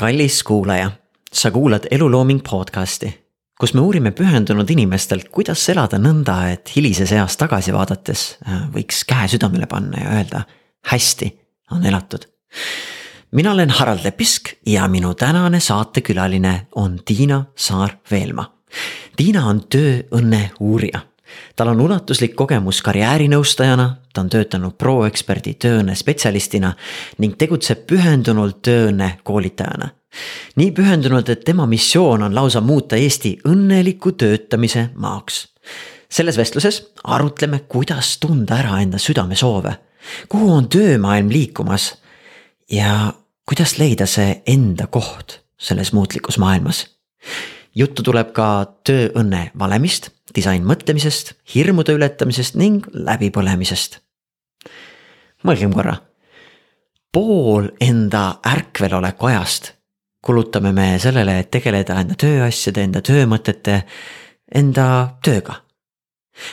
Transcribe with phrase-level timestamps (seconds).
[0.00, 0.90] kallis kuulaja,
[1.32, 3.10] sa kuulad Elulooming podcasti,
[3.60, 9.02] kus me uurime pühendunud inimestelt, kuidas elada nõnda, et hilises eas tagasi vaadates äh, võiks
[9.04, 10.40] käe südamele panna ja öelda
[10.88, 11.28] hästi
[11.76, 12.24] on elatud.
[13.32, 18.48] mina olen Harald Lepisk ja minu tänane saatekülaline on Tiina Saar-Veelma.
[19.16, 21.00] Tiina on tööõnne uurija
[21.56, 26.72] tal on ulatuslik kogemus karjäärinõustajana, ta on töötanud proeksperdi tööõnne spetsialistina
[27.18, 29.90] ning tegutseb pühendunult tööõnne koolitajana.
[30.56, 35.48] nii pühendunud, et tema missioon on lausa muuta Eesti õnneliku töötamise maaks.
[36.10, 39.76] selles vestluses arutleme, kuidas tunda ära enda südamesoove,
[40.28, 41.94] kuhu on töömaailm liikumas
[42.70, 43.12] ja
[43.46, 46.86] kuidas leida see enda koht selles muutlikus maailmas
[47.74, 54.00] juttu tuleb ka tööõnne valemist disainmõtlemisest, hirmude ületamisest ning läbipõlemisest.
[55.44, 55.96] mõelgem korra.
[57.12, 59.72] pool enda ärkveloleku ajast
[60.22, 63.82] kulutame me sellele, et tegeleda enda tööasjade, enda töömõtete,
[64.54, 65.62] enda tööga.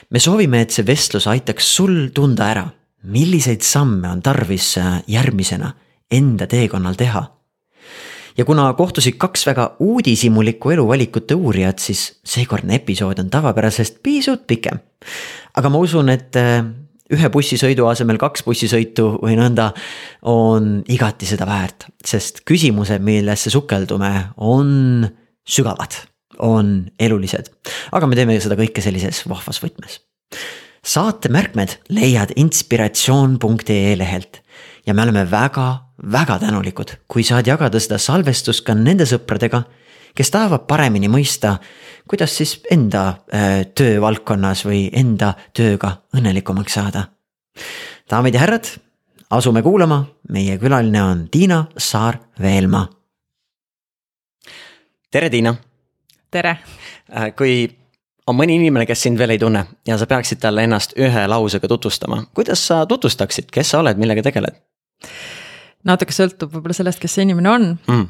[0.10, 2.66] me soovime, et see vestlus aitaks sul tunda ära,
[3.04, 5.74] milliseid samme on tarvis järgmisena
[6.12, 7.37] enda teekonnal teha
[8.38, 14.80] ja kuna kohtusid kaks väga uudishimulikku eluvalikute uurijat, siis seekordne episood on tavapärasest pisut pikem.
[15.56, 16.66] aga ma usun, et äh,
[17.14, 19.72] ühe bussisõidu asemel kaks bussisõitu või nõnda
[20.28, 25.08] on igati seda väärt, sest küsimused, millesse sukeldume, on
[25.48, 26.02] sügavad,
[26.44, 27.50] on elulised.
[27.92, 30.02] aga me teeme seda kõike sellises vahvas võtmes.
[30.84, 34.44] saate märkmed leiad inspiratsioon.ee lehelt
[34.88, 39.64] ja me oleme väga väga tänulikud, kui saad jagada seda salvestust ka nende sõpradega,
[40.18, 41.58] kes tahavad paremini mõista,
[42.10, 47.08] kuidas siis enda äh, töövaldkonnas või enda tööga õnnelikumaks saada.
[48.10, 48.70] daamid ja härrad,
[49.30, 52.88] asume kuulama, meie külaline on Tiina Saar-Veelma.
[55.12, 55.56] tere, Tiina.
[56.32, 56.58] tere.
[57.16, 57.70] Äh, kui
[58.28, 61.68] on mõni inimene, kes sind veel ei tunne ja sa peaksid talle ennast ühe lausega
[61.68, 64.68] tutvustama, kuidas sa tutvustaksid, kes sa oled, millega tegeled?
[65.88, 67.68] Natuke sõltub võib-olla sellest, kes see inimene on.
[67.88, 68.08] Mm..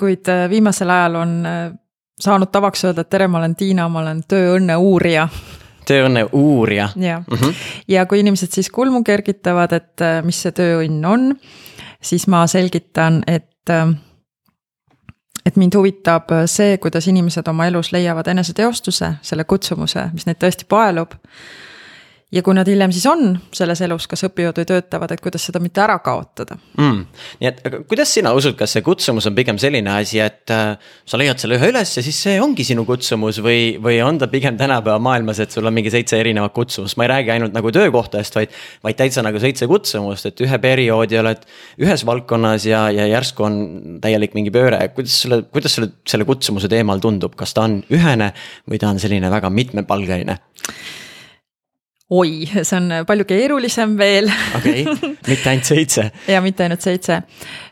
[0.00, 1.66] kuid äh, viimasel ajal on äh,
[2.20, 5.28] saanud tavaks öelda, et tere, ma olen Tiina, ma olen tööõnne uurija.
[5.86, 6.88] Tööõnne uurija.
[6.96, 7.22] jah.
[7.30, 7.54] Mm -hmm.,
[7.88, 11.34] ja kui inimesed siis kulmu kergitavad, et äh, mis see tööõnn on,
[12.02, 13.52] siis ma selgitan, et
[15.46, 20.64] et mind huvitab see, kuidas inimesed oma elus leiavad eneseteostuse, selle kutsumuse, mis neid tõesti
[20.68, 21.12] paelub
[22.34, 25.60] ja kui nad hiljem siis on selles elus, kas õpivad või töötavad, et kuidas seda
[25.62, 27.00] mitte ära kaotada mm..
[27.40, 30.74] nii et, kuidas sina usud, kas see kutsumus on pigem selline asi, et äh,
[31.06, 34.28] sa leiad selle ühe üles ja siis see ongi sinu kutsumus või, või on ta
[34.32, 37.72] pigem tänapäeva maailmas, et sul on mingi seitse erinevat kutsumust, ma ei räägi ainult nagu
[37.74, 38.58] töökohtadest, vaid.
[38.84, 41.46] vaid täitsa nagu seitse kutsumust, et ühe perioodi oled
[41.82, 43.56] ühes valdkonnas ja, ja järsku on
[44.02, 48.32] täielik mingi pööre, kuidas sulle, kuidas sulle selle kutsumuse teemal tundub, kas ta on ühene
[48.70, 50.38] või ta on selline väga mitmepalgeline?
[52.10, 54.28] Oi, see on palju keerulisem veel.
[54.56, 54.84] okei
[55.28, 56.10] mitte ainult seitse.
[56.28, 57.22] ja mitte ainult seitse.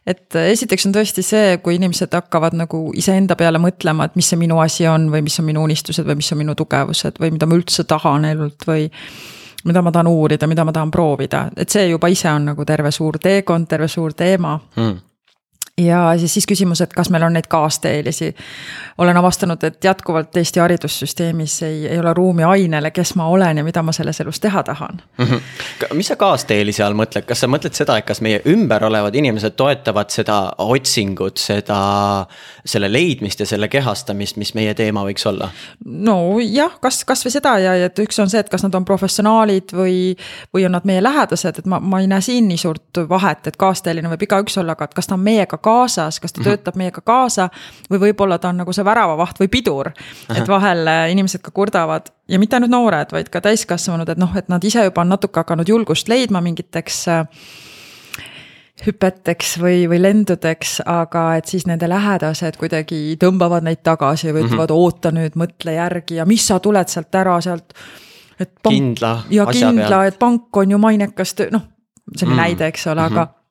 [0.07, 4.41] et esiteks on tõesti see, kui inimesed hakkavad nagu iseenda peale mõtlema, et mis see
[4.41, 7.47] minu asi on või mis on minu unistused või mis on minu tugevused või mida
[7.47, 8.89] ma üldse tahan elult või
[9.65, 12.91] mida ma tahan uurida, mida ma tahan proovida, et see juba ise on nagu terve
[12.91, 15.01] suur teekond, terve suur teema hmm
[15.81, 18.35] ja siis, siis küsimus, et kas meil on neid kaasteelisi.
[18.99, 23.65] olen avastanud, et jätkuvalt Eesti haridussüsteemis ei, ei ole ruumi ainele, kes ma olen ja
[23.65, 25.25] mida ma selles elus teha tahan mm.
[25.25, 25.95] -hmm.
[25.95, 29.57] mis sa kaasteelisi all mõtled, kas sa mõtled seda, et kas meie ümber olevad inimesed
[29.57, 32.27] toetavad seda otsingut, seda,
[32.65, 35.49] selle leidmist ja selle kehastamist, mis meie teema võiks olla?
[35.85, 39.73] nojah, kas, kasvõi seda ja, ja et üks on see, et kas nad on professionaalid
[39.73, 40.17] või,
[40.55, 43.57] või on nad meie lähedased, et ma, ma ei näe siin nii suurt vahet, et
[43.57, 46.49] kaasteeline võib igaüks olla, aga et kas ta on meiega kaasas, kas ta mm -hmm.
[46.51, 47.49] töötab meiega kaasa
[47.91, 49.93] või võib-olla ta on nagu see väravavaht või pidur.
[50.37, 54.37] et vahel äh, inimesed ka kurdavad ja mitte ainult noored, vaid ka täiskasvanud, et noh,
[54.37, 57.27] et nad ise juba on natuke hakanud julgust leidma mingiteks äh,
[58.87, 64.71] hüpeteks või, või lendudeks, aga et siis nende lähedased kuidagi tõmbavad neid tagasi või ütlevad
[64.71, 64.87] mm, -hmm.
[64.87, 67.75] oota nüüd, mõtle järgi ja mis sa tuled sealt ära sealt.
[68.41, 69.13] et pank, kindla.
[69.31, 71.63] ja kindla, et pank on ju mainekas töö, noh,
[72.17, 72.43] see oli mm -hmm.
[72.43, 73.19] näide, eks ole mm, -hmm.
[73.19, 73.42] aga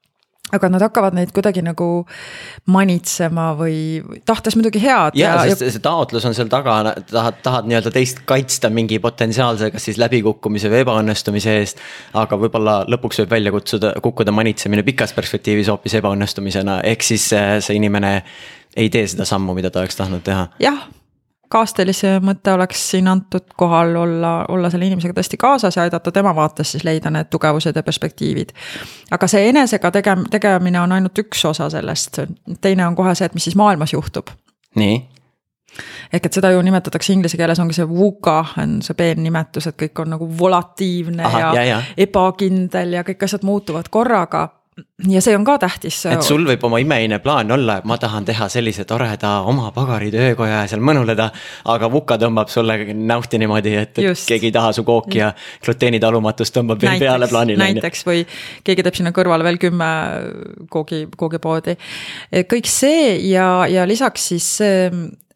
[0.56, 1.90] aga nad hakkavad neid kuidagi nagu
[2.72, 3.76] manitsema või
[4.28, 5.18] tahtes muidugi head.
[5.20, 6.78] ja, ja, sest see taotlus on seal taga,
[7.12, 11.84] tahad, tahad nii-öelda teist kaitsta mingi potentsiaalse, kas siis läbikukkumise või ebaõnnestumise eest.
[12.14, 17.60] aga võib-olla lõpuks võib välja kutsuda, kukkuda manitsemine pikas perspektiivis hoopis ebaõnnestumisena, ehk siis see,
[17.62, 18.18] see inimene
[18.76, 20.48] ei tee seda sammu, mida ta oleks tahtnud teha.
[20.60, 20.88] jah
[21.52, 26.34] kaastelise mõte oleks siin antud kohal olla, olla selle inimesega tõesti kaasas ja aidata tema
[26.36, 28.54] vaates siis leida need tugevused ja perspektiivid.
[29.12, 32.22] aga see enesega tege-, tegemine on ainult üks osa sellest,
[32.62, 34.32] teine on kohe see, et mis siis maailmas juhtub.
[34.76, 35.02] nii
[36.14, 40.02] ehk et seda ju nimetatakse inglise keeles ongi see VUCA on see peennimetus, et kõik
[40.04, 44.50] on nagu volatiivne Aha, ja, ja, ja ebakindel ja kõik asjad muutuvad korraga
[45.10, 46.00] ja see on ka tähtis.
[46.12, 50.12] et sul võib oma imeline plaan olla, et ma tahan teha sellise toreda oma pagari
[50.14, 51.30] töökoja ja seal mõnuleda.
[51.74, 55.32] aga Vuka tõmbab sulle näuhti niimoodi, et, et keegi ei taha su kooki ja
[55.66, 57.64] gluteenitalumatust tõmbab veel peale plaanile.
[57.64, 58.26] näiteks või
[58.64, 59.90] keegi teeb sinna kõrvale veel kümme
[60.70, 61.78] koogi, koogipoodi.
[62.54, 64.88] kõik see ja, ja lisaks siis see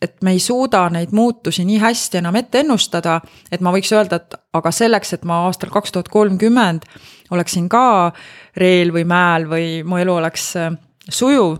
[0.01, 3.19] et me ei suuda neid muutusi nii hästi enam ette ennustada,
[3.51, 6.85] et ma võiks öelda, et aga selleks, et ma aastal kaks tuhat kolmkümmend
[7.31, 8.11] oleksin ka
[8.57, 10.75] reel või mäel või mu elu oleks äh,
[11.09, 11.57] sujuv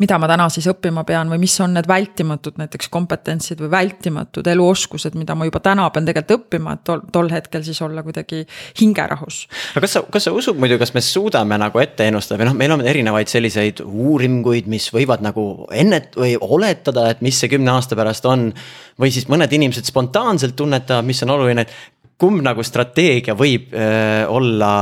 [0.00, 4.46] mida ma täna siis õppima pean või mis on need vältimatud näiteks kompetentsid või vältimatud
[4.48, 8.42] eluoskused, mida ma juba täna pean tegelikult õppima, et tol, tol hetkel siis olla kuidagi
[8.80, 9.42] hingerahus.
[9.74, 12.58] aga kas sa, kas sa usud muidu, kas me suudame nagu ette ennustada või noh,
[12.62, 17.74] meil on erinevaid selliseid uuringuid, mis võivad nagu ennet- või oletada, et mis see kümne
[17.74, 18.52] aasta pärast on.
[19.00, 24.26] või siis mõned inimesed spontaanselt tunnetavad, mis on oluline, et kumb nagu strateegia võib äh,
[24.28, 24.74] olla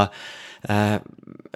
[0.68, 0.98] äh,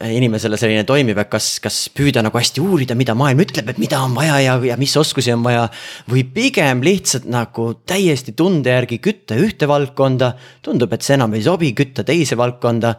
[0.03, 4.01] inimesele selline toimib, et kas, kas püüda nagu hästi uurida, mida maailm ütleb, et mida
[4.03, 5.67] on vaja ja, ja mis oskusi on vaja.
[6.11, 10.33] või pigem lihtsalt nagu täiesti tunde järgi kütta ühte valdkonda,
[10.65, 12.95] tundub, et see enam ei sobi, kütta teise valdkonda.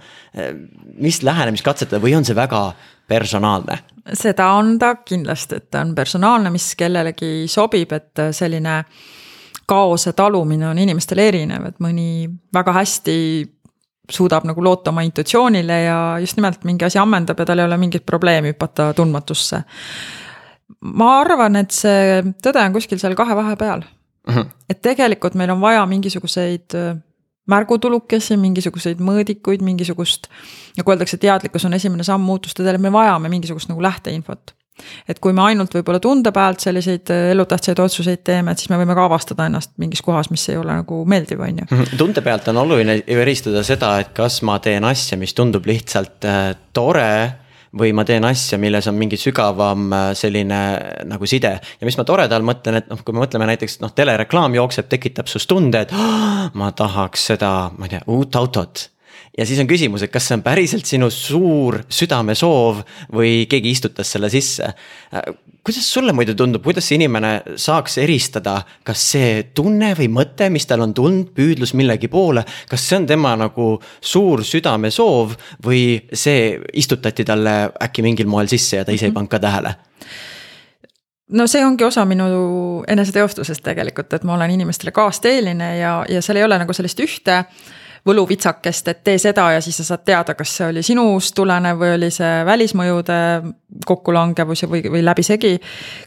[1.02, 2.72] mis lähenemist katsetada või on see väga
[3.08, 3.80] personaalne?
[4.14, 8.84] seda on ta kindlasti, et ta on personaalne, mis kellelegi sobib, et selline
[9.66, 13.18] kaose talumine on inimestel erinev, et mõni väga hästi
[14.12, 17.78] suudab nagu loota oma intuitsioonile ja just nimelt mingi asi ammendab ja tal ei ole
[17.80, 19.64] mingit probleemi hüpata tundmatusse.
[20.84, 24.34] ma arvan, et see tõde on kuskil seal kahe vahepeal mm.
[24.34, 24.46] -hmm.
[24.70, 26.98] et tegelikult meil on vaja mingisuguseid äh,
[27.48, 30.28] märgutulukesi, mingisuguseid mõõdikuid, mingisugust.
[30.78, 34.56] nagu öeldakse, teadlikkus on esimene samm muutuste teel, me vajame mingisugust nagu lähteinfot
[35.08, 38.80] et kui me ainult võib-olla tunde pealt selliseid äh, elutähtsaid otsuseid teeme, et siis me
[38.82, 41.70] võime ka avastada ennast mingis kohas, mis ei ole nagu meeldiv, on ju.
[41.70, 42.00] Mhm.
[42.00, 46.44] tunde pealt on oluline eristada seda, et kas ma teen asja, mis tundub lihtsalt äh,
[46.74, 47.14] tore
[47.74, 50.62] või ma teen asja, milles on mingi sügavam äh, selline
[51.10, 51.54] nagu side.
[51.80, 54.90] ja mis ma tore all mõtlen, et noh, kui me mõtleme näiteks noh, telereklaam jookseb,
[54.90, 58.90] tekitab sinust tunde, et oh, ma tahaks seda, ma ei tea, uut autot
[59.38, 62.84] ja siis on küsimus, et kas see on päriselt sinu suur südamesoov
[63.14, 64.74] või keegi istutas selle sisse.
[65.64, 70.68] kuidas sulle muidu tundub, kuidas see inimene saaks eristada, kas see tunne või mõte, mis
[70.70, 76.60] tal on tulnud, püüdlus millegi poole, kas see on tema nagu suur südamesoov või see
[76.74, 79.76] istutati talle äkki mingil moel sisse ja ta ise ei pannud ka tähele?
[81.34, 86.38] no see ongi osa minu eneseteostusest tegelikult, et ma olen inimestele kaasteeline ja, ja seal
[86.38, 87.46] ei ole nagu sellist ühte
[88.08, 91.94] võluvitsakest, et tee seda ja siis sa saad teada, kas see oli sinust tulenev või
[91.96, 93.20] oli see välismõjude
[93.88, 95.54] kokkulangevus või, või läbisegi.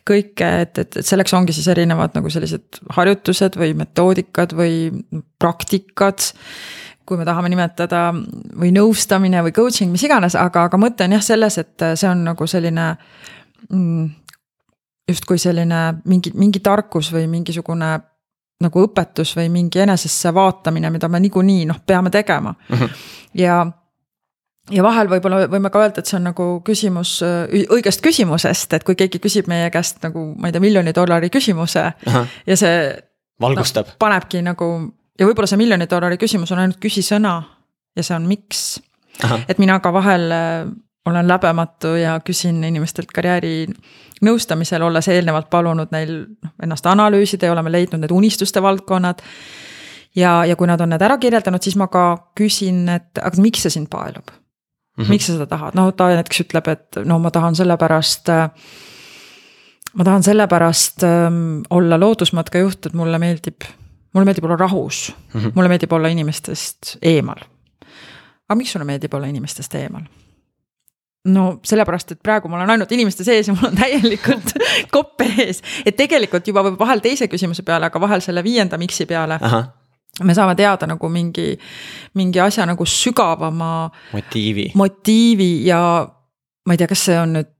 [0.07, 4.91] kõike, et, et, et selleks ongi siis erinevad nagu sellised harjutused või metoodikad või
[5.39, 6.33] praktikad
[7.07, 8.11] kui me tahame nimetada
[8.59, 12.25] või nõustamine või coaching, mis iganes, aga, aga mõte on jah selles, et see on
[12.27, 12.89] nagu selline
[13.71, 14.09] mm,
[15.09, 17.95] justkui selline mingi, mingi tarkus või mingisugune
[18.65, 22.77] nagu õpetus või mingi enesesse vaatamine, mida me niikuinii noh, peame tegema mm.
[22.77, 23.03] -hmm.
[23.43, 23.57] ja,
[24.71, 27.19] ja vahel võib-olla võime ka öelda, et see on nagu küsimus
[27.77, 31.85] õigest küsimusest, et kui keegi küsib meie käest nagu ma ei tea, miljoni dollari küsimuse
[32.07, 32.27] Aha.
[32.47, 32.89] ja see.
[33.41, 33.99] valgustab no,.
[33.99, 34.71] panebki nagu
[35.19, 37.37] ja võib-olla see miljoni dollari küsimus on ainult küsisõna
[37.97, 38.81] ja see on miks.
[39.49, 40.33] et mina ka vahel
[41.07, 43.67] olen läbematu ja küsin inimestelt karjääri
[44.25, 49.23] nõustamisel, olles eelnevalt palunud neil noh ennast analüüsida ja oleme leidnud need unistuste valdkonnad.
[50.17, 53.67] ja, ja kui nad on need ära kirjeldanud, siis ma ka küsin, et aga miks
[53.67, 55.05] see sind paelub mm?
[55.05, 55.09] -hmm.
[55.09, 58.33] miks sa seda tahad, no ta näiteks ütleb, et no ma tahan sellepärast
[59.95, 63.65] ma tahan sellepärast ähm, olla loodusmatka juht, et mulle meeldib,
[64.15, 65.53] mulle meeldib olla rahus mm, -hmm.
[65.55, 67.41] mulle meeldib olla inimestest eemal.
[68.49, 70.03] aga miks sulle meeldib olla inimestest eemal?
[71.33, 74.55] No sellepärast, et praegu ma olen ainult inimeste sees ja mul on täielikult
[74.95, 79.07] kopp ees, et tegelikult juba võib vahel teise küsimuse peale, aga vahel selle viienda miks'i
[79.07, 79.39] peale.
[80.23, 81.53] me saame teada nagu mingi,
[82.15, 83.91] mingi asja nagu sügavama.
[84.13, 84.71] motiivi.
[84.75, 85.81] motiivi ja
[86.67, 87.53] ma ei tea, kas see on nüüd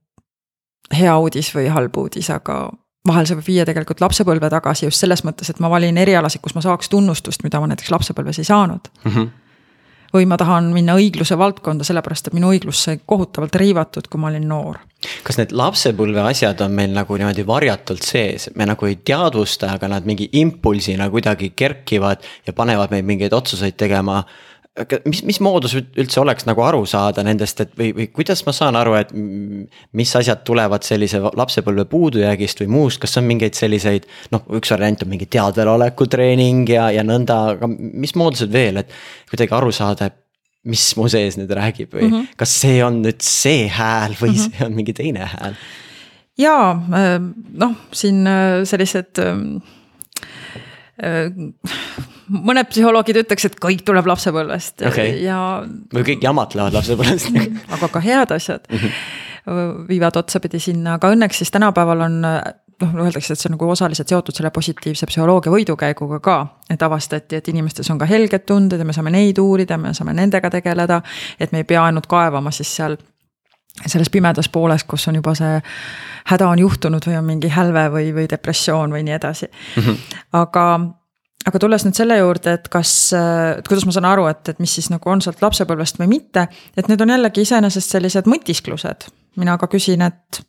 [0.97, 2.69] hea uudis või halb uudis, aga
[3.07, 6.55] vahel see võib viia tegelikult lapsepõlve tagasi just selles mõttes, et ma valin erialasid, kus
[6.55, 9.11] ma saaks tunnustust, mida ma näiteks lapsepõlves ei saanud mm.
[9.11, 9.35] -hmm
[10.13, 14.31] või ma tahan minna õigluse valdkonda, sellepärast et minu õiglus sai kohutavalt riivatud, kui ma
[14.31, 14.79] olin noor.
[15.23, 19.91] kas need lapsepõlve asjad on meil nagu niimoodi varjatult sees, me nagu ei teadvusta, aga
[19.91, 24.23] nad mingi impulsina kuidagi kerkivad ja panevad meid mingeid otsuseid tegema
[25.05, 28.77] mis, mis moodus üldse oleks nagu aru saada nendest, et või, või kuidas ma saan
[28.79, 29.13] aru, et
[29.97, 34.07] mis asjad tulevad sellise lapsepõlve puudujäägist või muust, kas on mingeid selliseid.
[34.31, 38.93] noh, üks variant on mingi teadveloleku treening ja, ja nõnda, aga mis moodused veel, et
[39.29, 40.23] kuidagi aru saada, et
[40.67, 42.37] mis mu sees nüüd räägib või mm -hmm.
[42.39, 44.57] kas see on nüüd see hääl või mm -hmm.
[44.57, 45.55] see on mingi teine hääl?
[46.37, 47.17] jaa, äh,
[47.63, 49.57] noh, siin äh, sellised ähm,
[51.01, 51.31] äh,
[52.27, 55.17] mõned psühholoogid ütleks, et kõik tuleb lapsepõlvest okay.
[55.23, 55.39] ja.
[55.93, 57.33] või kõik jamad lähevad lapsepõlvest
[57.77, 59.83] aga ka head asjad -hmm.
[59.87, 62.21] viivad otsapidi sinna, aga õnneks siis tänapäeval on
[62.81, 66.37] noh, öeldakse, et see on nagu osaliselt seotud selle positiivse psühholoogia võidukäiguga ka.
[66.69, 70.13] et avastati, et inimestes on ka helged tunded ja me saame neid uurida, me saame
[70.13, 71.01] nendega tegeleda.
[71.39, 72.97] et me ei pea ainult kaevama siis seal
[73.85, 75.61] selles pimedas pooles, kus on juba see
[76.27, 79.83] häda on juhtunud või on mingi hälve või, või depressioon või nii edasi mm.
[79.83, 79.97] -hmm.
[80.33, 80.65] aga
[81.45, 84.73] aga tulles nüüd selle juurde, et kas, et kuidas ma saan aru, et, et mis
[84.79, 86.47] siis nagu on sealt lapsepõlvest või mitte.
[86.77, 89.09] et need on jällegi iseenesest sellised mõtisklused,
[89.41, 90.41] mina ka küsin, et.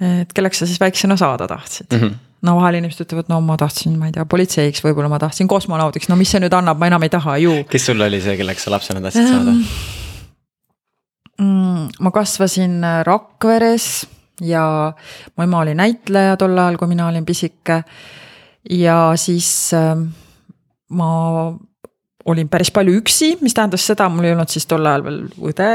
[0.00, 2.00] et kelleks sa siis väiksena saada tahtsid mm?
[2.06, 5.48] -hmm no vahel inimesed ütlevad, no ma tahtsin, ma ei tea, politseiks, võib-olla ma tahtsin
[5.50, 7.54] kosmonaudiks, no mis see nüüd annab, ma enam ei taha ju.
[7.70, 9.54] kes sul oli see, kelleks sa lapsena tahtsid saada
[11.40, 11.88] mm,?
[12.00, 13.88] ma kasvasin Rakveres
[14.44, 14.92] ja
[15.36, 17.82] mu ema oli näitleja tol ajal, kui mina olin pisike
[18.70, 19.94] ja siis äh,
[20.88, 21.10] ma
[22.26, 25.20] olin päris palju üksi, mis tähendas seda, mul ei olnud siis tol ajal veel
[25.50, 25.68] õde,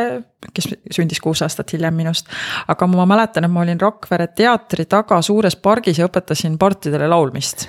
[0.51, 2.27] kes sündis kuus aastat hiljem minust.
[2.67, 7.67] aga ma mäletan, et ma olin Rakvere teatri taga suures pargis ja õpetasin partidele laulmist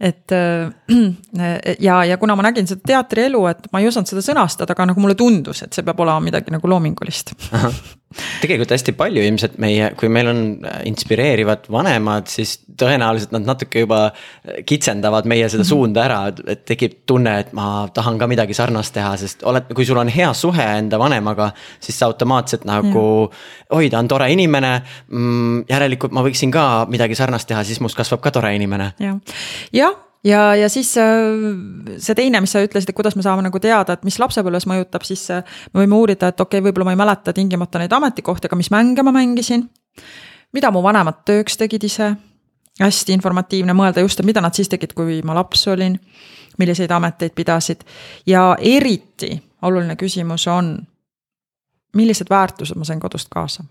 [0.00, 0.70] et äh,
[1.86, 5.02] ja, ja kuna ma nägin seda teatrielu, et ma ei osanud seda sõnastada, aga nagu
[5.02, 7.34] mulle tundus, et see peab olema midagi nagu loomingulist.
[8.40, 13.82] Tegelikult hästi palju ilmselt meie, kui meil on äh, inspireerivad vanemad, siis tõenäoliselt nad natuke
[13.84, 15.68] juba äh, kitsendavad meie seda mhm.
[15.68, 19.86] suunda ära, et tekib tunne, et ma tahan ka midagi sarnast teha, sest oled, kui
[19.88, 21.50] sul on hea suhe enda vanemaga,
[21.84, 23.04] siis sa automaatselt nagu.
[23.76, 27.98] oi, ta on tore inimene mm,, järelikult ma võiksin ka midagi sarnast teha, siis must
[27.98, 28.94] kasvab ka tore inimene.
[29.02, 29.20] jah,
[29.72, 31.06] jah ja, ja siis äh,
[31.98, 35.06] see teine, mis sa ütlesid, et kuidas me saame nagu teada, et mis lapsepõlves mõjutab,
[35.06, 38.50] siis äh, me võime uurida, et okei okay,, võib-olla ma ei mäleta tingimata neid ametikohti,
[38.50, 39.68] aga mis mänge ma mängisin.
[40.52, 42.14] mida mu vanemad tööks tegid ise.
[42.80, 45.98] hästi informatiivne mõelda just, et mida nad siis tegid, kui ma laps olin.
[46.58, 47.84] milliseid ameteid pidasid
[48.26, 50.86] ja eriti oluline küsimus on,
[51.94, 53.64] millised väärtused ma sain kodust kaasa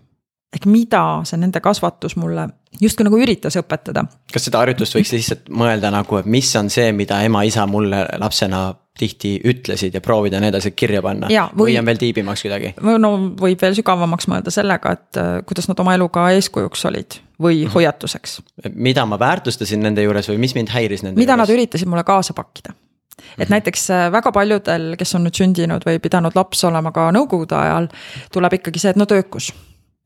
[0.55, 2.47] ehk mida see nende kasvatus mulle
[2.81, 4.05] justkui nagu üritas õpetada.
[4.33, 8.69] kas seda harjutust võiks lihtsalt mõelda nagu, et mis on see, mida ema-isa mulle lapsena
[8.97, 12.73] tihti ütlesid ja proovida need asjad kirja panna ja, või, või on veel tiibimaks kuidagi?
[12.81, 17.59] no võib veel sügavamaks mõelda sellega, et äh, kuidas nad oma eluga eeskujuks olid või
[17.59, 17.73] mm -hmm.
[17.75, 18.41] hoiatuseks.
[18.73, 21.47] mida ma väärtustasin nende juures või mis mind häiris nende mida juures?
[21.47, 23.51] Nad üritasid mulle kaasa pakkida et mm -hmm.
[23.51, 27.87] näiteks äh, väga paljudel, kes on nüüd sündinud või pidanud laps olema ka nõukogude ajal,
[28.31, 29.53] tuleb ikkagi see, et no töökus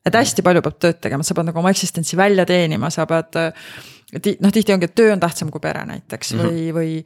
[0.06, 3.38] et hästi palju peab tööd tegema, sa pead nagu oma eksistentsi välja teenima, sa pead.
[4.42, 6.50] noh, tihti ongi, et töö on tähtsam kui pere näiteks mm -hmm.
[6.50, 7.06] või, või,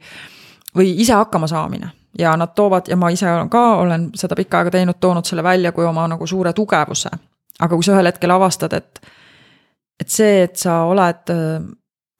[0.76, 1.90] või ise hakkama saamine.
[2.18, 5.72] ja nad toovad ja ma ise ka olen seda pikka aega teinud, toonud selle välja
[5.72, 7.08] kui oma nagu suure tugevuse.
[7.60, 9.00] aga kui sa ühel hetkel avastad, et,
[10.00, 11.62] et see, et sa oled äh,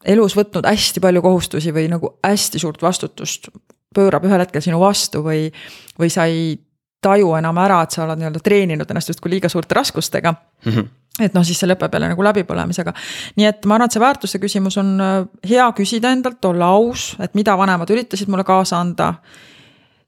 [0.05, 3.49] elus võtnud hästi palju kohustusi või nagu hästi suurt vastutust
[3.95, 5.53] pöörab ühel hetkel sinu vastu või,
[5.99, 6.66] või sa ei
[7.03, 10.73] taju enam ära, et sa oled nii-öelda treeninud ennast justkui liiga suurte raskustega mm.
[10.73, 12.93] -hmm et noh, siis see lõpeb jälle nagu läbipõlemisega.
[13.37, 15.15] nii et ma arvan, et see väärtuse küsimus on äh,
[15.49, 19.15] hea küsida endalt, olla aus, et mida vanemad üritasid mulle kaasa anda.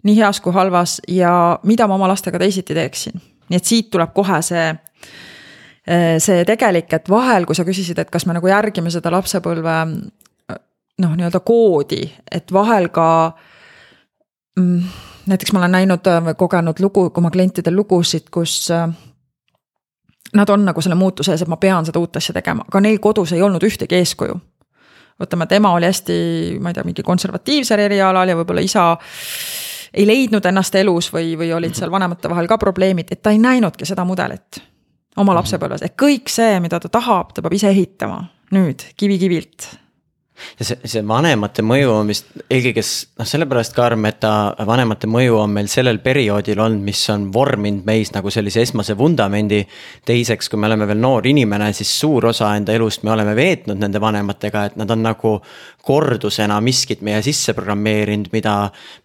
[0.03, 3.23] nii heas kui halvas ja mida ma oma lastega teisiti teeksin.
[3.49, 8.11] nii et siit tuleb kohe see äh, see tegelik, et vahel, kui sa küsisid, et
[8.11, 9.77] kas me nagu järgime seda lapsepõlve
[10.99, 13.09] noh, nii-öelda koodi, et vahel ka
[14.59, 14.83] mm,
[15.29, 18.89] näiteks ma olen näinud või kogenud lugu, oma klientidel lugusid, kus äh,
[20.35, 23.01] nad on nagu selle muutuse ees, et ma pean seda uut asja tegema, aga neil
[23.03, 24.39] kodus ei olnud ühtegi eeskuju.
[25.19, 26.15] võtame, et ema oli hästi,
[26.63, 28.85] ma ei tea, mingi konservatiivsel erialal ja võib-olla isa
[29.95, 33.41] ei leidnud ennast elus või, või olid seal vanemate vahel ka probleemid, et ta ei
[33.43, 34.61] näinudki seda mudelit
[35.19, 38.21] oma lapsepõlves, et kõik see, mida ta tahab, ta peab ise ehitama
[38.55, 39.69] nüüd kivi kivilt
[40.59, 44.33] ja see, see vanemate mõju on vist eelkõige noh, sellepärast karm, et ta
[44.67, 49.65] vanemate mõju on meil sellel perioodil olnud, mis on vorminud meis nagu sellise esmase vundamendi.
[50.09, 53.79] teiseks, kui me oleme veel noor inimene, siis suur osa enda elust me oleme veetnud
[53.79, 55.39] nende vanematega, et nad on nagu
[55.89, 58.55] kordusena miskit meie sisse programmeerinud, mida,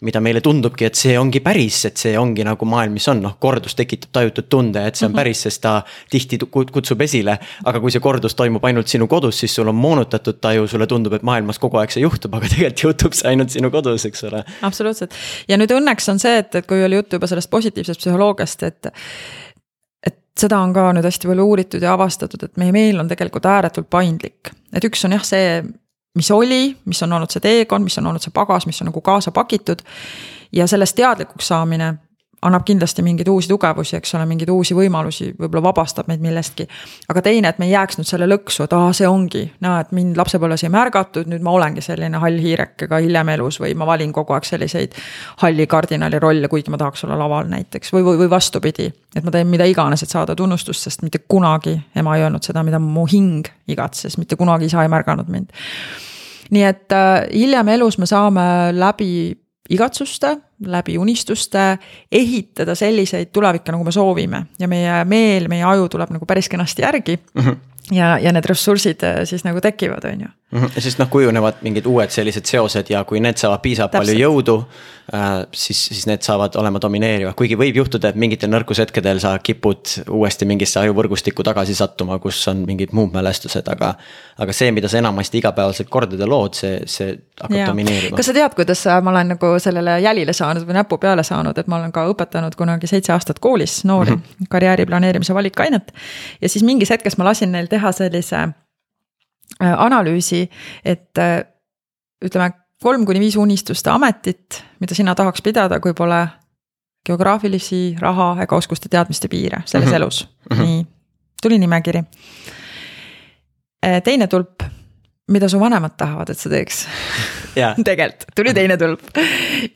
[0.03, 3.37] mida meile tundubki, et see ongi päris, et see ongi nagu maailm, mis on, noh,
[3.39, 5.21] kordus tekitab tajutud tunde, et see on mhm.
[5.21, 5.77] päris, sest ta
[6.11, 7.37] tihti kutsub esile.
[7.63, 11.15] aga kui see kordus toimub ainult sinu kodus, siis sul on moonutatud taju, sulle tundub,
[11.25, 14.43] maailmas kogu aeg see juhtub, aga tegelikult juhtub see ainult sinu kodus, eks ole.
[14.61, 15.15] absoluutselt
[15.49, 18.91] ja nüüd õnneks on see, et, et kui oli juttu juba sellest positiivsest psühholoogiast, et
[20.03, 23.45] et seda on ka nüüd hästi palju uuritud ja avastatud, et meie meel on tegelikult
[23.49, 24.53] ääretult paindlik.
[24.73, 25.63] et üks on jah, see
[26.15, 29.01] mis oli, mis on olnud see teekond, mis on olnud see pagas, mis on nagu
[29.01, 29.81] kaasa pakitud.
[30.51, 31.93] ja sellest teadlikuks saamine
[32.43, 36.67] annab kindlasti mingeid uusi tugevusi, eks ole, mingeid uusi võimalusi, võib-olla vabastab meid millestki.
[37.09, 39.91] aga teine, et me ei jääks nüüd selle lõksu, et aa, see ongi, näe, et
[39.95, 43.87] mind lapsepõlves ei märgatud, nüüd ma olengi selline hall hiireke ka hiljem elus või ma
[43.89, 44.95] valin kogu aeg selliseid
[45.43, 48.91] halli kardinali rolle, kuigi ma tahaks olla laval näiteks või, või, või vastupidi.
[49.15, 52.63] et ma teen mida iganes, et saada tunnustust, sest mitte kunagi ema ei öelnud seda,
[52.63, 55.53] mida mu hing igatses, mitte kunagi isa ei märganud mind
[56.53, 58.43] nii et äh, hiljem elus me saame
[58.75, 59.33] läbi
[59.69, 61.77] igatsuste, läbi unistuste
[62.11, 66.83] ehitada selliseid tulevikke, nagu me soovime ja meie meel, meie aju tuleb nagu päris kenasti
[66.83, 67.41] järgi mm.
[67.41, 67.55] -hmm.
[67.95, 70.27] ja, ja need ressursid äh, siis nagu tekivad, on ju.
[70.53, 70.71] -hmm.
[70.75, 74.63] ja siis noh, kujunevad mingid uued sellised seosed ja kui need saavad piisavalt palju jõudu.
[75.53, 80.47] Siis, siis need saavad olema domineerivad, kuigi võib juhtuda, et mingitel nõrkushetkedel sa kipud uuesti
[80.49, 83.93] mingisse ajuvõrgustikku tagasi sattuma, kus on mingid muud mälestused, aga.
[84.39, 87.67] aga see, mida sa enamasti igapäevaselt kordade lood, see, see hakkab ja.
[87.69, 88.17] domineerima.
[88.17, 91.67] kas sa tead, kuidas ma olen nagu sellele jälile saanud või näpu peale saanud, et
[91.67, 94.49] ma olen ka õpetanud kunagi seitse aastat koolis noori mm -hmm.
[94.49, 95.93] karjääri planeerimise valikainet.
[96.41, 98.47] ja siis mingis hetkes ma lasin neil teha sellise
[99.61, 100.49] Äh, analüüsi,
[100.85, 101.43] et äh,
[102.25, 102.49] ütleme,
[102.83, 106.21] kolm kuni viis unistuste ametit, mida sina tahaks pidada, kui pole
[107.07, 109.95] geograafilisi, raha ega oskuste teadmiste piire selles mm -hmm.
[109.95, 110.65] elus mm, -hmm.
[110.65, 110.87] nii,
[111.41, 112.03] tuli nimekiri.
[113.85, 114.63] Äh, teine tulp,
[115.31, 116.87] mida su vanemad tahavad, et sa teeks
[117.57, 117.75] yeah.
[117.87, 119.01] tegelikult, tuli teine tulp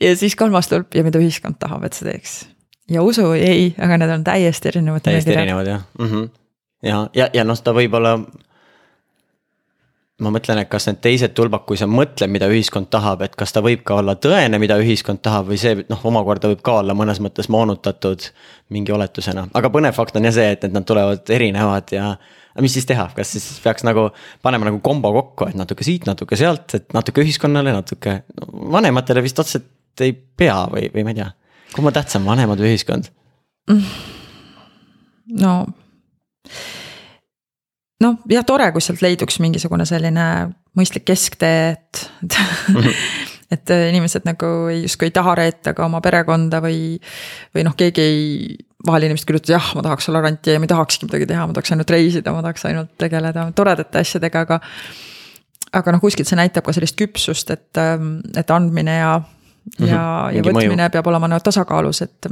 [0.00, 2.48] ja siis kolmas tulp ja mida ühiskond tahab, et sa teeks.
[2.90, 5.00] ja usu ei, aga need on täiesti erinevad.
[5.00, 6.28] täiesti erinevad jah mm, -hmm.
[6.82, 8.18] ja, ja, ja noh, ta võib olla
[10.24, 13.54] ma mõtlen, et kas need teised tulbad, kui sa mõtled, mida ühiskond tahab, et kas
[13.54, 16.96] ta võib ka olla tõene, mida ühiskond tahab või see noh, omakorda võib ka olla
[16.98, 18.26] mõnes mõttes moonutatud
[18.74, 22.10] mingi oletusena, aga põnev fakt on jah see, et, et nad tulevad erinevad ja.
[22.58, 24.08] mis siis teha, kas siis peaks nagu
[24.42, 29.22] panema nagu kombo kokku, et natuke siit, natuke sealt, et natuke ühiskonnale, natuke no, vanematele
[29.22, 31.30] vist otseselt ei pea või, või ma ei tea.
[31.76, 33.12] kumb on tähtsam, vanemad või ühiskond?
[35.38, 35.54] no
[38.04, 40.28] noh, jah, tore, kui sealt leiduks mingisugune selline
[40.78, 42.76] mõistlik kesktee, et mm.
[42.76, 42.94] -hmm.
[43.56, 46.98] et inimesed nagu ei justkui ei taha reeta ka oma perekonda või,
[47.54, 48.56] või noh, keegi ei,
[48.86, 51.56] vahel inimesed ütlevad, jah, ma tahaks olla rantija ja ma ei tahakski midagi teha, ma
[51.56, 54.60] tahaks ainult reisida, ma tahaks ainult tegeleda toredate asjadega, aga.
[55.72, 59.20] aga noh, kuskilt see näitab ka sellist küpsust, et, ähm, et andmine ja,
[59.78, 60.36] ja mm, -hmm.
[60.36, 60.92] ja võtmine mõju.
[60.92, 62.30] peab olema nagu tasakaalus, et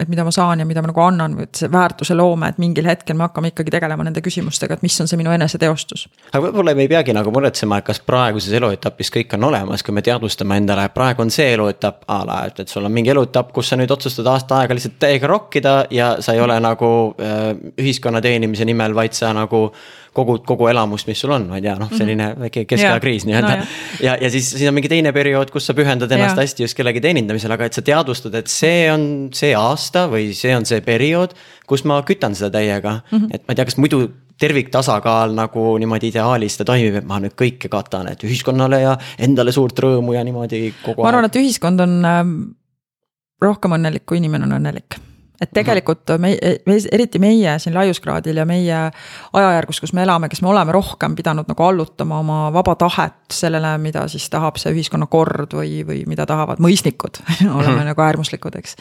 [0.00, 2.58] et mida ma saan ja mida ma nagu annan või et see väärtuse loome, et
[2.60, 6.06] mingil hetkel me hakkame ikkagi tegelema nende küsimustega, et mis on see minu eneseteostus.
[6.32, 9.96] aga võib-olla me ei peagi nagu muretsema, et kas praeguses eluetapis kõik on olemas, kui
[9.96, 13.12] me teadvustame endale, et praegu on see eluetapp a la, et, et sul on mingi
[13.14, 16.90] eluetapp, kus sa nüüd otsustad aasta aega lihtsalt täiega rokkida ja sa ei ole nagu
[17.20, 19.70] äh, ühiskonna teenimise nimel, vaid sa nagu
[20.16, 22.00] kogu, kogu elamust, mis sul on, ma ei tea, noh, mhm.
[22.00, 23.70] selline väike keskajakriis nii-öelda no,.
[24.04, 26.44] ja, ja siis, siis on mingi teine periood, kus sa pühendad ennast ja.
[26.44, 30.54] hästi just kellegi teenindamisele, aga et sa teadvustad, et see on see aasta või see
[30.56, 31.36] on see periood,
[31.68, 33.18] kus ma kütan seda täiega mm.
[33.18, 33.34] -hmm.
[33.34, 34.06] et ma ei tea, kas muidu
[34.40, 39.52] terviktasakaal nagu niimoodi ideaalis ta toimib, et ma nüüd kõike katan, et ühiskonnale ja endale
[39.52, 41.04] suurt rõõmu ja niimoodi kogu aeg.
[41.04, 42.38] ma arvan, et ühiskond on ähm,
[43.42, 45.00] rohkem õnnelik, kui inimene on õnnelik
[45.40, 46.32] et tegelikult me,
[46.66, 48.80] me, eriti meie siin laiuskraadil ja meie
[49.32, 53.76] ajajärgus, kus me elame, kes me oleme rohkem pidanud nagu allutama oma vaba tahet sellele,
[53.82, 57.20] mida siis tahab see ühiskonnakord või, või mida tahavad mõisnikud
[57.58, 57.88] oleme hmm.
[57.92, 58.76] nagu äärmuslikud, eks.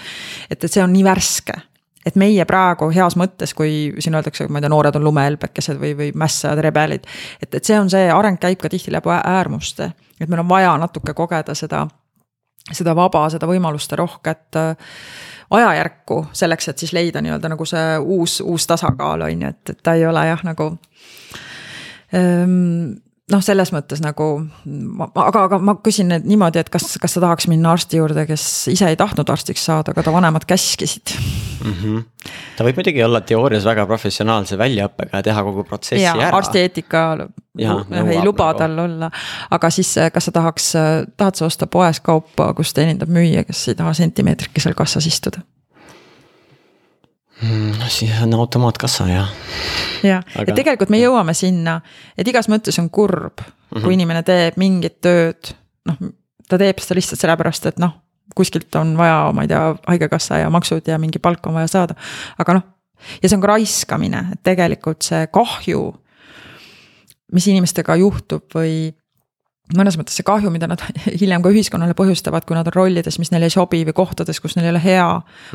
[0.49, 1.59] et, et see on nii värske
[2.05, 5.95] et meie praegu heas mõttes, kui siin öeldakse, ma ei tea, noored on lumehelbekesed või,
[5.97, 7.07] või mässajad, rebelid.
[7.41, 10.75] et, et see on see areng käib ka tihti läbi äärmuste, et meil on vaja
[10.77, 11.87] natuke kogeda seda,
[12.71, 14.93] seda vaba, seda võimaluste rohket äh,
[15.49, 19.83] ajajärku selleks, et siis leida nii-öelda nagu see uus, uus tasakaal on ju, et, et
[19.83, 20.71] ta ei ole jah, nagu
[22.15, 23.04] ähm,.
[23.31, 24.27] Noh, selles mõttes nagu,
[25.17, 28.43] aga, aga ma küsin nüüd niimoodi, et kas, kas sa tahaks minna arsti juurde, kes
[28.73, 31.73] ise ei tahtnud arstiks saada, aga ta vanemad käskisid mm?
[31.73, 32.03] -hmm.
[32.57, 36.37] ta võib muidugi olla teoorias väga professionaalse väljaõppega ja teha kogu protsessi ja, ära.
[36.37, 37.05] arstieetika
[37.57, 38.59] ei luba nagu.
[38.59, 39.11] tal olla,
[39.49, 40.71] aga siis kas sa tahaks,
[41.17, 45.41] tahad sa osta poes kaupa, kus teenindab müüja, kes ei taha sentimeetrikesel kassas istuda?
[47.41, 49.31] Mm, no siis on automaatkassa jah.
[50.03, 51.81] jah, et tegelikult me jõuame sinna,
[52.15, 53.81] et igas mõttes on kurb mm, -hmm.
[53.81, 53.97] kui mhm.
[53.97, 55.51] inimene teeb mingit tööd,
[55.89, 55.97] noh,
[56.47, 57.91] ta teeb seda lihtsalt sellepärast, et noh,
[58.35, 61.95] kuskilt on vaja, ma ei tea, haigekassa ja maksud ja mingi palk on vaja saada,
[62.39, 62.65] aga noh.
[63.21, 65.83] ja see on ka raiskamine, et tegelikult see kahju,
[67.35, 68.95] mis inimestega juhtub või
[69.73, 70.81] mõnes mõttes see kahju, mida nad
[71.21, 74.53] hiljem ka ühiskonnale põhjustavad, kui nad on rollides, mis neile ei sobi või kohtades, kus
[74.57, 75.07] neil ei ole hea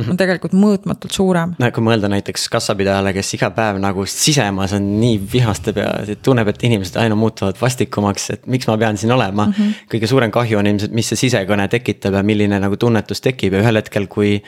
[0.02, 1.54] on tegelikult mõõtmatult suurem.
[1.60, 6.50] no kui mõelda näiteks kassapidajale, kes iga päev nagu sisemas on nii vihastab ja tunneb,
[6.50, 9.54] et inimesed aina muutuvad vastikumaks, et miks ma pean siin olema mm.
[9.54, 9.86] -hmm.
[9.94, 13.62] kõige suurem kahju on ilmselt, mis see sisekõne tekitab ja milline nagu tunnetus tekib ja
[13.62, 14.40] ühel hetkel, kui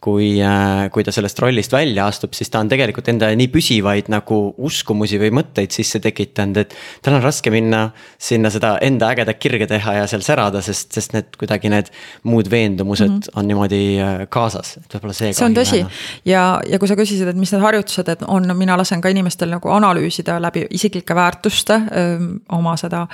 [0.00, 4.08] kui, äh, kui ta sellest rollist välja astub, siis ta on tegelikult endale nii püsivaid
[4.12, 6.74] nagu uskumusi või mõtteid sisse tekitanud, et.
[7.04, 7.82] tal on raske minna
[8.18, 11.92] sinna seda enda ägedat kirge teha ja seal särada, sest, sest need kuidagi need
[12.24, 13.38] muud veendumused mm -hmm.
[13.38, 15.32] on niimoodi äh, kaasas, et võib-olla see.
[15.36, 15.84] see on tõsi
[16.24, 19.50] ja, ja kui sa küsisid, et mis need harjutused, et on, mina lasen ka inimestel
[19.50, 23.06] nagu analüüsida läbi isiklike väärtuste öö, oma seda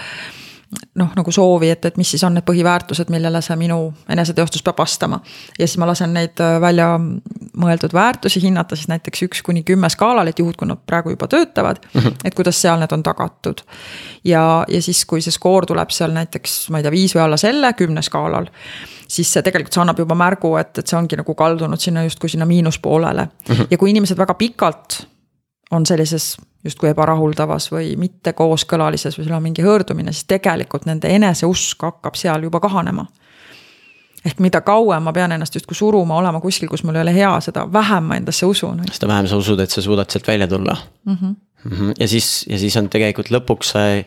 [0.95, 3.79] noh, nagu soovi, et, et mis siis on need põhiväärtused, millele see minu
[4.11, 5.21] eneseteostus peab vastama.
[5.59, 9.91] ja siis ma lasen neid äh, välja mõeldud väärtusi hinnata siis näiteks üks kuni kümme
[9.93, 12.19] skaalal, et juhul, kui nad praegu juba töötavad mm, -hmm.
[12.25, 13.63] et kuidas seal need on tagatud.
[14.25, 17.37] ja, ja siis, kui see skoor tuleb seal näiteks, ma ei tea, viis või alla
[17.37, 18.51] selle kümne skaalal
[19.09, 22.29] siis see tegelikult see annab juba märgu, et, et see ongi nagu kaldunud sinna justkui
[22.29, 23.55] sinna miinuspoolele mm.
[23.55, 23.67] -hmm.
[23.71, 25.07] ja kui inimesed väga pikalt
[25.71, 31.09] on sellises justkui ebarahuldavas või mitte kooskõlalises või seal on mingi hõõrdumine, siis tegelikult nende
[31.13, 33.07] eneseusk hakkab seal juba kahanema.
[34.27, 37.33] ehk mida kauem ma pean ennast justkui suruma, olema kuskil, kus mul ei ole hea,
[37.41, 38.83] seda vähem ma endasse usun.
[38.93, 41.15] seda vähem sa usud, et sa suudad sealt välja tulla mm.
[41.15, 41.35] -hmm.
[41.65, 41.95] Mm -hmm.
[41.99, 44.07] ja siis, ja siis on tegelikult lõpuks see ei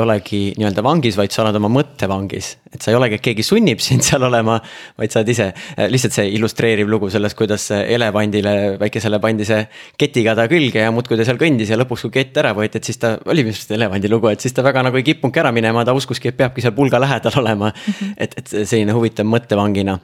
[0.00, 2.56] olegi nii-öelda vangis, vaid sa oled oma mõttevangis.
[2.70, 4.58] et sa ei olegi, et keegi sunnib sind seal olema,
[4.98, 5.48] vaid sa oled ise.
[5.90, 9.62] lihtsalt see illustreeriv lugu sellest, kuidas elevandile, väikesele pandi see
[9.98, 12.90] ketiga ta külge ja muudkui ta seal kõndis ja lõpuks, kui kett ära võeti, et
[12.90, 15.84] siis ta, oli vist elevandi lugu, et siis ta väga nagu ei kippunudki ära minema,
[15.84, 17.72] ta uskuski, et peabki seal pulga lähedal olema.
[17.72, 18.14] -hmm.
[18.16, 19.98] et, et selline huvitav mõttevangina.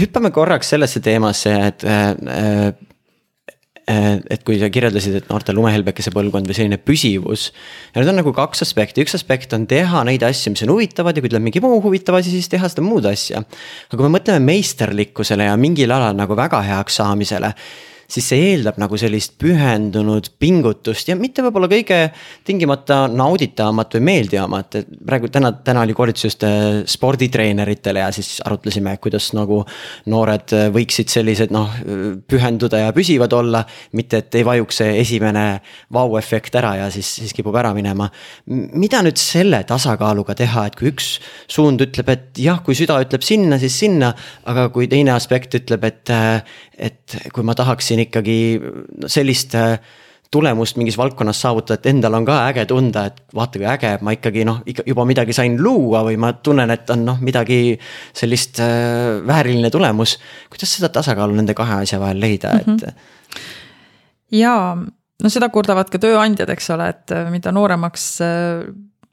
[0.00, 2.72] hüppame korraks sellesse teemasse, et äh, Äh,
[3.86, 7.50] et kui sa kirjeldasid, et noorte lumehelbekese põlvkond või selline püsivus.
[7.92, 11.16] ja need on nagu kaks aspekti, üks aspekt on teha neid asju, mis on huvitavad
[11.16, 13.44] ja kui tuleb mingi muu huvitav asi, siis teha seda muud asja.
[13.44, 17.52] aga kui me mõtleme meisterlikkusele ja mingil alal nagu väga heaks saamisele
[18.14, 21.98] siis see eeldab nagu sellist pühendunud pingutust ja mitte võib-olla kõige
[22.46, 28.38] tingimata nauditavamat või meeldivamat, et praegu täna, täna oli koolitus just äh, sporditreeneritele ja siis
[28.44, 29.62] arutlesime, kuidas nagu
[30.12, 31.72] noored äh, võiksid sellised noh,
[32.30, 33.64] pühenduda ja püsivad olla.
[33.92, 35.44] mitte, et ei vajuks see esimene
[35.92, 38.08] vau-efekt ära ja siis, siis kipub ära minema.
[38.46, 41.18] mida nüüd selle tasakaaluga teha, et kui üks
[41.50, 44.12] suund ütleb, et jah, kui süda ütleb sinna, siis sinna,
[44.50, 46.42] aga kui teine aspekt ütleb, et, äh,
[46.78, 48.38] et kui ma tahaksin ikkagi
[49.06, 49.78] sellist äh,
[50.34, 54.14] tulemust mingis valdkonnas saavutada, et endal on ka äge tunda, et vaata kui äge, ma
[54.16, 57.76] ikkagi noh, ikka juba midagi sain luua või ma tunnen, et on noh, midagi
[58.16, 60.16] sellist äh, vääriline tulemus.
[60.50, 62.76] kuidas seda tasakaalu nende kahe asja vahel leida, et mm?
[62.82, 63.46] -hmm.
[64.40, 64.74] jaa,
[65.22, 68.66] no seda kurdavad ka tööandjad, eks ole, et äh, mida nooremaks äh,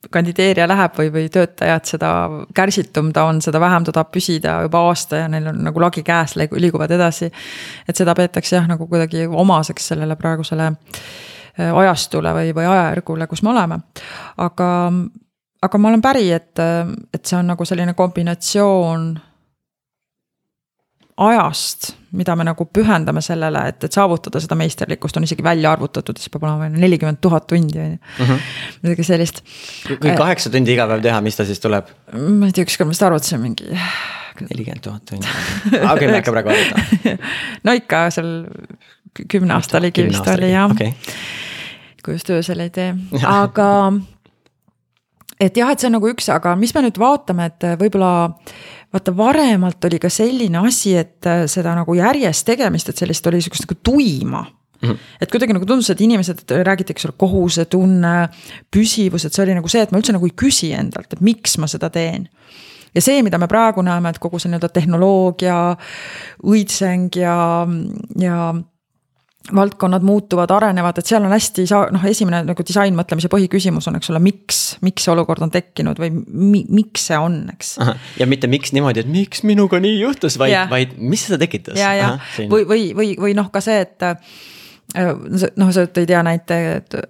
[0.10, 2.12] kandideerija läheb või, või töötajad, seda
[2.58, 6.04] kärsitum ta on, seda vähem ta tahab püsida juba aasta ja neil on nagu lagi
[6.04, 7.30] käes, liiguvad edasi.
[7.88, 13.44] et seda peetakse jah, nagu kuidagi omaseks sellele praegusele äh, ajastule või, või ajajärgule, kus
[13.44, 13.80] me oleme.
[14.38, 14.70] aga,
[15.62, 16.58] aga ma olen päri, et,
[17.14, 19.12] et see on nagu selline kombinatsioon
[21.22, 26.20] ajast, mida me nagu pühendame sellele, et, et saavutada seda meisterlikkust, on isegi välja arvutatud,
[26.20, 28.00] siis peab olema nelikümmend tuhat tundi on ju.
[28.26, 28.48] Mhm.
[28.84, 29.44] midagi sellist.
[29.88, 31.92] kui kaheksa tundi iga päev teha, mis ta siis tuleb?
[32.12, 33.70] ma ei tea, ükskord ma vist arvutasin mingi.
[34.42, 35.28] nelikümmend tuhat tundi,
[35.72, 37.18] okei, ma ei hakka praegu arvutama.
[37.68, 38.34] no ikka seal
[39.28, 40.96] kümne aasta ligi vist oli jah okay..
[42.06, 42.96] kui just öösel ei tee,
[43.28, 43.70] aga
[45.42, 48.12] et jah, et see on nagu üks, aga mis me nüüd vaatame, et võib-olla
[48.93, 53.41] vaata, varemalt oli ka selline asi, et äh, seda nagu järjest tegemist, et sellist oli
[53.41, 54.45] sihukest nagu tuima
[54.82, 54.97] Mm -hmm.
[55.21, 58.30] et kuidagi nagu tundus, et inimesed, räägiti, eks ole, kohusetunne,
[58.75, 61.58] püsivus, et see oli nagu see, et ma üldse nagu ei küsi endalt, et miks
[61.58, 62.30] ma seda teen.
[62.95, 65.77] ja see, mida me praegu näeme, et kogu see nii-öelda tehnoloogia,
[66.43, 67.67] õitseng ja,
[68.19, 68.54] ja
[69.56, 74.12] valdkonnad muutuvad, arenevad, et seal on hästi saa-, noh, esimene nagu disainmõtlemise põhiküsimus on, eks
[74.13, 77.73] ole, miks, miks see olukord on tekkinud või mi, miks see on, eks.
[78.21, 81.80] ja mitte miks niimoodi, et miks minuga nii juhtus, vaid, vaid mis seda tekitas.
[81.80, 84.38] ja, ja või, või, või, või noh, ka see, et äh,
[85.58, 87.01] noh, sa tõid hea näite, et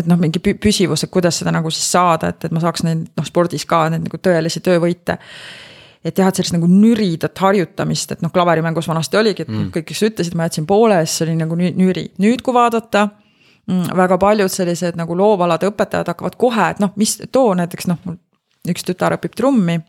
[0.00, 3.08] et noh, mingi püsivus, et kuidas seda nagu siis saada, et, et ma saaks neid
[3.10, 5.18] noh, spordis ka neid nagu tõelisi töövõite
[6.04, 9.68] et jah, et sellist nagu nüridat harjutamist, et noh, klaverimängus vanasti oligi, et mm.
[9.74, 12.06] kõik, kes ütlesid, ma jätsin poole, siis see oli nagu nüri.
[12.22, 13.06] nüüd, kui vaadata
[13.68, 18.00] mm, väga paljud sellised nagu loovalade õpetajad hakkavad kohe, et noh, mis too näiteks noh,
[18.06, 18.16] mul
[18.70, 19.80] üks tütar õpib trummi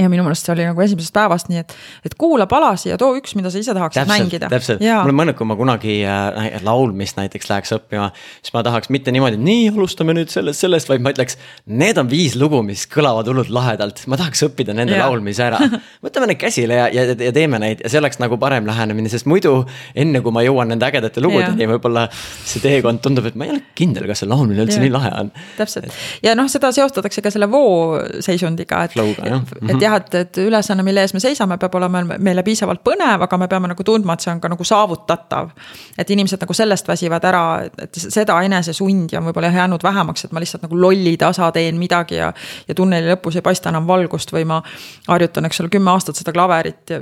[0.00, 1.74] ja minu meelest see oli nagu esimesest päevast nii, et,
[2.06, 4.50] et kuula palasi ja too üks, mida sa ise tahaksid täpselt, mängida.
[4.52, 8.10] täpselt, mul on mõelnud, kui ma kunagi äh, laulmist näiteks läheks õppima,
[8.40, 11.36] siis ma tahaks mitte niimoodi, et nii, alustame nüüd sellest, sellest, vaid ma ütleks.
[11.70, 15.06] Need on viis lugu, mis kõlavad hullult lahedalt, ma tahaks õppida nende ja.
[15.06, 15.60] laulmise ära.
[16.04, 19.28] võtame need käsile ja, ja, ja teeme neid ja see oleks nagu parem lähenemine, sest
[19.30, 19.60] muidu
[19.98, 23.62] enne kui ma jõuan nende ägedate lugudeni, võib-olla see teekond tundub, et ma ei ole
[23.78, 24.84] kindel, kas see laulmine üldse ja.
[24.84, 25.32] nii lahe on.
[25.58, 25.92] täpselt
[26.24, 30.40] ja noh, seda seostatakse ka selle voo seisundiga, et, et, et jah, jah, et, et
[30.44, 34.14] ülesanne, mille ees me seisame, peab olema meile piisavalt põnev, aga me peame nagu tundma,
[34.14, 35.50] et see on ka nagu saavutatav.
[35.98, 40.42] et inimesed nagu sellest väsivad ära, et seda enesesundi on võib-olla jäänud vähemaks, et ma
[40.42, 42.32] lihtsalt nagu lolli tasa teen midagi ja.
[42.68, 44.62] ja tunneli lõpus ei paista enam valgust või ma
[45.08, 47.00] harjutan, eks ole, kümme aastat seda klaverit ja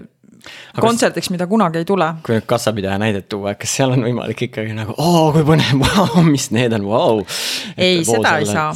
[0.81, 2.09] kontserdiks, mida kunagi ei tule.
[2.27, 6.25] kui nüüd kassapidaja näidet tuua, kas seal on võimalik ikkagi nagu, oo kui põnev, vau,
[6.29, 7.27] mis need on, vau.
[7.77, 8.73] ei, seda ei saa.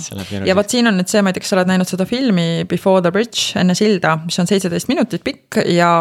[0.46, 2.66] ja vot siin on nüüd see, ma ei tea, kas sa oled näinud seda filmi
[2.68, 5.94] Before the bridge, enne silda, mis on seitseteist minutit pikk ja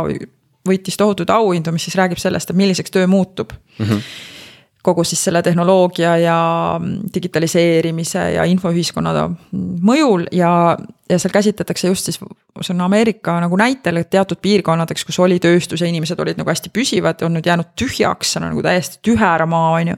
[0.67, 3.85] võitis tohutuid auhindu, mis siis räägib sellest, et milliseks töö muutub mm.
[3.85, 4.29] -hmm
[4.81, 6.37] kogu siis selle tehnoloogia ja
[7.13, 9.13] digitaliseerimise ja infoühiskonna
[9.85, 10.51] mõjul ja,
[11.09, 12.17] ja seal käsitletakse just siis,
[12.61, 16.49] see on Ameerika nagu näitel, et teatud piirkonnadeks, kus oli tööstus ja inimesed olid nagu
[16.49, 19.97] hästi püsivad, on nüüd jäänud tühjaks, see on nagu täiesti tühera maa, on ju.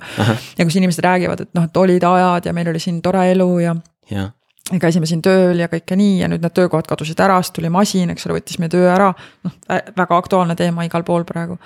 [0.59, 3.51] ja kus inimesed räägivad, et noh, et olid ajad ja meil oli siin tore elu
[3.63, 3.75] ja,
[4.11, 4.29] ja
[4.71, 7.71] ja käisime siin tööl ja kõike nii ja nüüd need töökohad kadusid ära, siis tuli
[7.73, 9.11] masin, eks ole, võttis meie töö ära.
[9.43, 9.55] noh,
[9.97, 11.57] väga aktuaalne teema igal pool praegu.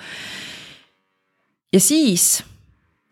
[1.72, 2.42] ja siis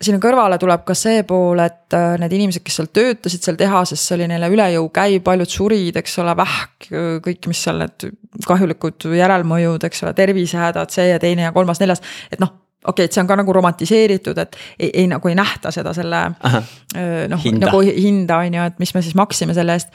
[0.02, 4.02] sinna kõrvale tuleb ka see pool, et äh, need inimesed, kes seal töötasid seal tehases,
[4.02, 6.90] see oli neile üle jõu käiv, paljud surid, eks ole, vähk,
[7.24, 8.08] kõik, mis seal need
[8.46, 12.52] kahjulikud järelmõjud, eks ole, tervisehädad, see ja teine ja kolmas-neljas, et noh
[12.86, 15.90] okei okay,, et see on ka nagu romantiseeritud, et ei, ei nagu ei nähta seda
[15.96, 16.20] selle
[17.32, 19.90] noh, nagu hinda on ju, et mis me siis maksime selle eest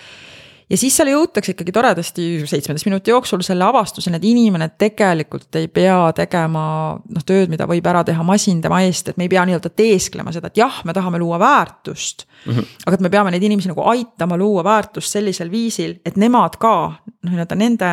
[0.71, 5.67] ja siis seal jõutakse ikkagi toredasti seitsmeteist minuti jooksul selle avastuseni, et inimene tegelikult ei
[5.71, 6.63] pea tegema
[6.95, 10.33] noh, tööd, mida võib ära teha masin tema eest, et me ei pea nii-öelda teesklema
[10.35, 12.53] seda, et jah, me tahame luua väärtust mm.
[12.53, 12.69] -hmm.
[12.85, 16.75] aga et me peame neid inimesi nagu aitama luua väärtust sellisel viisil, et nemad ka
[16.87, 17.91] noh, nii-öelda nende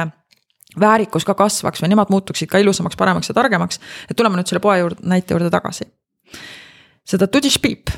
[0.80, 3.80] väärikus ka kasvaks või nemad muutuksid ka ilusamaks, paremaks ja targemaks.
[4.10, 5.88] et tuleme nüüd selle poe juurde, näite juurde tagasi.
[7.04, 7.90] seda tudišpiip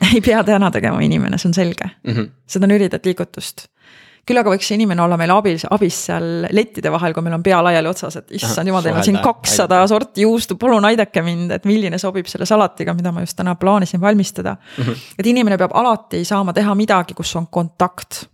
[0.14, 2.12] ei pea täna tegema inimene, see on selge mm.
[2.12, 2.30] -hmm.
[2.46, 3.68] seda nüridat liigutust
[4.30, 7.44] küll aga võiks see inimene olla meil abis, abis seal lettide vahel, kui meil on
[7.44, 11.56] pea laiali otsas, et issand jumal, teil on siin kakssada sorti juustu, palun aidake mind,
[11.58, 14.84] et milline sobib selle salatiga, mida ma just täna plaanisin valmistada mm.
[14.84, 15.06] -hmm.
[15.18, 18.24] et inimene peab alati saama teha midagi, kus on kontakt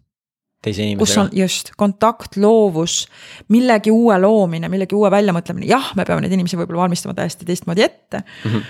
[0.62, 1.00] teise inimesega.
[1.04, 3.06] kus on just kontakt, loovus,
[3.48, 7.82] millegi uue loomine, millegi uue väljamõtlemine, jah, me peame neid inimesi võib-olla valmistama täiesti teistmoodi
[7.82, 8.50] ette mm.
[8.50, 8.62] -hmm.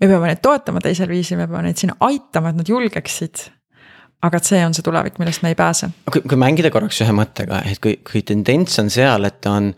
[0.00, 3.50] me peame neid toetama teisel viisil, me peame neid sinna aitama, et nad julgeksid
[4.20, 5.88] aga et see on see tulevik, millest me ei pääse.
[6.12, 9.70] kui, kui mängida korraks ühe mõttega, et kui, kui tendents on seal, et on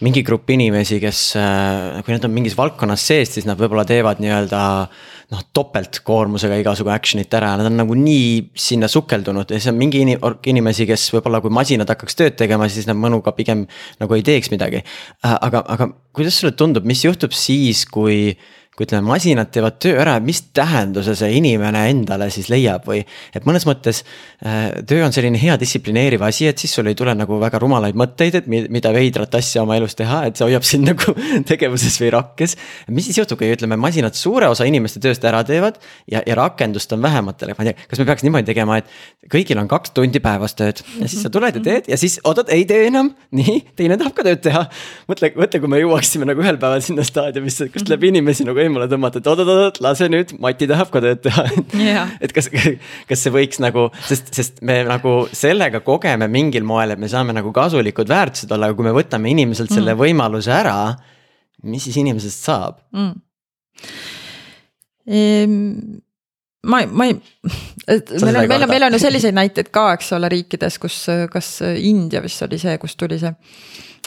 [0.00, 4.22] mingi grupp inimesi, kes, äh, kui nad on mingis valdkonnas sees, siis nad võib-olla teevad
[4.24, 4.60] nii-öelda
[5.30, 10.00] noh, topeltkoormusega igasugu action'it ära, nad on nagu nii sinna sukeldunud ja siis on mingi
[10.02, 13.66] inimesi, kes võib-olla, kui masinad hakkaks tööd tegema, siis nad mõnuga pigem
[14.00, 14.80] nagu ei teeks midagi.
[15.26, 18.32] Äh, aga, aga kuidas sulle tundub, mis juhtub siis, kui
[18.80, 23.02] kui ütleme, masinad teevad töö ära, mis tähenduse see inimene endale siis leiab või.
[23.36, 24.00] et mõnes mõttes
[24.40, 27.98] äh, töö on selline hea distsiplineeriv asi, et siis sul ei tule nagu väga rumalaid
[28.00, 31.12] mõtteid, et mida veidrat asja oma elus teha, et see hoiab sind nagu
[31.44, 32.56] tegevuses või rakkes.
[32.88, 35.76] mis siis juhtub, kui ütleme, masinad suure osa inimeste tööst ära teevad
[36.08, 39.60] ja, ja rakendust on vähematele, ma ei tea, kas me peaks niimoodi tegema, et kõigil
[39.60, 42.64] on kaks tundi päevas tööd ja siis sa tuled ja teed ja siis oot-oot, ei
[42.64, 44.64] tee enam, nii, teine tahab ka tööd teha.
[45.10, 48.88] mõtle, mõtle, kui me jõuaksime nagu ühel päeval sinna staadiumisse, kust läheb inimesi nagu eemale
[48.90, 52.12] tõmmata, et oot-oot-oot, lase nüüd, Mati tahab ka tööd teha yeah..
[52.24, 52.48] et kas,
[53.10, 57.34] kas see võiks nagu, sest, sest me nagu sellega kogeme mingil moel, et me saame
[57.36, 60.02] nagu kasulikud väärtused olla, aga kui me võtame inimeselt selle mm.
[60.04, 60.78] võimaluse ära,
[61.66, 63.18] mis siis inimesest saab mm.?
[65.10, 66.00] Ehm,
[66.62, 67.16] ma, ma ei,
[67.88, 71.02] meil on, meil on, meil on ju selliseid näiteid ka, eks ole, riikides, kus,
[71.32, 73.32] kas India vist oli see, kus tuli see.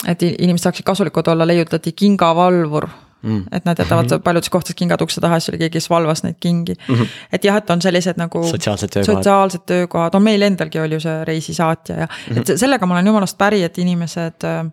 [0.07, 2.87] et inimesed saaksid kasulikud olla, leiutati kingavalvur
[3.23, 3.43] mm..
[3.51, 4.21] et nad jätavad mm -hmm.
[4.21, 6.95] paljudes kohtades kingad ukse taha, siis oli keegi, kes valvas neid kingi mm.
[6.95, 7.07] -hmm.
[7.31, 8.43] et jah, et on sellised nagu.
[8.47, 9.15] sotsiaalsed töökohad.
[9.15, 12.39] sotsiaalsed töökohad, on meil endalgi oli ju see reisisaatja ja mm, -hmm.
[12.39, 14.71] et sellega ma olen jumalast päri, et inimesed äh,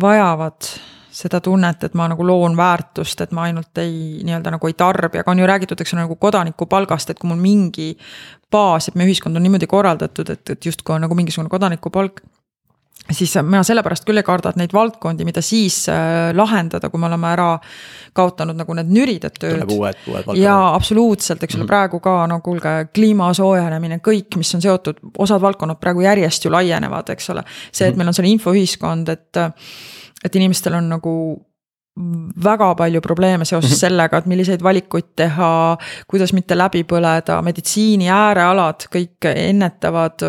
[0.00, 0.62] vajavad
[1.16, 5.18] seda tunnet, et ma nagu loon väärtust, et ma ainult ei nii-öelda nagu ei tarbi,
[5.18, 7.96] aga on ju räägitud, eks ole, nagu kodanikupalgast, et kui mul mingi
[8.52, 12.20] baas, et meie ühiskond on niimoodi korraldatud, et, et justkui on nagu mingisugune kodanikupalk
[13.10, 17.08] siis mina sellepärast küll ei karda, et neid valdkondi, mida siis äh, lahendada, kui me
[17.10, 17.48] oleme ära
[18.16, 19.64] kaotanud nagu need nüridad tööd.
[20.40, 24.62] jaa, absoluutselt, eks ole mm -hmm., praegu ka no kuulge, kliima soojenemine, kõik, mis on
[24.62, 27.44] seotud, osad valdkonnad praegu järjest ju laienevad, eks ole.
[27.72, 27.98] see, et mhm.
[27.98, 29.36] meil on selline infoühiskond, et,
[30.24, 31.12] et inimestel on nagu
[32.44, 33.80] väga palju probleeme seoses mhm.
[33.80, 35.50] sellega, et milliseid valikuid teha,
[36.08, 40.24] kuidas mitte läbi põleda, meditsiini äärealad, kõik ennetavad,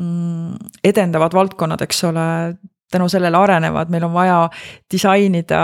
[0.00, 2.28] mm, edendavad valdkonnad, eks ole,
[2.92, 4.38] tänu sellele arenevad, meil on vaja
[4.92, 5.62] disainida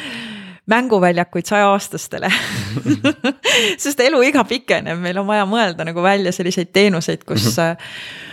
[0.74, 2.28] mänguväljakuid sajaaastastele
[3.84, 7.54] sest eluiga pikeneb, meil on vaja mõelda nagu välja selliseid teenuseid, kus.
[7.54, 8.26] -hmm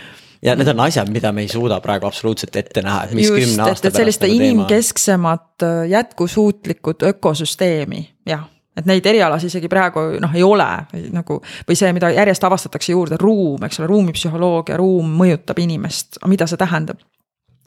[0.46, 3.38] ja need on asjad, mida me ei suuda praegu absoluutselt ette näha, et mis Just,
[3.38, 4.00] kümne aasta pärast.
[4.00, 10.68] sellist nagu inimkesksemat äh, jätkusuutlikut ökosüsteemi, jah et neid erialasid isegi praegu noh, ei ole
[11.14, 16.48] nagu või see, mida järjest avastatakse juurde, ruum, eks ole, ruumipsühholoogia, ruum mõjutab inimest, mida
[16.48, 17.00] see tähendab.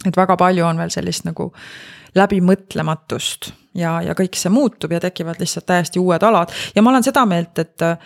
[0.06, 1.50] et väga palju on veel sellist nagu
[2.16, 7.06] läbimõtlematust ja, ja kõik see muutub ja tekivad lihtsalt täiesti uued alad ja ma olen
[7.06, 7.98] seda meelt, et äh,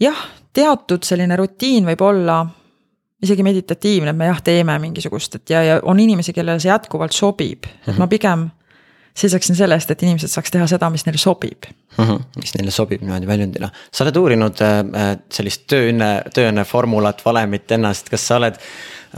[0.00, 2.40] jah, teatud selline rutiin võib olla
[3.22, 7.14] isegi meditatiivne, et me jah, teeme mingisugust, et ja, ja on inimesi, kellele see jätkuvalt
[7.14, 7.98] sobib mm, -hmm.
[8.02, 8.48] ma pigem
[9.14, 12.04] seisaksin selle eest, et inimesed saaks teha seda, mis neile sobib mm.
[12.04, 12.22] -hmm.
[12.40, 13.70] mis neile sobib niimoodi väljundina.
[13.92, 18.58] sa oled uurinud äh, sellist tööõnne, tööõnne formulat, valemit ennast, kas sa oled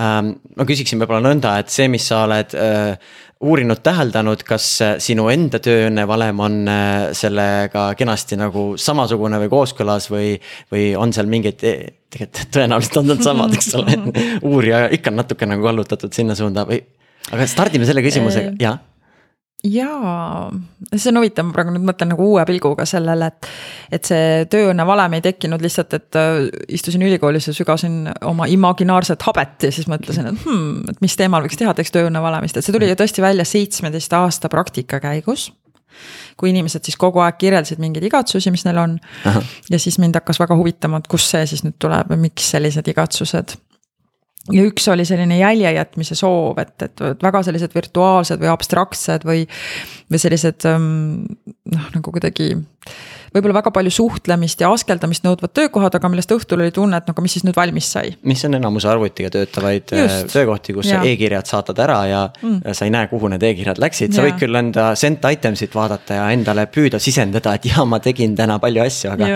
[0.00, 0.34] ähm,.
[0.56, 2.98] ma küsiksin võib-olla nõnda, et see, mis sa oled äh,
[3.44, 9.52] uurinud, täheldanud, kas äh, sinu enda tööõnne valem on äh, sellega kenasti nagu samasugune või
[9.52, 10.32] kooskõlas või,
[10.72, 14.00] või on seal mingeid, tegelikult tõenäoliselt on nad samad, eks ole,
[14.54, 16.80] uurija ikka on natuke nagu kallutatud sinna suunda või.
[17.32, 18.78] aga stardime selle küsimusega, jaa
[19.64, 20.50] jaa,
[20.92, 23.48] see on huvitav, ma praegu nüüd mõtlen nagu uue pilguga sellele, et.
[23.98, 26.38] et see tööõnne valem ei tekkinud lihtsalt, et äh,
[26.76, 31.44] istusin ülikoolis ja sügasin oma imaginaarset habet ja siis mõtlesin, et hmm, et mis teemal
[31.46, 35.50] võiks teha, teeks tööõnne valemist, et see tuli ju tõesti välja seitsmeteist aasta praktika käigus
[36.36, 38.96] kui inimesed siis kogu aeg kirjeldasid mingeid igatsusi, mis neil on.
[39.70, 42.88] ja siis mind hakkas väga huvitama, et kust see siis nüüd tuleb ja miks sellised
[42.90, 43.54] igatsused
[44.52, 49.46] ja üks oli selline jälje jätmise soov, et, et väga sellised virtuaalsed või abstraktsed või,
[50.12, 50.88] või sellised ähm,
[51.72, 52.52] noh, nagu kuidagi
[53.34, 57.14] võib-olla väga palju suhtlemist ja askeldamist nõudvad töökohad, aga millest õhtul oli tunne, et no
[57.16, 58.12] aga mis siis nüüd valmis sai.
[58.22, 60.30] mis on enamus arvutiga töötavaid äh, Just.
[60.36, 61.00] töökohti, kus ja.
[61.00, 62.60] sa e-kirjad saadad ära ja mm.
[62.76, 64.28] sa ei näe, kuhu need e-kirjad läksid, sa ja.
[64.28, 68.60] võid küll enda sent item'it vaadata ja endale püüda sisendada, et jaa, ma tegin täna
[68.62, 69.30] palju asju, aga,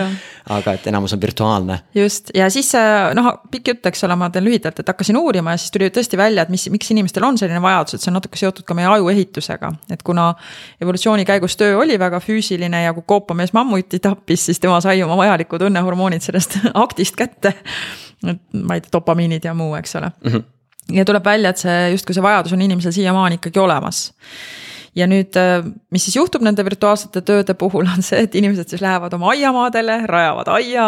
[0.49, 1.79] aga et enamus on virtuaalne.
[1.95, 5.53] just ja siis äh, noh, pikk jutt, eks ole, ma teen lühidalt, et hakkasin uurima
[5.53, 8.17] ja siis tuli tõesti välja, et mis, miks inimestel on selline vajadus, et see on
[8.19, 10.31] natuke seotud ka meie aju ehitusega, et kuna
[10.81, 15.03] evolutsiooni käigus töö oli väga füüsiline ja kui koopamees mammut minutit tappis, siis tema sai
[15.03, 17.53] oma vajalikud õnnehormoonid sellest aktist kätte.
[18.27, 20.31] et ma ei tea, dopamiinid ja muu, eks ole mm.
[20.31, 20.43] -hmm.
[20.97, 24.13] ja tuleb välja, et see justkui see vajadus on inimesel siiamaani ikkagi olemas
[24.95, 28.81] ja nüüd, äh, mis siis juhtub nende virtuaalsete tööde puhul, on see, et inimesed siis
[28.83, 30.87] lähevad oma aiamaadele, rajavad aia,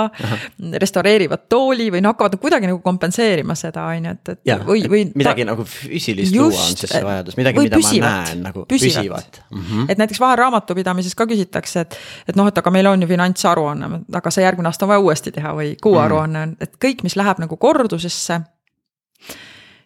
[0.84, 4.84] restaureerivad tooli või no hakkavad kuidagi nagu kompenseerima seda, on ju, et, et ja, või,
[4.92, 5.04] või.
[5.18, 5.52] midagi ta...
[5.54, 8.98] nagu füüsilist just, luua on siis see vajadus, midagi, mida püsivat, ma näen nagu püsivat,
[8.98, 9.42] püsivat..
[9.52, 9.92] Mm -hmm.
[9.94, 13.92] et näiteks vahel raamatupidamises ka küsitakse, et, et noh, et aga meil on ju finantsaruanne,
[14.22, 17.42] aga see järgmine aasta on vaja uuesti teha või kuuaruanne on, et kõik, mis läheb
[17.44, 18.42] nagu kordusesse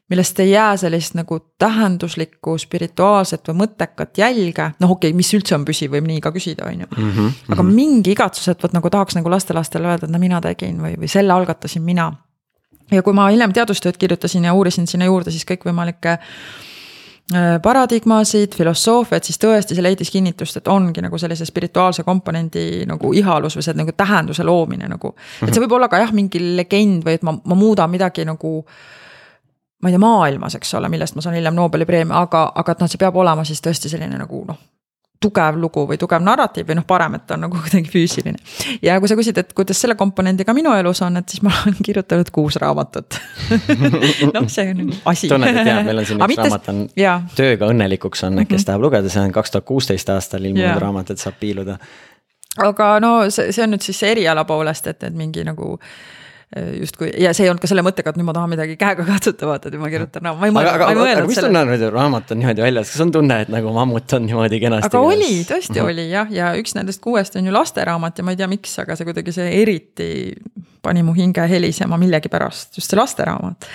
[0.10, 5.56] millest ei jää sellist nagu tähenduslikku, spirituaalset või mõttekat jälge, noh, okei okay,, mis üldse
[5.58, 6.90] on püsiv, võib nii ka küsida, on ju.
[6.92, 7.72] Mhm, aga mhm.
[7.74, 11.10] mingi igatsus, et vot nagu tahaks nagu lastelastele öelda, et no mina tegin või, või
[11.12, 12.12] selle algatasin mina.
[12.92, 16.20] ja kui ma hiljem teadustööd kirjutasin ja uurisin sinna juurde siis kõikvõimalikke äh,
[17.64, 23.58] paradigmasid, filosoofiat, siis tõesti see leidis kinnitust, et ongi nagu sellise spirituaalse komponendi nagu ihalus
[23.58, 25.16] või see nagu tähenduse loomine nagu.
[25.42, 28.62] et see võib olla ka jah, mingi legend või et ma, ma muudan midagi nagu
[29.86, 32.82] ma ei tea, maailmas, eks ole, millest ma saan hiljem Nobeli preemia, aga, aga et
[32.82, 34.64] noh, see peab olema siis tõesti selline nagu noh
[35.26, 38.40] tugev lugu või tugev narratiiv või noh, parem, et ta on nagu kuidagi füüsiline.
[38.86, 41.78] ja kui sa küsid, et kuidas selle komponendiga minu elus on, et siis ma olen
[41.86, 43.20] kirjutanud kuus raamatut
[44.36, 45.30] noh, see on asi.
[45.32, 46.50] tunned, et jaa, meil on siin üks mitte...
[46.50, 47.16] raamat on ja.
[47.38, 48.68] Tööga õnnelikuks on, kes mhm.
[48.72, 51.80] tahab lugeda, see on kaks tuhat kuusteist aastal ilmunud raamat, et saab piiluda.
[52.66, 55.76] aga no see, see on nüüd siis eriala poolest, et, et mingi nagu
[56.80, 59.66] justkui ja see ei olnud ka selle mõttega, et nüüd ma tahan midagi käega katsutavat,
[59.68, 61.30] et ma kirjutan no,, ma ei mõelnud, ma ei mõelnud.
[61.32, 64.28] mis tunne on, et raamat on niimoodi väljas, kas on tunne, et nagu mammut on
[64.28, 64.92] niimoodi kenasti?
[64.92, 65.92] aga oli, tõesti mm -hmm.
[65.92, 68.96] oli jah, ja üks nendest kuuest on ju lasteraamat ja ma ei tea, miks, aga
[68.96, 70.10] see kuidagi see eriti
[70.86, 73.68] pani mu hinge helisema millegipärast, just see lasteraamat.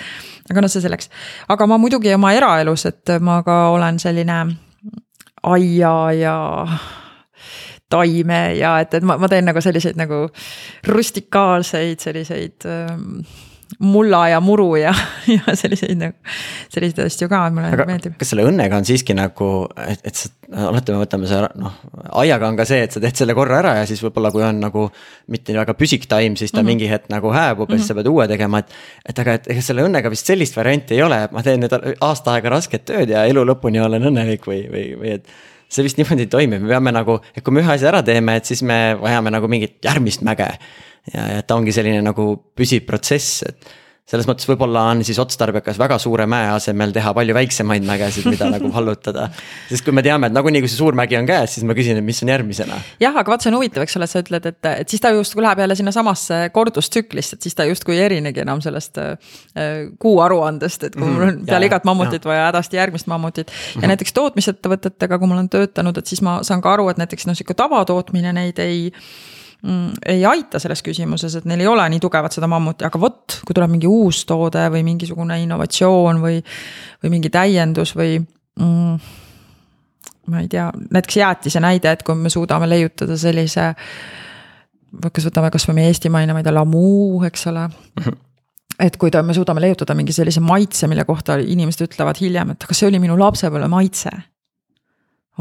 [0.49, 1.11] aga noh, see selleks,
[1.51, 4.39] aga ma muidugi oma eraelus, et ma ka olen selline
[5.43, 6.35] aia ja
[7.91, 10.25] taime ja et, et ma, ma teen nagu selliseid nagu
[10.87, 13.23] rustikaalseid selliseid ähm,
[13.79, 14.93] mulla ja muru ja,
[15.35, 16.15] ja selliseid nagu,
[16.69, 18.15] selliseid asju ka mulle Aga meeldib.
[18.19, 19.49] kas selle õnnega on siiski nagu,
[19.85, 20.31] et, et sa,
[20.67, 21.77] alati me võtame see noh,
[22.23, 24.59] aiaga on ka see, et sa teed selle korra ära ja siis võib-olla, kui on
[24.61, 24.87] nagu.
[25.31, 26.67] mitte väga püsik taim, siis ta mm -hmm.
[26.67, 27.79] mingi hetk nagu hääbub ja mm -hmm.
[27.79, 27.99] siis sa mhm.
[27.99, 28.73] pead uue tegema, et.
[29.09, 31.95] et aga, et ega selle õnnega vist sellist varianti ei ole, et ma teen nüüd
[32.01, 35.27] aasta aega rasket tööd ja elu lõpuni olen õnnelik või, või, või et
[35.71, 38.35] see vist niimoodi ei toimi, me peame nagu, et kui me ühe asja ära teeme,
[38.39, 40.49] et siis me vajame nagu mingit järgmist mäge.
[41.13, 43.71] ja, ja ta ongi selline nagu püsiv protsess, et
[44.11, 48.49] selles mõttes võib-olla on siis otstarbekas väga suure mäe asemel teha palju väiksemaid mägesid, mida
[48.51, 49.29] nagu vallutada.
[49.69, 52.01] sest kui me teame, et nagunii, kui see suur mägi on käes, siis ma küsin,
[52.01, 52.79] et mis on järgmisena.
[52.99, 55.45] jah, aga vaat see on huvitav, eks ole, sa ütled, et, et siis ta justkui
[55.45, 59.33] läheb jälle sinnasamasse kordustsüklisse, et siis ta justkui ei erinegi enam sellest äh,
[60.01, 63.47] kuu aruandest, et kui mul on peale igat mammutit vaja hädasti järgmist mammutit.
[63.47, 63.95] ja mm -hmm.
[63.95, 67.35] näiteks tootmisettevõtetega, kui ma olen töötanud, et siis ma saan ka aru, et näiteks noh,
[67.35, 68.91] sihuke tavatootmine neid ei
[69.61, 73.53] ei aita selles küsimuses, et neil ei ole nii tugevat seda mammuti, aga vot, kui
[73.53, 76.39] tuleb mingi uus toode või mingisugune innovatsioon või,
[77.03, 79.11] või mingi täiendus või mm,
[80.33, 83.73] ma ei tea, näiteks jäätise näide, et kui me suudame leiutada sellise.
[85.11, 87.67] kas võtame kasvõi meie eestimaine, ma ei tea, lamuu, eks ole
[88.87, 92.65] et kui ta, me suudame leiutada mingi sellise maitse, mille kohta inimesed ütlevad hiljem, et
[92.65, 94.09] aga see oli minu lapsepõlve maitse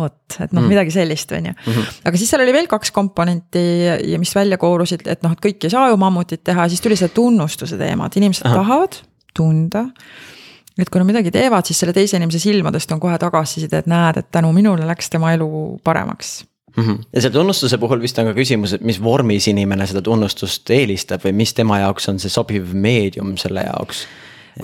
[0.01, 1.55] vot, et noh mm., midagi sellist, on ju.
[1.67, 2.01] Mhm.
[2.11, 3.63] aga siis seal oli veel kaks komponenti
[4.13, 6.99] ja mis välja koorusid, et noh, et kõik ei saa ju mammutit teha, siis tuli
[6.99, 8.61] see tunnustuse teema, et inimesed Aha.
[8.63, 9.01] tahavad
[9.37, 9.87] tunda.
[10.81, 14.17] et kui nad midagi teevad, siis selle teise inimese silmadest on kohe tagasiside, et näed,
[14.17, 16.41] et tänu minule läks tema elu paremaks
[16.77, 16.85] mm.
[16.85, 16.99] -hmm.
[17.13, 21.25] ja selle tunnustuse puhul vist on ka küsimus, et mis vormis inimene seda tunnustust eelistab
[21.25, 24.07] või mis tema jaoks on see sobiv meedium selle jaoks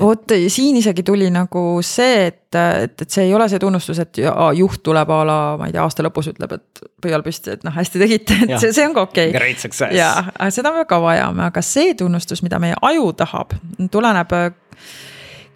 [0.00, 4.20] vot siin isegi tuli nagu see, et, et, et see ei ole see tunnustus, et
[4.58, 7.74] juht tuleb a la, ma ei tea, aasta lõpus ütleb, et pöial püsti, et noh,
[7.74, 8.60] hästi tegite, et ja.
[8.62, 9.38] see, see on ka okei okay..
[9.38, 9.94] Great success.
[9.96, 13.56] jaa, seda me ka vajame, aga see tunnustus, mida meie aju tahab,
[13.92, 14.34] tuleneb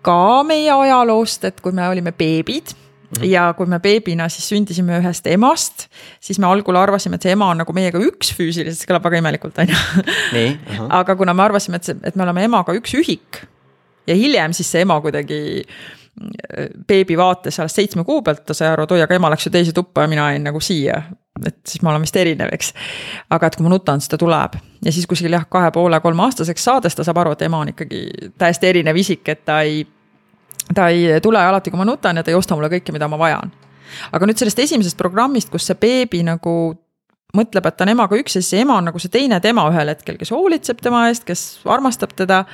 [0.05, 2.74] ka meie ajaloost, et kui me olime beebid
[3.18, 3.24] -hmm.
[3.24, 5.86] ja kui me beebina siis sündisime ühest emast,
[6.20, 9.22] siis me algul arvasime, et see ema on nagu meiega üks füüsiliselt, see kõlab väga
[9.22, 9.78] imelikult, on ju.
[11.01, 13.43] aga kuna me arvasime, et see, et me oleme emaga üks ühik
[14.11, 18.73] ja hiljem siis see ema kuidagi äh, beebi vaates alles seitsme kuu pealt ta sai
[18.73, 21.03] aru, et oi, aga ema läks ju teise tuppa ja mina jäin nagu siia.
[21.47, 22.75] et siis ma olen vist erinev, eks.
[23.31, 26.65] aga et kui ma nutan, siis ta tuleb ja siis kuskil jah, kahe poole, kolmeaastaseks
[26.65, 28.03] saades ta saab aru, et ema on ikkagi
[28.39, 29.87] täiesti erinev isik, et ta ei.
[30.75, 33.19] ta ei tule alati, kui ma nutan ja ta ei osta mulle kõike, mida ma
[33.19, 33.53] vajan.
[34.13, 36.75] aga nüüd sellest esimesest programmist, kus see beebi nagu
[37.37, 39.93] mõtleb, et ta on emaga üks ja siis ema on nagu see teine tema ühel
[39.93, 42.45] hetkel, kes hoolitseb tema eest, kes armastab teda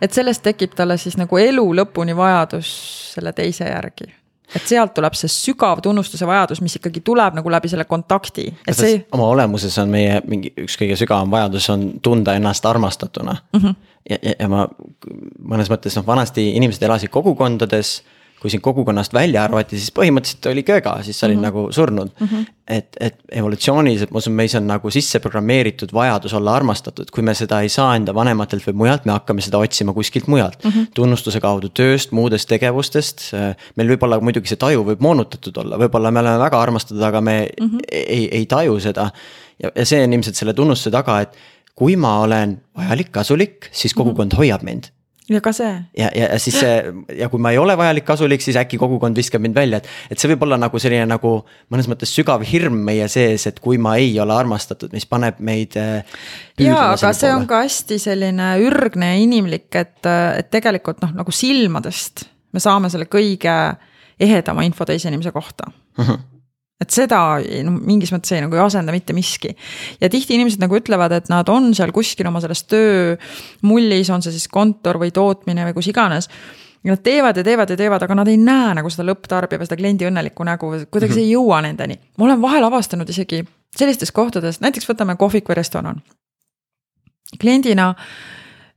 [0.00, 2.70] et sellest tekib talle siis nagu elu lõpuni vajadus
[3.14, 4.12] selle teise järgi
[4.54, 8.46] et sealt tuleb see sügav tunnustuse vajadus, mis ikkagi tuleb nagu läbi selle kontakti.
[8.68, 13.36] et see oma olemuses on meie mingi üks kõige sügavam vajadus on tunda ennast armastatuna
[13.52, 13.60] mm.
[13.60, 13.74] -hmm.
[14.10, 14.68] ja, ja, ja ma
[15.42, 18.02] mõnes mõttes noh, vanasti inimesed elasid kogukondades
[18.40, 21.46] kui sind kogukonnast välja arvati, siis põhimõtteliselt oli kööga, siis sa olid mm -hmm.
[21.46, 22.26] nagu surnud mm.
[22.26, 22.44] -hmm.
[22.68, 27.34] et, et evolutsiooniliselt ma usun, meis on nagu sisse programmeeritud vajadus olla armastatud, kui me
[27.34, 30.70] seda ei saa enda vanematelt või mujalt, me hakkame seda otsima kuskilt mujalt mm.
[30.70, 30.86] -hmm.
[30.94, 33.32] tunnustuse kaudu tööst, muudest tegevustest.
[33.76, 37.20] meil võib olla muidugi see taju võib moonutatud olla, võib-olla me oleme väga armastatud, aga
[37.20, 37.80] me mm -hmm.
[37.92, 39.10] ei, ei taju seda.
[39.62, 41.36] ja, ja see on ilmselt selle tunnustuse taga, et
[41.74, 44.38] kui ma olen vajalik, kasulik, siis kogukond mm -hmm.
[44.38, 44.84] hoiab mind
[45.30, 45.72] ja ka see.
[45.98, 46.74] ja, ja, ja siis see
[47.18, 50.22] ja kui ma ei ole vajalik, kasulik, siis äkki kogukond viskab mind välja, et, et
[50.22, 51.32] see võib olla nagu selline nagu
[51.72, 55.74] mõnes mõttes sügav hirm meie sees, et kui ma ei ole armastatud, mis paneb meid.
[55.80, 56.22] Äh,
[56.62, 57.40] ja, aga see poole.
[57.40, 62.90] on ka hästi selline ürgne ja inimlik, et, et tegelikult noh, nagu silmadest me saame
[62.92, 63.56] selle kõige
[64.22, 66.04] ehedama info teise inimese kohta uh.
[66.04, 66.24] Mhm.
[66.82, 67.20] Et seda
[67.64, 69.54] no mingis mõttes ei nagu ei asenda mitte miski.
[70.00, 74.34] ja tihti inimesed nagu ütlevad, et nad on seal kuskil oma selles töömullis, on see
[74.34, 76.28] siis kontor või tootmine või kus iganes.
[76.84, 79.70] ja nad teevad ja teevad ja teevad, aga nad ei näe nagu seda lõpptarbija või
[79.70, 81.38] seda kliendi õnnelikku nägu, kuidagi see ei mhm.
[81.38, 81.98] jõua nendeni.
[82.18, 83.42] ma olen vahel avastanud isegi
[83.76, 86.02] sellistes kohtades, näiteks võtame kohvik või restoran.
[87.40, 87.94] kliendina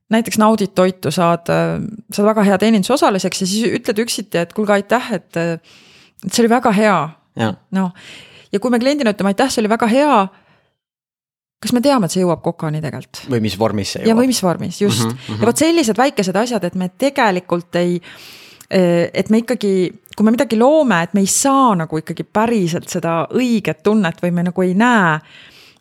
[0.09, 5.11] näiteks naudid toitu, saad, saad väga hea teenindusosaliseks ja siis ütled üksiti, et kuulge, aitäh,
[5.19, 6.99] et, et see oli väga hea
[7.47, 7.93] noh,
[8.51, 10.19] ja kui me kliendina ütleme aitäh, see oli väga hea.
[11.59, 13.23] kas me teame, et see jõuab kokani tegelikult?
[13.29, 14.11] või mis vormis see jõuab?
[14.11, 15.15] ja, või mis vormis, just mm.
[15.27, 15.41] -hmm.
[15.41, 17.99] ja vot sellised väikesed asjad, et me tegelikult ei,
[18.69, 19.73] et me ikkagi,
[20.15, 24.31] kui me midagi loome, et me ei saa nagu ikkagi päriselt seda õiget tunnet või
[24.31, 25.17] me nagu ei näe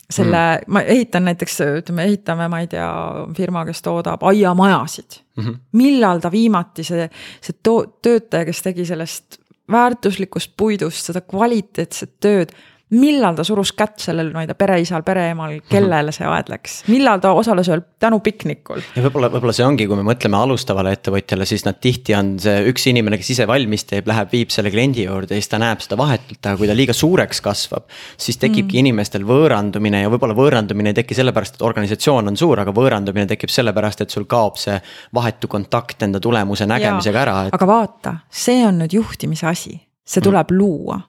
[0.09, 2.88] selle mm., ma ehitan näiteks, ütleme, ehitame, ma ei tea,
[3.36, 5.44] firma, kes toodab aiamajasid mm.
[5.44, 5.59] -hmm.
[5.72, 9.38] millal ta viimati see, see to-, töötaja, kes tegi sellest
[9.73, 12.55] väärtuslikust puidust seda kvaliteetset tööd
[12.97, 17.20] millal ta surus kätt sellel, ma ei tea, pereisal, pereemal, kellele see aed läks, millal
[17.20, 18.80] ta osales ühel tänupiknikul?
[18.97, 22.62] ja võib-olla, võib-olla see ongi, kui me mõtleme alustavale ettevõtjale, siis nad tihti on see
[22.70, 25.84] üks inimene, kes ise valmis teeb, läheb, viib selle kliendi juurde ja siis ta näeb
[25.84, 27.89] seda vahetult, aga kui ta liiga suureks kasvab.
[28.16, 28.86] siis tekibki mm.
[28.86, 33.53] inimestel võõrandumine ja võib-olla võõrandumine ei teki sellepärast, et organisatsioon on suur, aga võõrandumine tekib
[33.53, 34.78] sellepärast, et sul kaob see
[35.14, 37.55] vahetu kontakt enda tulemuse nägemisega ära et....
[37.59, 39.76] aga vaata, see on nüüd juhtimise asi,
[40.09, 40.59] see tuleb mm.
[40.59, 41.01] luua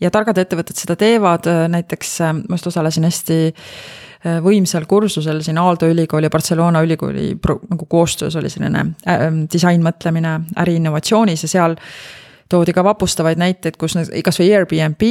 [0.00, 5.42] ja targad ettevõtted seda teevad, äh, näiteks äh, ma just osalesin hästi äh, võimsal kursusel
[5.46, 7.32] siin Aalto ülikooli ja Barcelona ülikooli
[7.70, 11.76] nagu koostöös oli selline äh, disainmõtlemine äriinnovatsioonis ja seal
[12.48, 13.92] toodi ka vapustavaid näiteid, kus
[14.24, 15.02] kasvõi Airbnb,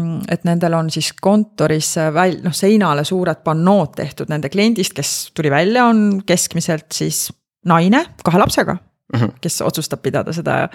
[0.00, 5.10] mm, et nendel on siis kontoris väl-, noh seinale suured pannood tehtud nende kliendist, kes
[5.36, 7.26] tuli välja, on keskmiselt siis
[7.68, 8.78] naine kahe lapsega
[9.12, 9.36] -hmm.
[9.40, 10.68] kes otsustab pidada seda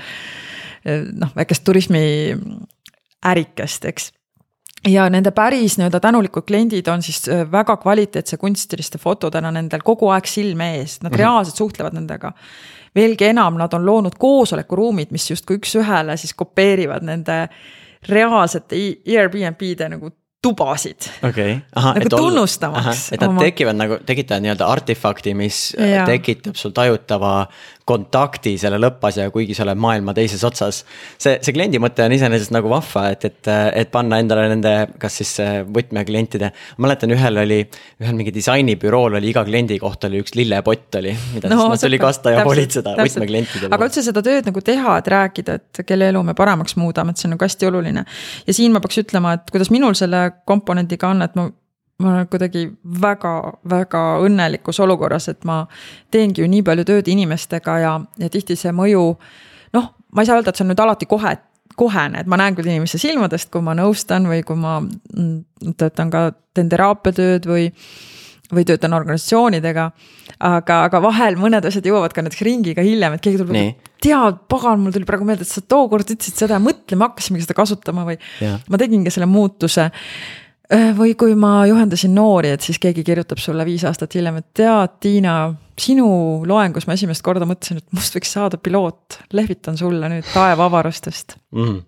[1.13, 2.03] noh, väikest turismi
[3.25, 4.11] ärikest, eks
[4.87, 10.09] ja nende päris nii-öelda tänulikud kliendid on siis äh, väga kvaliteetse kunstiliste fotodena nendel kogu
[10.09, 11.19] aeg silme ees, nad mm -hmm.
[11.19, 12.31] reaalselt suhtlevad nendega.
[12.95, 17.47] veelgi enam, nad on loonud koosolekuruumid, mis justkui üks-ühele siis kopeerivad nende
[18.09, 18.75] reaalsete
[19.07, 20.09] Airbnb-de nagu
[20.41, 20.97] tubasid.
[21.23, 21.95] okei okay., ahah.
[21.95, 23.11] nagu tunnustamaks.
[23.13, 23.41] et nad oma...
[23.41, 26.05] tekivad nagu, tekitavad nii-öelda artefakti, mis ja.
[26.05, 27.47] tekitab sul tajutava
[27.87, 30.83] kontakti selle lõppasjaga, kuigi sa oled maailma teises otsas.
[31.17, 33.51] see, see kliendi mõte on iseenesest nagu vahva, et, et,
[33.81, 35.33] et panna endale nende, kas siis
[35.73, 36.51] võtmeklientide.
[36.77, 37.61] ma mäletan, ühel oli,
[38.01, 42.01] ühel mingi disainibürool oli iga kliendi kohta oli üks lillepott oli, mida no, siis tuli
[42.01, 43.71] kasta ja hoolitseda võtmeklientide.
[43.71, 47.21] aga üldse seda tööd nagu teha, et rääkida, et kelle elu me paremaks muudame, et
[47.21, 48.05] see on nagu hästi oluline.
[48.47, 51.49] ja siin ma peaks ütlema, et kuidas minul selle komponendiga on, et ma
[52.01, 52.65] ma olen kuidagi
[53.01, 55.63] väga-väga õnnelikus olukorras, et ma
[56.11, 59.05] teengi ju nii palju tööd inimestega ja, ja tihti see mõju.
[59.77, 61.35] noh, ma ei saa öelda, et see on nüüd alati kohe,
[61.79, 66.11] kohene, et ma näen küll inimese silmadest, kui ma nõustan või kui ma mm, töötan
[66.13, 67.69] ka, teen teraapiatööd või
[68.51, 69.91] või töötan organisatsioonidega.
[70.41, 74.81] aga, aga vahel mõned asjad jõuavad ka näiteks ringiga hiljem, et keegi tuleb, tead, pagan,
[74.81, 78.05] mul tuli praegu meelde, et sa tookord ütlesid seda ja mõtle, me hakkasimegi seda kasutama
[78.07, 78.17] või.
[78.41, 79.87] ma tegingi selle muutuse
[80.97, 84.97] või kui ma juhendasin noori, et siis keegi kirjutab sulle viis aastat hiljem, et tead,
[85.03, 85.35] Tiina,
[85.79, 86.07] sinu
[86.47, 91.63] loengus ma esimest korda mõtlesin, et must võiks saada piloot, lehvitan sulle nüüd taevavarustest mm.
[91.63, 91.87] -hmm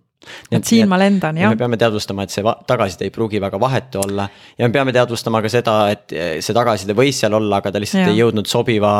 [0.51, 1.51] et siin ma lendan, jah.
[1.51, 4.27] me peame teadvustama, et see tagasiside ei pruugi väga vahetu olla
[4.57, 8.05] ja me peame teadvustama ka seda, et see tagasiside võis seal olla, aga ta lihtsalt
[8.05, 8.11] ja.
[8.13, 8.93] ei jõudnud sobiva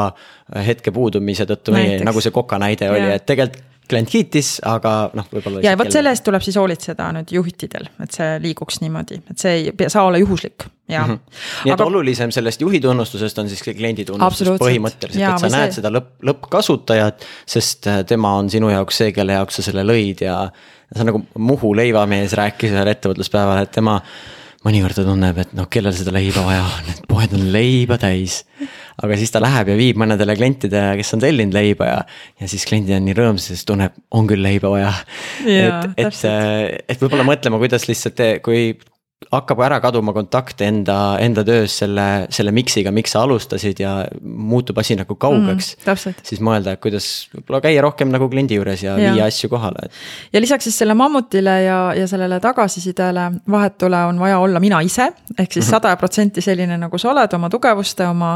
[0.67, 5.63] hetke puudumise tõttu, nagu see koka näide oli, et tegelikult klient kiitis, aga noh, võib-olla.
[5.65, 9.57] ja vot selle eest tuleb siis hoolitseda nüüd juhtidel, et see liiguks niimoodi, et see
[9.59, 11.17] ei saa olla juhuslik, jah mm.
[11.17, 11.41] -hmm.
[11.65, 11.89] nii et aga...
[11.91, 15.81] olulisem sellest juhi tunnustusest on siis kliendi tunnustus põhimõtteliselt, et sa näed see...
[15.81, 20.23] seda lõpp, lõppkasutajat, sest äh, tema on sinu jaoks see, kelle jaoks sa selle lõid
[20.25, 20.38] ja.
[20.93, 23.99] see on nagu Muhu leivamees rääkis ühel ettevõtluspäeval, et tema
[24.63, 28.43] mõnikord ta tunneb, et noh, kellel seda leiba vaja on, et poed on leiba täis.
[29.02, 32.00] Aga siis ta läheb ja viib mõnedele klientidele, kes on tellinud leiba ja,
[32.41, 34.94] ja siis kliendid on nii rõõmsad, sest tunneb, on küll leiba vaja.
[35.46, 36.24] et, et,
[36.88, 38.74] et võib-olla mõtlema, kuidas lihtsalt, kui
[39.32, 44.80] hakkab ära kaduma kontakt enda, enda töös selle, selle miks'iga, miks sa alustasid ja muutub
[44.82, 46.17] asi nagu kaugeks mm,.
[46.26, 49.89] siis mõelda, et kuidas võib-olla käia rohkem nagu kliendi juures ja, ja viia asju kohale.
[50.34, 55.11] ja lisaks siis selle mammutile ja, ja sellele tagasisidele vahetule on vaja olla mina ise.
[55.38, 55.71] ehk siis mhm.
[55.71, 58.36] sada protsenti selline, nagu sa oled oma tugevuste, oma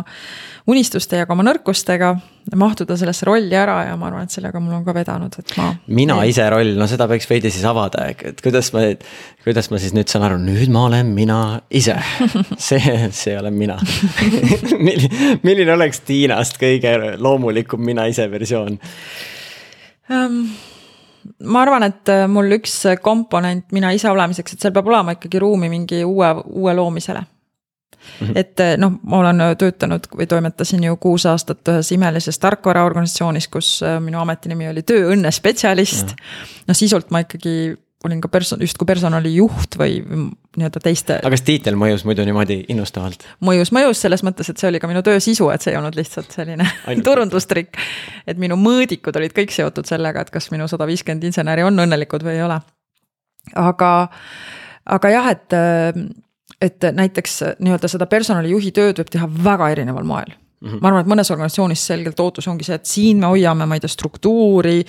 [0.68, 2.16] unistuste ja ka oma nõrkustega
[2.56, 5.72] mahtuda sellesse rolli ära ja ma arvan, et sellega mul on ka vedanud, et ma.
[6.00, 8.86] mina ise roll, no seda võiks veidi siis avada, et kuidas ma,
[9.44, 11.98] kuidas ma siis nüüd saan aru, nüüd ma olen mina ise.
[12.70, 13.78] see, see olen mina
[15.48, 18.80] milline oleks Tiinast kõige loomulikum mina ise versioon
[20.14, 20.42] um,?
[21.44, 25.42] ma arvan, et äh, mul üks komponent mina ise olemiseks, et seal peab olema ikkagi
[25.44, 27.26] ruumi mingi uue, uue loomisele.
[28.36, 33.50] Et eh, noh, ma olen äh, töötanud või toimetasin ju kuus aastat ühes imelises tarkvaraorganisatsioonis,
[33.52, 36.16] kus äh, minu ametinimi oli tööõnne spetsialist.
[36.68, 37.76] noh, sisult ma ikkagi
[38.06, 41.18] olin ka person-, justkui personalijuht või nii-öelda teiste.
[41.18, 43.26] aga kas tiitel mõjus muidu niimoodi innustavalt?
[43.44, 45.98] mõjus, mõjus selles mõttes, et see oli ka minu töö sisu, et see ei olnud
[45.98, 46.68] lihtsalt selline
[47.08, 47.82] turundustrikk.
[48.28, 52.26] et minu mõõdikud olid kõik seotud sellega, et kas minu sada viiskümmend inseneri on õnnelikud
[52.28, 52.62] või ei ole.
[53.58, 53.92] aga,
[54.98, 55.60] aga jah, et
[56.62, 60.78] et näiteks nii-öelda seda personalijuhi tööd võib teha väga erineval moel Mm -hmm.
[60.82, 63.80] ma arvan, et mõnes organisatsioonis selgelt ootus ongi see, et siin me hoiame, ma ei
[63.80, 64.86] tea, struktuuri,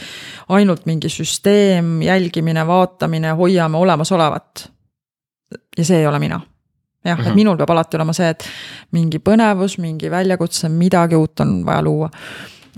[0.48, 4.72] ainult mingi süsteem, jälgimine, vaatamine, hoiame olemasolevat.
[5.78, 6.40] ja see ei ole mina.
[7.04, 7.26] jah mm, -hmm.
[7.26, 7.34] et mhm.
[7.34, 8.44] minul peab alati olema see, et
[8.92, 12.10] mingi põnevus, mingi väljakutse, midagi uut on vaja luua.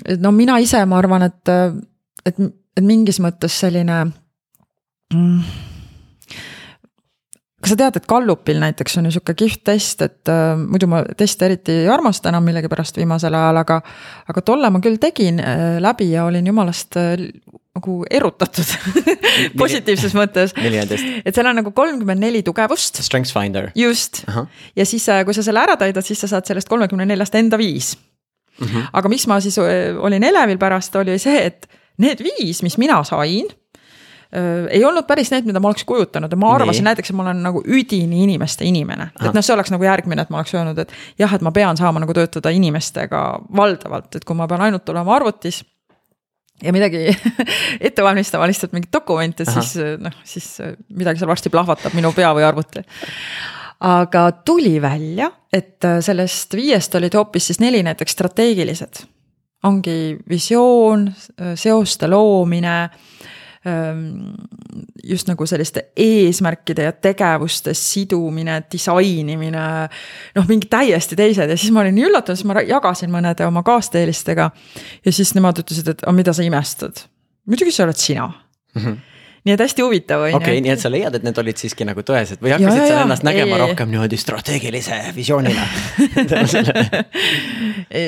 [0.05, 1.49] et no mina ise, ma arvan, et,
[2.27, 2.37] et,
[2.77, 4.05] et mingis mõttes selline
[5.15, 5.41] mm,
[7.61, 11.03] kas sa tead, et Gallupil näiteks on ju sihuke kihvt test, et äh, muidu ma
[11.17, 13.81] teste eriti ei armasta enam millegipärast viimasel ajal, aga.
[14.33, 17.29] aga tolle ma küll tegin äh, läbi ja olin jumalast äh,
[17.77, 18.67] nagu erutatud
[19.61, 20.55] positiivses mõttes.
[20.57, 23.03] et seal on nagu kolmkümmend neli tugevust.
[23.05, 23.71] Strengths finder.
[23.75, 24.47] just uh, -huh.
[24.77, 27.59] ja siis, äh, kui sa selle ära täidad, siis sa saad sellest kolmekümne neljast enda
[27.59, 27.97] viis
[28.61, 28.67] mm.
[28.67, 28.89] -hmm.
[28.93, 33.05] aga miks ma siis äh, olin elevil pärast, oli see, et need viis, mis mina
[33.05, 33.47] sain
[34.71, 36.91] ei olnud päris need, mida ma oleks kujutanud ja ma arvasin Nii.
[36.93, 39.11] näiteks, et ma olen nagu üdini inimeste inimene.
[39.19, 41.79] et noh, see oleks nagu järgmine, et ma oleks öelnud, et jah, et ma pean
[41.79, 43.25] saama nagu töötada inimestega
[43.57, 45.65] valdavalt, et kui ma pean ainult olema arvutis
[46.63, 47.09] ja midagi
[47.87, 50.47] ette valmistama, lihtsalt mingit dokumenti, siis noh, siis
[50.95, 52.85] midagi seal varsti plahvatab minu pea või arvuti.
[53.91, 59.03] aga tuli välja, et sellest viiest olid hoopis siis neli näiteks strateegilised.
[59.67, 61.11] ongi visioon,
[61.55, 62.91] seoste loomine
[65.05, 69.67] just nagu selliste eesmärkide ja tegevuste sidumine, disainimine.
[70.37, 73.63] noh, mingi täiesti teised ja siis ma olin nii üllatunud, siis ma jagasin mõnede oma
[73.67, 74.51] kaasteelistega.
[75.05, 77.05] ja siis nemad ütlesid, et aga mida sa imestad,
[77.45, 78.83] muidugi see oled sina mm.
[78.83, 78.99] -hmm
[79.45, 80.37] nii et hästi huvitav on ju.
[80.37, 82.89] okei okay,, nii et sa leiad, et need olid siiski nagu tõesed või hakkasid ja,
[82.91, 85.61] sa ennast nägema ei, rohkem niimoodi strateegilise visioonina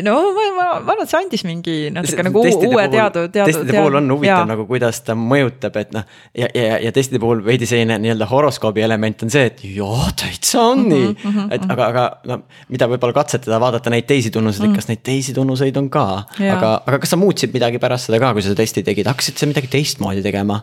[0.07, 3.49] no ma, ma, ma arvan, et see andis mingi natuke nagu uue teadu, teadu.
[3.49, 4.51] testide puhul on huvitav ja.
[4.51, 6.05] nagu, kuidas ta mõjutab, et noh.
[6.37, 10.67] ja, ja, ja testide puhul veidi selline nii-öelda horoskoobi element on see, et jaa, täitsa
[10.75, 11.25] on nii mm.
[11.25, 14.85] -hmm, et aga, aga no mida võib-olla katsetada, vaadata neid teisi tunnuseid mm, -hmm.
[14.85, 16.07] kas neid teisi tunnuseid on ka.
[16.53, 19.49] aga, aga kas sa muutsid midagi pärast seda ka, kui sa testi tegid, hakkasid sa
[19.49, 20.61] midagi teistmoodi tegema?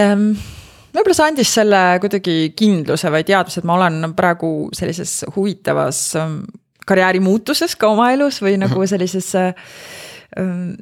[0.00, 0.32] Ähm,
[0.94, 6.42] võib-olla see andis selle kuidagi kindluse või teadmise, et ma olen praegu sellises huvitavas ähm,
[6.86, 8.90] karjäärimuutuses ka oma elus või nagu mhm.
[8.90, 10.74] sellises ähm,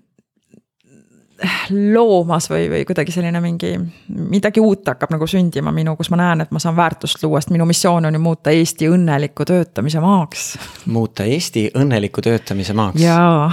[1.70, 3.72] loomas või, või kuidagi selline mingi,
[4.08, 7.52] midagi uut hakkab nagu sündima minu, kus ma näen, et ma saan väärtust luua, sest
[7.54, 10.46] minu missioon on ju muuta Eesti õnneliku töötamise maaks.
[10.86, 13.02] muuta Eesti õnneliku töötamise maaks?
[13.02, 13.50] jaa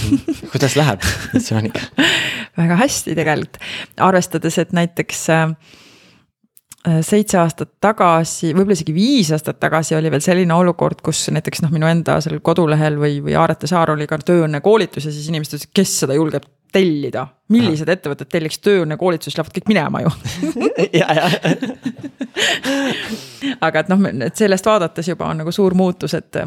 [0.52, 1.84] kuidas läheb missiooniga
[2.60, 3.60] väga hästi tegelikult,
[3.96, 5.54] arvestades, et näiteks äh,
[7.06, 11.72] seitse aastat tagasi, võib-olla isegi viis aastat tagasi oli veel selline olukord, kus näiteks noh,
[11.74, 15.56] minu enda seal kodulehel või, või Aarete Saar oli ka tööõnne koolitus ja siis inimesed
[15.56, 17.26] ütlesid, kes seda julgeb tellida.
[17.50, 17.98] millised Aha.
[17.98, 20.12] ettevõtted telliks tööõnne koolitusi, lähevad kõik minema ju
[21.00, 21.28] ja, ja
[23.66, 26.42] aga et noh, et sellest vaadates juba on nagu suur muutus, et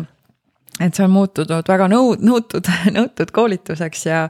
[0.81, 4.23] et see on muutunud väga nõu-, nõutud, nõutud koolituseks ja,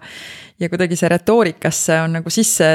[0.60, 2.74] ja kuidagi see retoorikasse on nagu sisse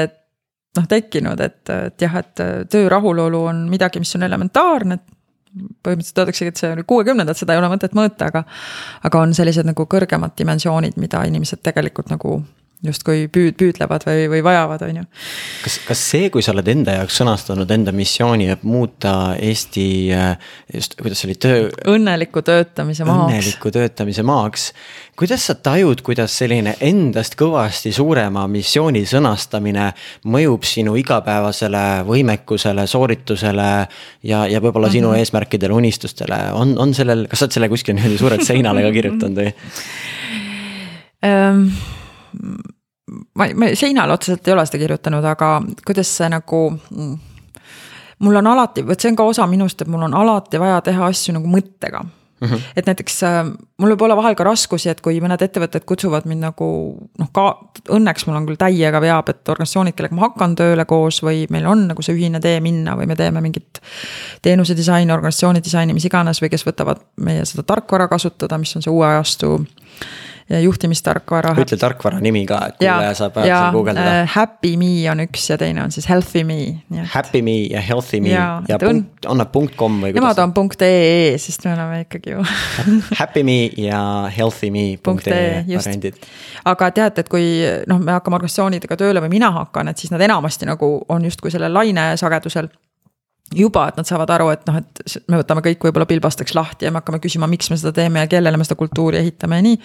[0.77, 4.99] noh, tekkinud, et, et jah, et töö rahulolu on midagi, mis on elementaarne.
[5.83, 8.43] põhimõtteliselt öeldaksegi, et see oli kuuekümnendad, seda ei ole mõtet mõõta, aga,
[9.03, 12.35] aga on sellised nagu kõrgemad dimensioonid, mida inimesed tegelikult nagu
[12.85, 15.03] justkui püüd, püüdlevad või, või vajavad, on ju.
[15.65, 20.95] kas, kas see, kui sa oled enda jaoks sõnastanud enda missiooni, et muuta Eesti just,
[21.01, 21.65] kuidas see oli, töö.
[21.91, 23.33] õnneliku töötamise maaks.
[23.33, 24.69] õnneliku töötamise maaks.
[25.19, 29.91] kuidas sa tajud, kuidas selline endast kõvasti suurema missiooni sõnastamine
[30.31, 33.69] mõjub sinu igapäevasele võimekusele, sooritusele
[34.23, 34.97] ja, ja võib-olla mm -hmm.
[35.01, 35.19] sinu mhm.
[35.19, 39.43] eesmärkidele, unistustele, on, on sellel, kas sa oled selle kuskil niimoodi suurelt seinale ka kirjutanud
[39.43, 39.53] või?
[43.35, 45.55] ma, ma seinale otseselt ei ole seda kirjutanud, aga
[45.85, 46.61] kuidas see nagu
[48.19, 51.11] mul on alati, vot see on ka osa minust, et mul on alati vaja teha
[51.11, 52.05] asju nagu mõttega
[52.39, 52.59] Mm -hmm.
[52.75, 53.45] et näiteks äh,
[53.77, 57.43] mul võib olla vahel ka raskusi, et kui mõned ettevõtted kutsuvad mind nagu noh, ka
[57.91, 61.65] õnneks mul on küll täiega veab, et organisatsioonid, kellega ma hakkan tööle koos või meil
[61.67, 63.81] on nagu see ühine tee minna või me teeme mingit.
[64.41, 68.81] teenuse disaini, organisatsiooni disaini, mis iganes või kes võtavad meie seda tarkvara kasutada, mis on
[68.81, 69.65] see uue ajastu
[70.49, 71.53] juhtimistarkvara.
[71.61, 74.31] ütle tarkvara nimi ka, et kuulaja saab seal guugeldada äh,.
[74.33, 76.57] Happy me on üks ja teine on siis healthy me.
[77.13, 80.13] Happy me ja healthy me ja, ja punkt, on nad punkt kom või?
[80.17, 82.43] Nemad on punkt ee, sest me oleme ikkagi ju
[83.21, 84.01] Happy me ja
[84.37, 86.17] healthy me punkt ee variandid.
[86.65, 87.45] aga tead, et kui
[87.87, 91.53] noh, me hakkame organisatsioonidega tööle või mina hakkan, et siis nad enamasti nagu on justkui
[91.53, 92.69] sellel lainesagedusel
[93.55, 96.91] juba, et nad saavad aru, et noh, et me võtame kõik võib-olla pilbasteks lahti ja
[96.91, 99.79] me hakkame küsima, miks me seda teeme ja kellele me seda kultuuri ehitame ja nii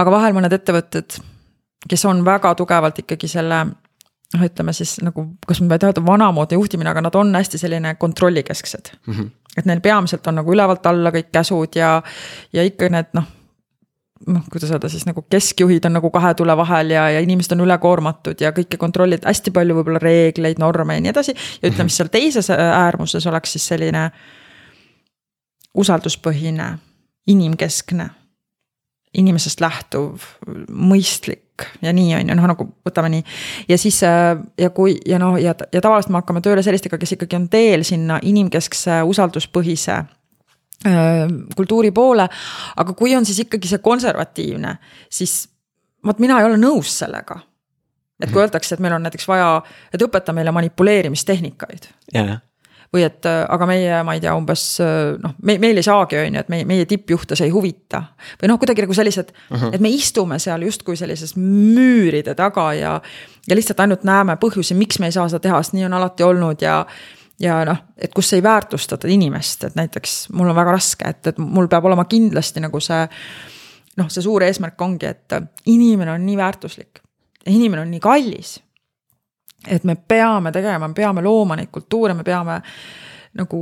[0.00, 1.18] aga vahel mõned ettevõtted,
[1.88, 6.58] kes on väga tugevalt ikkagi selle noh, ütleme siis nagu, kas ma ei öelda vanamoodne
[6.58, 9.14] juhtimine, aga nad on hästi selline kontrollikesksed mm.
[9.14, 9.30] -hmm.
[9.56, 11.94] et neil peamiselt on nagu ülevalt alla kõik käsud ja,
[12.52, 13.28] ja ikka need noh
[14.26, 17.64] noh, kuidas öelda siis nagu keskjuhid on nagu kahe tule vahel ja, ja inimesed on
[17.66, 21.34] ülekoormatud ja kõike kontrollid, hästi palju võib-olla reegleid, norme ja nii edasi.
[21.62, 24.08] ja ütleme siis seal teises äärmuses oleks siis selline
[25.78, 26.66] usalduspõhine,
[27.32, 28.10] inimkeskne,
[29.16, 30.24] inimesest lähtuv,
[30.68, 33.24] mõistlik ja nii on ju, noh nagu võtame nii.
[33.68, 37.38] ja siis ja kui ja noh, ja, ja tavaliselt me hakkame tööle sellistega, kes ikkagi
[37.38, 40.02] on teel sinna inimkeskse usalduspõhise
[41.56, 42.28] kultuuri poole.
[42.76, 44.76] aga kui on siis ikkagi see konservatiivne,
[45.10, 45.48] siis
[46.06, 47.40] vot mina ei ole nõus sellega.
[48.22, 48.46] et kui mhm.
[48.46, 49.62] öeldakse, et meil on näiteks vaja,
[49.94, 51.90] et õpeta meile manipuleerimistehnikaid
[52.92, 54.62] või et aga meie, ma ei tea, umbes
[55.22, 58.02] noh, me, meil ei saagi, on ju, et meie, meie tippjuhte see ei huvita.
[58.42, 59.72] või noh, kuidagi nagu sellised uh, -huh.
[59.72, 63.00] et me istume seal justkui sellises müüride taga ja.
[63.48, 66.22] ja lihtsalt ainult näeme põhjusi, miks me ei saa seda teha, sest nii on alati
[66.22, 66.84] olnud ja.
[67.40, 71.38] Ja noh, et kus ei väärtustata inimest, et näiteks mul on väga raske, et, et
[71.38, 73.06] mul peab olema kindlasti nagu see.
[73.96, 75.34] noh, see suur eesmärk ongi, et
[75.66, 77.02] inimene on nii väärtuslik,
[77.46, 78.58] inimene on nii kallis
[79.68, 82.58] et me peame tegema, me peame looma neid kultuure, me peame
[83.38, 83.60] nagu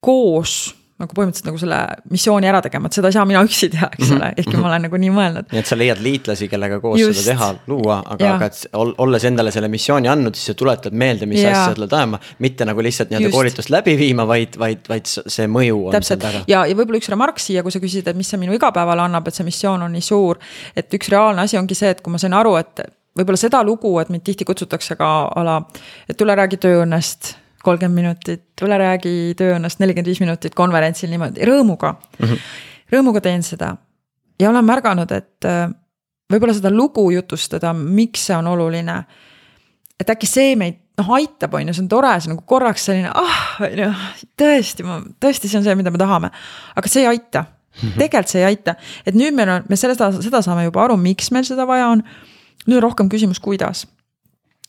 [0.00, 1.78] koos nagu põhimõtteliselt nagu selle
[2.10, 4.84] missiooni ära tegema, et seda ei saa mina üksi teha, eks ole, ehkki ma olen
[4.88, 5.46] nagu nii mõelnud.
[5.52, 7.20] nii et sa leiad liitlasi, kellega koos Just.
[7.20, 11.30] seda teha, luua, aga, aga et olles endale selle missiooni andnud, siis sa tuletad meelde,
[11.30, 11.52] mis ja.
[11.52, 12.20] asja sa tuled ajama.
[12.42, 16.18] mitte nagu lihtsalt nii-öelda koolitust läbi viima, vaid, vaid, vaid see mõju on Täpselt.
[16.18, 16.44] seal taga.
[16.50, 19.30] ja, ja võib-olla üks remark siia, kui sa küsisid, et mis see minu igapäevale annab,
[19.30, 20.42] et see missioon on nii suur.
[20.74, 22.88] et üks reaalne asi ongi see, et kui ma sain aru, et
[23.18, 25.60] võib-olla seda lugu, et mind tihti kutsutakse ka a la,
[26.10, 31.94] et tule räägi tööõnnest kolmkümmend minutit, tule räägi tööõnnest nelikümmend viis minutit konverentsil niimoodi rõõmuga
[31.94, 32.24] mm.
[32.24, 32.48] -hmm.
[32.94, 33.74] rõõmuga teen seda
[34.40, 35.66] ja olen märganud, et äh,
[36.32, 39.02] võib-olla seda lugu jutustada, miks see on oluline.
[40.00, 43.10] et äkki see meid noh aitab, on ju, see on tore, see nagu korraks selline
[43.14, 43.92] ah, on ju,
[44.38, 46.30] tõesti, ma tõesti, see on see, mida me tahame.
[46.76, 47.98] aga see ei aita mm, -hmm.
[47.98, 48.74] tegelikult see ei aita,
[49.06, 52.02] et nüüd meil on, me seda, seda saame juba aru, miks meil seda vaja on
[52.66, 53.86] nüüd on rohkem küsimus, kuidas.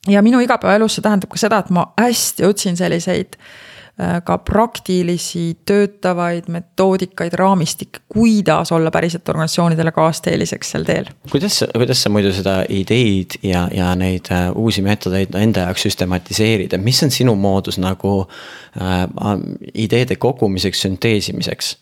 [0.07, 5.57] Ja minu igapäevaelus see tähendab ka seda, et ma hästi otsin selliseid äh, ka praktilisi
[5.67, 11.09] töötavaid metoodikaid, raamistikke, kuidas olla päriselt organisatsioonidele kaasteeliseks sel teel.
[11.31, 16.73] kuidas, kuidas sa muidu seda ideid ja, ja neid uh, uusi meetodeid enda jaoks süstematiseerid,
[16.73, 19.35] et mis on sinu moodus nagu uh,
[19.73, 21.75] ideede kogumiseks, sünteesimiseks?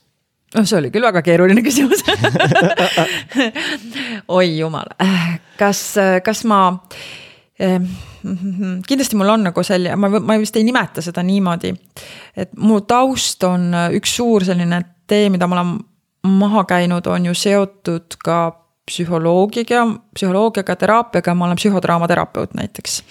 [0.55, 2.01] oh, see oli küll väga keeruline küsimus
[4.39, 4.89] oi jumal,
[5.59, 5.83] kas,
[6.23, 7.15] kas ma eh,
[8.89, 11.73] kindlasti mul on nagu selline, ma, ma vist ei nimeta seda niimoodi.
[12.37, 15.75] et mu taust on üks suur selline tee, mida ma olen
[16.37, 18.39] maha käinud, on ju seotud ka
[18.87, 19.83] psühholoogiaga,
[20.15, 23.01] psühholoogiaga, teraapiaga, ma olen psühhodraamaterapeut näiteks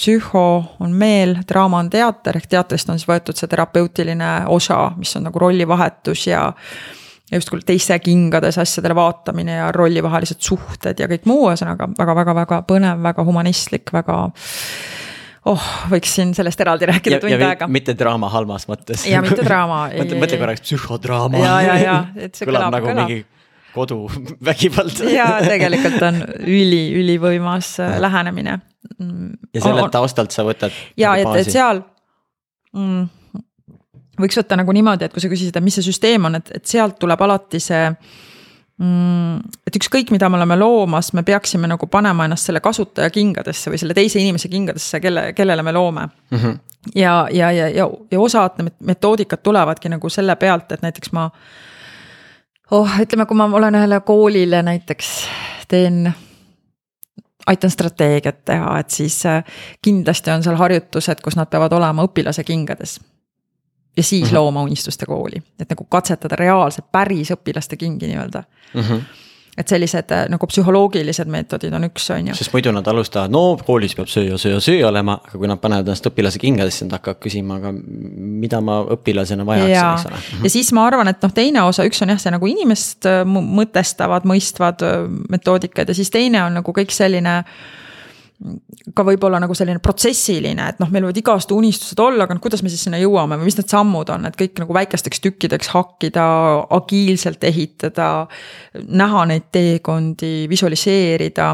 [0.00, 5.12] psühho on meel, draama on teater, ehk teatrist on siis võetud see terapeutiline osa, mis
[5.18, 6.46] on nagu rollivahetus ja.
[7.30, 13.02] Ja justkui teiste kingades asjadele vaatamine ja rollivahelised suhted ja kõik muu, ühesõnaga väga-väga-väga põnev,
[13.04, 14.16] väga humanistlik, väga
[15.50, 17.68] oh, võiks siin sellest eraldi rääkida ja, tund aega.
[17.70, 19.06] mitte draama halvas mõttes.
[19.08, 21.44] ja mitte draama mõtle, mõtle korraks psühhodraama.
[21.44, 23.06] ja, ja, ja, et see kõlab, kõlab nagu kõlab.
[23.06, 23.26] mingi
[23.70, 28.58] koduvägivald ja tegelikult on üli, ülivõimas äh, lähenemine.
[29.54, 30.74] Ja sellelt taustalt sa võtad.
[30.98, 31.82] ja nagu et, et seal
[32.74, 33.06] mm,
[34.22, 36.66] võiks võtta nagu niimoodi, et kui sa küsisid, et mis see süsteem on, et, et
[36.66, 37.84] sealt tuleb alati see
[38.80, 39.56] mm,.
[39.66, 43.80] et ükskõik, mida me oleme loomas, me peaksime nagu panema ennast selle kasutaja kingadesse või
[43.82, 46.38] selle teise inimese kingadesse, kelle, kellele me loome mm.
[46.38, 46.58] -hmm.
[46.94, 51.30] ja, ja, ja, ja, ja osad metoodikad tulevadki nagu selle pealt, et näiteks ma
[52.70, 55.14] oh, ütleme, kui ma olen ühele koolile näiteks
[55.68, 56.12] teen
[57.46, 59.44] aitan strateegiat teha, et siis äh,
[59.82, 62.98] kindlasti on seal harjutused, kus nad peavad olema õpilase kingades.
[64.00, 64.40] Ja siis mm -hmm.
[64.40, 68.42] looma unistuste kooli, et nagu katsetada reaalselt päris õpilaste kingi nii-öelda
[68.74, 68.80] mm.
[68.80, 69.28] -hmm
[69.58, 72.36] et sellised äh, nagu psühholoogilised meetodid on üks, on ju.
[72.38, 75.50] sest muidu nad alustavad, no koolis peab see ja see ja see olema, aga kui
[75.50, 77.72] nad panevad ennast õpilase kingadesse, nad hakkavad küsima, aga
[78.44, 80.46] mida ma õpilasena vajaksin, eks ole.
[80.46, 83.20] ja siis ma arvan, et noh, teine osa, üks on jah, see nagu inimest äh,
[83.26, 87.40] mõtestavad, mõistvad äh, metoodikad ja siis teine on nagu kõik selline
[88.96, 92.62] ka võib-olla nagu selline protsessiline, et noh, meil võivad igast unistused olla, aga noh, kuidas
[92.64, 96.24] me siis sinna jõuame või mis need sammud on, et kõik nagu väikesteks tükkideks hakkida,
[96.76, 98.10] agiilselt ehitada.
[98.86, 101.52] näha neid teekondi, visualiseerida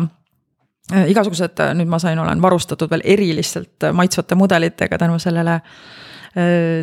[1.11, 6.06] igasugused, nüüd ma sain, olen varustatud veel erilistelt maitsvate mudelitega tänu sellele Äh,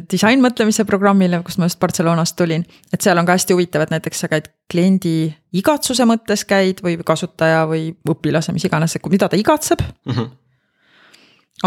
[0.10, 2.64] disainmõtlemise programmile, kust ma just Barcelonast tulin.
[2.94, 6.98] et seal on ka hästi huvitav, et näiteks sa käid kliendi igatsuse mõttes käid või
[7.06, 10.14] kasutaja või õpilase, mis iganes, mida ta igatseb mm.
[10.14, 10.32] -hmm.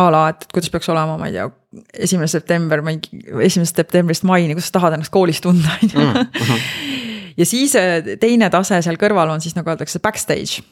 [0.02, 1.46] a la, et kuidas peaks olema, ma ei tea,
[2.08, 6.00] esimene september, mingi esimesest septembrist maini, kuidas sa tahad ennast koolis tunda, on ju.
[6.00, 6.58] Mhm,
[7.40, 10.64] ja siis äh, teine tase seal kõrval on siis nagu öeldakse backstage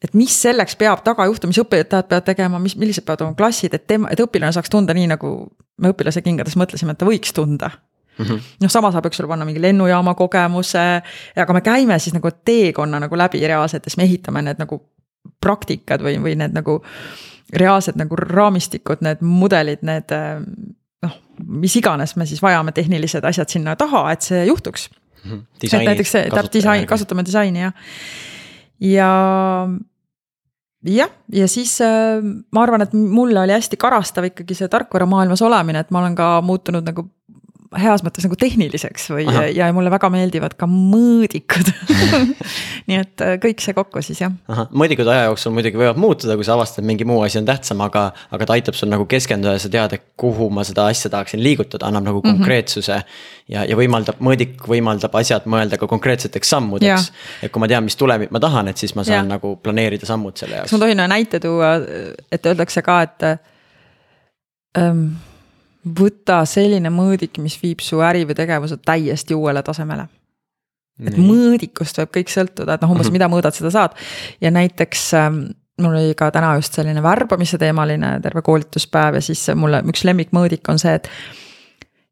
[0.00, 3.74] et mis selleks peab taga juhtuma, mis õpetajad peavad tegema, mis, millised peavad olema klassid,
[3.76, 5.50] et tema, et õpilane saaks tunda nii, nagu
[5.80, 7.70] me õpilase kingades mõtlesime, et ta võiks tunda
[8.18, 8.40] mm -hmm..
[8.62, 10.86] noh, sama saab, eks ole, panna mingi lennujaama kogemuse,
[11.36, 14.82] aga me käime siis nagu teekonna nagu läbi reaalselt ja siis me ehitame need nagu
[15.40, 16.80] praktikad või, või need nagu
[17.52, 20.12] reaalsed nagu raamistikud, need mudelid, need
[21.02, 21.16] noh,
[21.46, 24.90] mis iganes me siis vajame, tehnilised asjad sinna taha, et see juhtuks.
[25.24, 25.42] -hmm.
[25.62, 27.72] et näiteks see, disain, kasutame disaini jah.
[28.80, 29.10] ja
[30.86, 35.82] jah, ja siis äh, ma arvan, et mulle oli hästi karastav ikkagi see tarkvaramaailmas olemine,
[35.84, 37.08] et ma olen ka muutunud nagu
[37.78, 41.68] heas mõttes nagu tehniliseks või, ja mulle väga meeldivad ka mõõdikud
[42.90, 44.32] nii et äh, kõik see kokku siis jah.
[44.74, 48.08] mõõdikud aja jooksul muidugi võivad muutuda, kui sa avastad, mingi muu asi on tähtsam, aga,
[48.34, 51.42] aga ta aitab sul nagu keskenduda ja sa tead, et kuhu ma seda asja tahaksin
[51.44, 52.40] liigutada, annab nagu mhm.
[52.40, 53.06] konkreetsuse mm.
[53.06, 53.54] -hmm.
[53.54, 57.12] ja, ja võimaldab, mõõdik võimaldab asjad mõelda ka konkreetseteks sammudeks.
[57.42, 59.36] et kui ma tean, mis tulemit ma tahan, et siis ma saan ja.
[59.36, 60.70] nagu planeerida sammud selle jaoks.
[60.70, 61.76] kas ma tohin ühe näite tuua,
[62.32, 63.28] et öeldakse ka, et
[64.78, 65.20] ähm,
[65.84, 70.08] võta selline mõõdik, mis viib su äri või tegevuse täiesti uuele tasemele.
[71.00, 71.24] et Nii.
[71.24, 73.12] mõõdikust võib kõik sõltuda, et noh, umbes mhm.
[73.16, 73.96] mida mõõdad, seda saad.
[74.40, 75.42] ja näiteks ähm,
[75.80, 80.68] mul oli ka täna just selline värbamise teemaline terve koolituspäev ja siis mulle üks lemmikmõõdik
[80.68, 81.08] on see, et.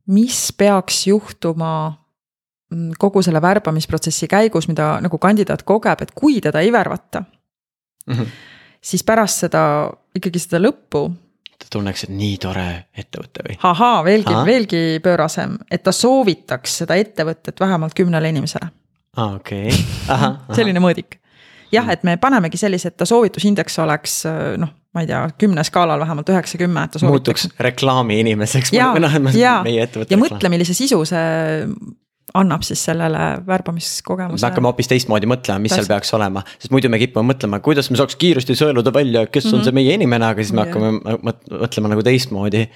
[0.07, 1.73] mis peaks juhtuma
[2.73, 8.15] mm, kogu selle värbamisprotsessi käigus, mida nagu kandidaat kogeb, et kui teda ei värvata mm.
[8.15, 8.27] -hmm.
[8.81, 11.11] siis pärast seda ikkagi seda lõppu
[11.59, 13.59] ta tunneks, et nii tore ettevõte või?
[13.71, 18.71] ahaa, veelgi, veelgi pöörasem, et ta soovitaks seda ettevõtet vähemalt kümnele inimesele.
[19.17, 21.19] aa, okei okay., selline mõõdik.
[21.75, 24.21] jah, et me panemegi sellise, et ta soovitusindeks oleks
[24.59, 27.49] noh, ma ei tea, kümne skaalal vähemalt üheksakümmend, et ta soovitaks.
[27.49, 28.73] muutuks reklaami inimeseks.
[28.73, 28.93] ja,
[29.35, 31.27] ja, ja mõtle, millise sisu see
[32.35, 34.41] annab siis sellele värbamiskogemusele.
[34.41, 35.81] me hakkame hoopis teistmoodi mõtlema, mis Täs.
[35.81, 39.45] seal peaks olema, sest muidu me kipume mõtlema, kuidas me saaks kiiresti sõeluda välja, kes
[39.45, 39.59] mm -hmm.
[39.59, 39.81] on see mhm.
[39.81, 40.75] meie inimene, aga siis me yeah.
[40.75, 42.69] hakkame mõtlema nagu teistmoodi.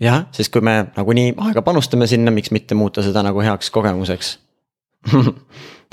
[0.00, 4.38] jah, sest kui me nagunii aega panustame sinna, miks mitte muuta seda nagu heaks kogemuseks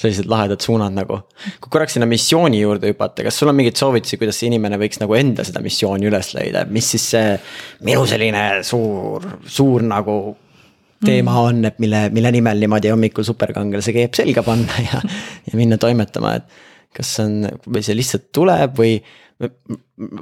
[0.02, 1.20] sellised lahedad suunad nagu.
[1.62, 5.02] kui korraks sinna missiooni juurde hüpata, kas sul on mingeid soovitusi, kuidas see inimene võiks
[5.02, 7.36] nagu enda seda missiooni üles leida, mis siis see
[7.82, 10.38] minu selline suur, suur nagu
[11.06, 11.46] teema mm.
[11.50, 15.02] on, et mille, mille nimel niimoodi hommikul superkangelase keep selga panna ja,
[15.48, 16.62] ja minna toimetama, et.
[16.92, 17.36] kas see on,
[17.72, 18.98] või see lihtsalt tuleb või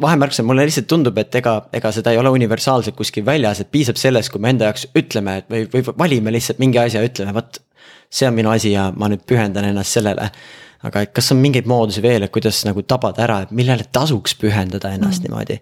[0.02, 4.00] vahemärkusena mulle lihtsalt tundub, et ega, ega seda ei ole universaalselt kuskil väljas, et piisab
[4.00, 7.62] sellest, kui me enda jaoks ütleme, et või, või valime lihtsalt mingi asja, ütleme, vot.
[8.10, 10.32] see on minu asi ja ma nüüd pühendan ennast sellele.
[10.84, 14.36] aga et kas on mingeid moodusi veel, et kuidas nagu tabada ära, et millele tasuks
[14.40, 15.28] pühendada ennast mm.
[15.28, 15.60] niimoodi?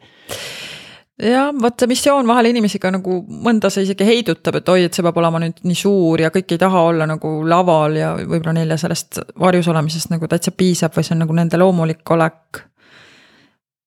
[1.22, 4.94] Jah, vot see missioon vahel inimesi ka nagu mõnda see isegi heidutab, et oi, et
[4.94, 8.54] see peab olema nüüd nii suur ja kõik ei taha olla nagu laval ja võib-olla
[8.60, 12.64] neile sellest varjus olemisest nagu täitsa piisab või see on nagu nende loomulik olek.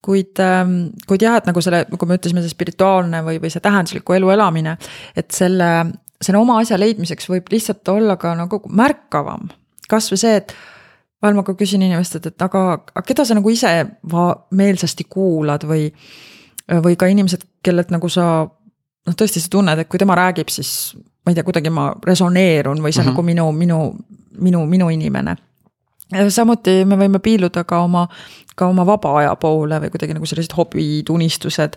[0.00, 0.76] kuid, ähm,
[1.06, 4.30] kuid jah, et nagu selle, nagu me ütlesime, see spirituaalne või, või see tähendusliku elu
[4.32, 4.78] elamine,
[5.14, 5.68] et selle,
[6.16, 9.50] selle oma asja leidmiseks võib lihtsalt olla ka nagu märkavam.
[9.90, 10.54] kasvõi see, et
[11.20, 12.62] vahel ma ka küsin inimestelt, et aga,
[12.94, 13.74] aga keda sa nagu ise
[14.56, 15.84] meelsasti kuulad või
[16.70, 20.94] või ka inimesed, kellelt nagu sa noh, tõesti sa tunned, et kui tema räägib, siis
[21.24, 23.16] ma ei tea, kuidagi ma resoneerun või see on mm -hmm.
[23.16, 23.78] nagu minu, minu,
[24.38, 25.36] minu, minu inimene.
[26.28, 28.08] samuti me võime piiluda ka oma,
[28.56, 31.76] ka oma vaba aja poole või kuidagi nagu sellised hobid, unistused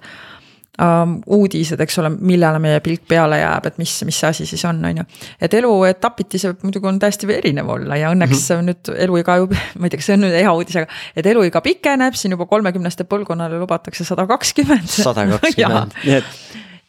[0.74, 4.80] uudised, eks ole, millele meie pilk peale jääb, et mis, mis see asi siis on,
[4.90, 5.04] on ju.
[5.46, 8.72] et eluetapiti see muidugi on täiesti erinev olla ja õnneks mm -hmm.
[8.72, 9.48] nüüd eluiga ju,
[9.80, 11.00] ma ei tea, kas see on nüüd hea uudis, aga.
[11.16, 14.90] et eluiga pikeneb, siin juba kolmekümneste põlvkonnale lubatakse sada kakskümmend.
[14.90, 16.34] sada kakskümmend, nii et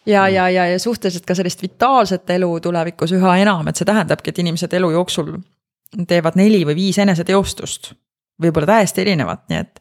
[0.06, 4.30] ja, ja, ja, ja suhteliselt ka sellist vitaalset elu tulevikus üha enam, et see tähendabki,
[4.30, 5.34] et inimesed elu jooksul
[6.08, 7.92] teevad neli või viis eneseteostust.
[8.42, 9.80] võib-olla täiesti erinevat, nii et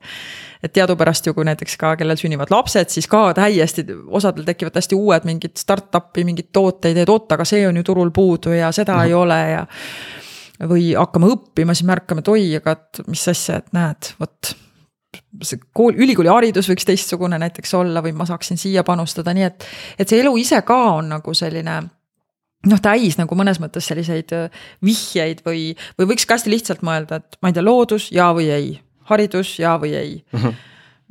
[0.64, 4.98] et teadupärast ju, kui näiteks ka, kellel sünnivad lapsed, siis ka täiesti, osadel tekivad hästi
[4.98, 8.96] uued mingid startup'i mingid tooteid, et oot, aga see on ju turul puudu ja seda
[8.96, 9.06] mm -hmm.
[9.06, 9.66] ei ole ja.
[10.70, 14.56] või hakkame õppima, siis märkame, et oi, aga et mis asja, et näed, vot
[15.44, 19.66] see kool, ülikooli haridus võiks teistsugune näiteks olla või ma saaksin siia panustada, nii et,
[20.00, 21.82] et see elu ise ka on nagu selline
[22.70, 24.32] noh, täis nagu mõnes mõttes selliseid
[24.86, 28.50] vihjeid või, või võiks ka hästi lihtsalt mõelda, et ma ei tea, loodus, jaa või
[28.50, 28.80] ei
[29.10, 30.40] haridus, jaa või ei mm.
[30.40, 30.62] -hmm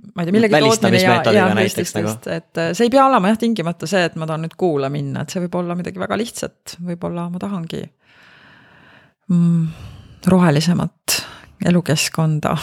[0.02, 2.14] ma ei tea, millegi tootmine ja, ja näiteks nagu.
[2.34, 5.30] et see ei pea olema jah, tingimata see, et ma tahan nüüd kuula minna, et
[5.30, 7.84] see võib olla midagi väga lihtsat, võib-olla ma tahangi
[9.30, 9.68] mm,
[10.32, 11.18] rohelisemat
[11.70, 12.56] elukeskkonda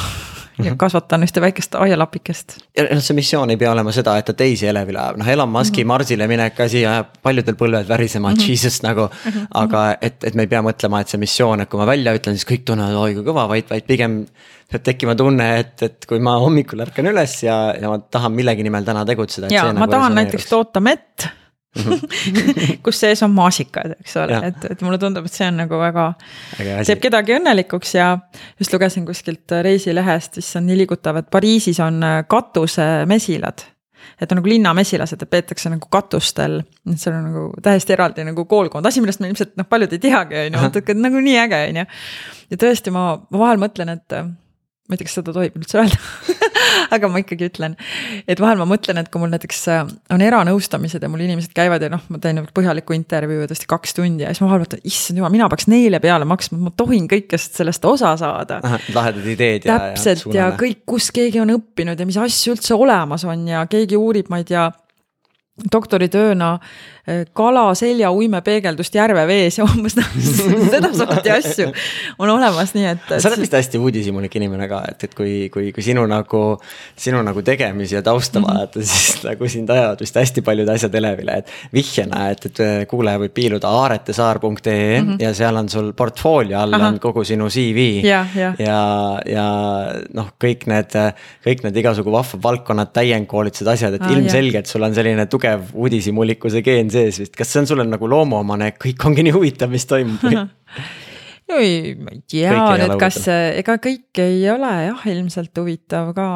[0.63, 2.57] ja kasvatan ühte väikest aialapikest.
[2.77, 5.49] ja noh, see missioon ei pea olema seda, et ta teisi elevile ajab, noh Elon
[5.49, 5.93] Musk'i mm -hmm.
[5.93, 8.49] Marsile minek asi ajab paljudel põlved värisema mm, -hmm.
[8.49, 9.31] jesus nagu mm.
[9.31, 9.47] -hmm.
[9.63, 12.37] aga et, et me ei pea mõtlema, et see missioon, et kui ma välja ütlen,
[12.37, 14.25] siis kõik tunnevad, oi kui kõva, vaid, vaid pigem.
[14.69, 18.63] peab tekkima tunne, et, et kui ma hommikul ärkan üles ja, ja ma tahan millegi
[18.63, 19.47] nimel täna tegutseda.
[19.49, 21.38] ja ma nagu tahan näiteks toota mett
[22.85, 26.05] kus sees on maasikad, eks ole, et, et mulle tundub, et see on nagu väga,
[26.57, 28.11] teeb kedagi õnnelikuks ja
[28.59, 33.67] just lugesin kuskilt reisilehest, mis on nii liigutav, et Pariisis on äh, katusemesilad.
[34.19, 36.57] Et on nagu linnamesilased, et peetakse nagu katustel,
[36.89, 40.01] et seal on nagu täiesti eraldi nagu koolkond, asi, millest me ilmselt noh, paljud ei
[40.03, 41.87] teagi, on ju, et nagu nii äge, on ju.
[42.49, 44.17] ja tõesti, ma vahel mõtlen, et
[44.89, 45.99] ma ei tea, kas seda tohib üldse öelda
[46.95, 47.75] aga ma ikkagi ütlen,
[48.29, 51.85] et vahel ma mõtlen, et kui mul näiteks äh, on eranõustamised ja mul inimesed käivad
[51.85, 54.83] ja noh, ma teen põhjalikku intervjuu ja tõesti kaks tundi ja siis ma vahel mõtlen,
[54.89, 58.59] issand jumal, mina peaks neile peale maksma, ma tohin kõikest sellest osa saada.
[58.95, 59.77] lahedad ideed ja.
[59.77, 63.65] täpselt ja, ja kõik, kus keegi on õppinud ja mis asju üldse olemas on ja
[63.69, 64.69] keegi uurib, ma ei tea
[65.73, 66.53] doktoritööna
[67.33, 70.09] kala selja uimepeegeldust järvevees ja umbes noh,
[70.69, 71.69] sedasorti asju
[72.19, 73.07] on olemas, nii et.
[73.17, 76.43] sa oled vist hästi uudishimulik inimene ka, et, et kui, kui, kui sinu nagu,
[76.99, 78.59] sinu nagu tegemisi ja tausta mm -hmm.
[78.59, 83.19] vaadata, siis nagu sind ajavad vist hästi paljud asjad elevile, et vihjena, et, et kuulaja
[83.19, 85.15] võib piiluda aaretesaar.ee mm -hmm.
[85.19, 86.87] ja seal on sul portfoolio all Aha.
[86.87, 88.03] on kogu sinu CV.
[88.03, 89.47] ja, ja, ja, ja
[90.13, 90.93] noh, kõik need,
[91.45, 95.75] kõik need igasugu vahvad valdkonnad, täiendkoolitused, asjad, et ah, ilmselgelt sul on selline tugev tugev
[95.79, 99.71] uudishimulikkuse geen sees vist, kas see on sulle nagu loomuomane, et kõik ongi nii huvitav,
[99.73, 100.41] mis toimub või?
[101.57, 106.27] ei, ma ei tea nüüd, kas, ega kõik ei ole jah, ilmselt huvitav ka.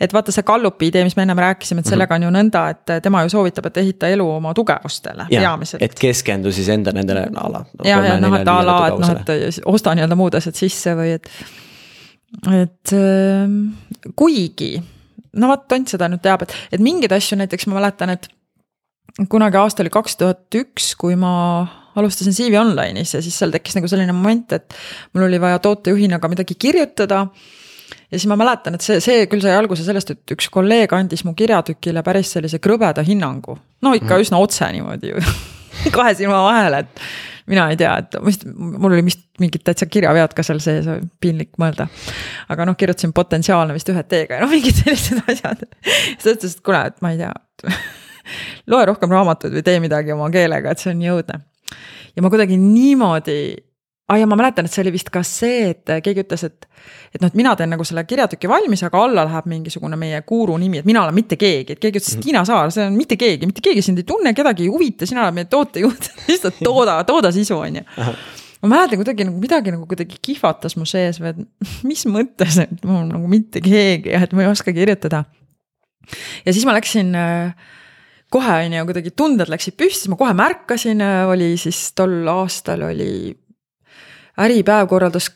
[0.00, 1.94] et vaata see Gallupi idee, mis me ennem rääkisime, et mhm.
[1.94, 5.82] sellega on ju nõnda, et tema ju soovitab, et ehita elu oma tugevustele peamiselt.
[5.86, 7.64] et keskendu siis enda nendele a la.
[7.86, 11.14] ja, ja noh, et a la, et noh, et osta nii-öelda muud asjad sisse või
[11.18, 11.30] et,
[12.50, 13.60] et ähm,
[14.18, 14.74] kuigi
[15.38, 18.26] no vot, Tont seda nüüd teab, et, et mingeid asju näiteks ma mäletan, et
[19.30, 21.32] kunagi aasta oli kaks tuhat üks, kui ma
[21.98, 24.76] alustasin CV Online'is ja siis seal tekkis nagu selline moment, et
[25.14, 27.26] mul oli vaja tootejuhina ka midagi kirjutada.
[28.10, 31.24] ja siis ma mäletan, et see, see küll sai alguse sellest, et üks kolleeg andis
[31.26, 33.58] mu kirjatükile päris sellise krõbeda hinnangu.
[33.82, 34.26] no ikka mm.
[34.26, 35.24] üsna otse niimoodi ju
[35.96, 37.04] kahe silma vahele, et
[37.50, 40.86] mina ei tea, et vist mul oli vist mingid täitsa kirjavead ka seal sees,
[41.20, 41.88] piinlik mõelda.
[42.52, 45.66] aga noh, kirjutasin potentsiaalne vist ühe T-ga ja noh, mingid sellised asjad.
[45.82, 47.34] siis ta ütles, et kuule, et ma ei tea
[48.72, 51.40] loe rohkem raamatuid või tee midagi oma keelega, et see on nii õudne.
[52.16, 53.40] ja ma kuidagi niimoodi
[54.10, 56.66] ah, ja ma mäletan, et see oli vist ka see, et keegi ütles, et,
[57.14, 60.56] et noh, et mina teen nagu selle kirjatüki valmis, aga alla läheb mingisugune meie guru
[60.58, 62.26] nimi, et mina olen mitte keegi, et keegi ütles, et mhm.
[62.26, 65.24] Tiina Saar, see on mitte keegi, mitte keegi sind ei tunne, kedagi ei huvita, sina
[65.26, 67.86] oled meie tootejuht lihtsalt tooda, tooda sisu, on ju
[68.60, 71.38] ma mäletan kuidagi nagu midagi nagu kuidagi kihvatas mu sees või et
[71.90, 75.24] mis mõttes, et ma olen nagu mitte keegi ja et ma ei oska kirjutada.
[76.44, 77.54] ja siis ma läksin äh,
[78.30, 82.86] kohe on ju kuidagi tunded läksid püsti, siis ma kohe märkasin, oli siis tol aastal
[82.90, 83.34] oli.
[84.40, 85.26] Äripäev korraldas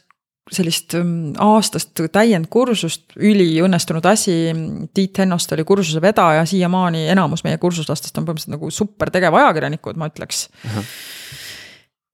[0.52, 4.36] sellist mm, aastast täiendkursust, üliõnnestunud asi.
[4.94, 10.10] Tiit Hennost oli kursuse vedaja, siiamaani enamus meie kursuslastest on põhimõtteliselt nagu super tegevajakirjanikud, ma
[10.12, 10.78] ütleks uh.
[10.78, 10.96] -huh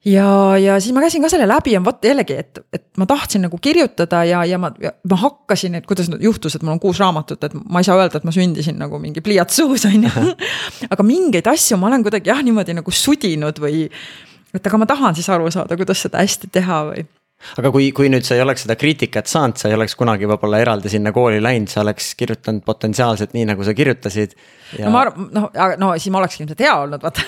[0.05, 3.45] ja, ja siis ma käisin ka selle läbi ja vot jällegi, et, et ma tahtsin
[3.47, 4.73] nagu kirjutada ja, ja ma,
[5.11, 8.21] ma hakkasin, et kuidas juhtus, et mul on kuus raamatut, et ma ei saa öelda,
[8.21, 10.27] et ma sündisin nagu mingi pliiats suus, on ju.
[10.91, 13.89] aga mingeid asju ma olen kuidagi jah, niimoodi nagu sudinud või.
[14.55, 17.07] et aga ma tahan siis aru saada, kuidas seda hästi teha või
[17.61, 20.61] aga kui, kui nüüd sa ei oleks seda kriitikat saanud, sa ei oleks kunagi võib-olla
[20.62, 24.34] eraldi sinna kooli läinud, sa oleks kirjutanud potentsiaalselt nii, nagu sa kirjutasid
[24.78, 24.86] ja....
[24.86, 27.26] no ma arvan, noh, no siis ma olekski ilmselt hea olnud, vaata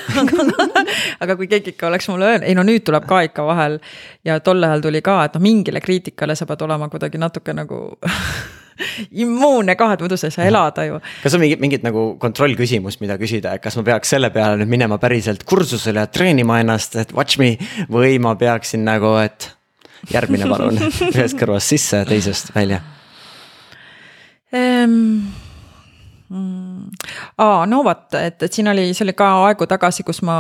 [1.24, 3.78] aga kui keegi ikka oleks mulle öelnud, ei no nüüd tuleb ka ikka vahel.
[4.28, 7.84] ja tol ajal tuli ka, et noh, mingile kriitikale sa pead olema kuidagi natuke nagu
[9.24, 11.00] immuunne ka, et muidu sa ei saa elada ju.
[11.22, 14.72] kas on mingit, mingit nagu kontrollküsimust, mida küsida, et kas ma peaks selle peale nüüd
[14.72, 17.54] minema päriselt kursusele ja treenima ennast, et watch me
[17.92, 19.50] või ma peaksin nagu, et
[20.10, 20.80] järgmine palun,
[21.12, 22.80] ühest kõrvast sisse ja teisest välja
[24.52, 25.20] ehm,.
[27.38, 30.36] aa, no vot, et, et siin oli, see oli ka aegu tagasi, kus ma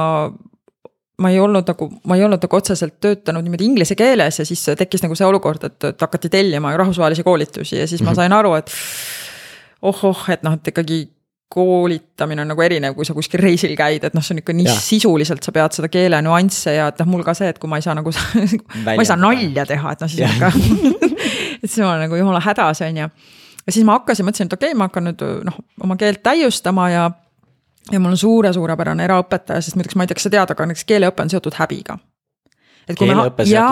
[1.22, 4.64] ma ei olnud nagu, ma ei olnud nagu otseselt töötanud niimoodi inglise keeles ja siis
[4.78, 8.18] tekkis nagu see olukord, et, et hakati tellima rahvusvahelisi koolitusi ja siis ma mhm.
[8.18, 8.72] sain aru, et.
[9.82, 11.04] oh-oh, et noh, et ikkagi
[11.52, 14.68] koolitamine on nagu erinev, kui sa kuskil reisil käid, et noh, see on ikka nii
[14.68, 14.76] ja.
[14.80, 17.80] sisuliselt, sa pead seda keele nüansse ja et noh, mul ka see, et kui ma
[17.80, 18.12] ei saa nagu
[18.86, 20.52] ma ei saa nalja teha, et noh, siis on ikka
[21.62, 23.10] et siis ma olen nagu jumala hädas, on ju.
[23.66, 26.88] ja siis ma hakkasin, mõtlesin, et okei okay,, ma hakkan nüüd noh, oma keelt täiustama
[26.92, 27.04] ja.
[27.90, 30.70] ja mul on suure, suurepärane eraõpetaja, sest muideks ma ei tea, kas sa tead, aga
[30.70, 32.00] näiteks keeleõpe on seotud häbiga
[32.88, 33.14] et kui me,
[33.46, 33.66] ja,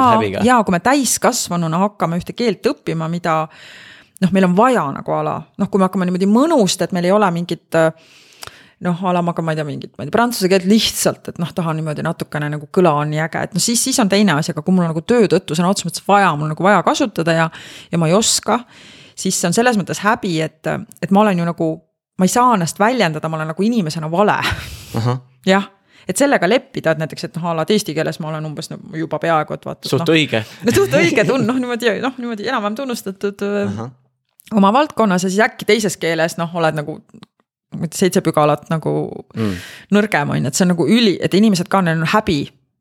[0.47, 3.43] ja kui me täiskasvanuna hakkame ühte keelt õppima, mida
[4.21, 7.15] noh, meil on vaja nagu ala, noh, kui me hakkame niimoodi mõnust, et meil ei
[7.15, 7.91] ole mingit äh,
[8.85, 11.33] noh, a la ma ka, ma ei tea, mingit, ma ei tea, prantsuse keelt lihtsalt,
[11.33, 14.11] et noh, tahan niimoodi natukene nagu kõla on nii äge, et noh, siis, siis on
[14.13, 16.65] teine asi, aga kui mul on nagu töö tõttu sõna otseses mõttes vaja, mul nagu
[16.65, 17.51] vaja kasutada ja.
[17.93, 18.63] ja ma ei oska,
[19.19, 21.69] siis see on selles mõttes häbi, et, et ma olen ju nagu,
[22.21, 24.41] ma ei saa ennast väljendada, ma olen nagu inimesena vale.
[25.49, 25.69] jah
[26.09, 28.99] et sellega leppida, et näiteks, et noh, a la eesti keeles ma olen umbes nagu
[28.99, 29.87] juba peaaegu, et vaata.
[29.87, 30.41] suht no, õige.
[30.67, 33.75] no suht õige tund-, noh niimoodi, noh niimoodi enam-vähem tunnustatud uh.
[33.77, 33.91] -huh
[34.55, 37.01] oma valdkonnas ja siis äkki teises keeles noh, oled nagu
[37.95, 38.93] seitse pügalat nagu
[39.37, 39.53] mm.
[39.95, 42.41] nõrgem on ju, et see on nagu üli, et inimesed ka, neil on häbi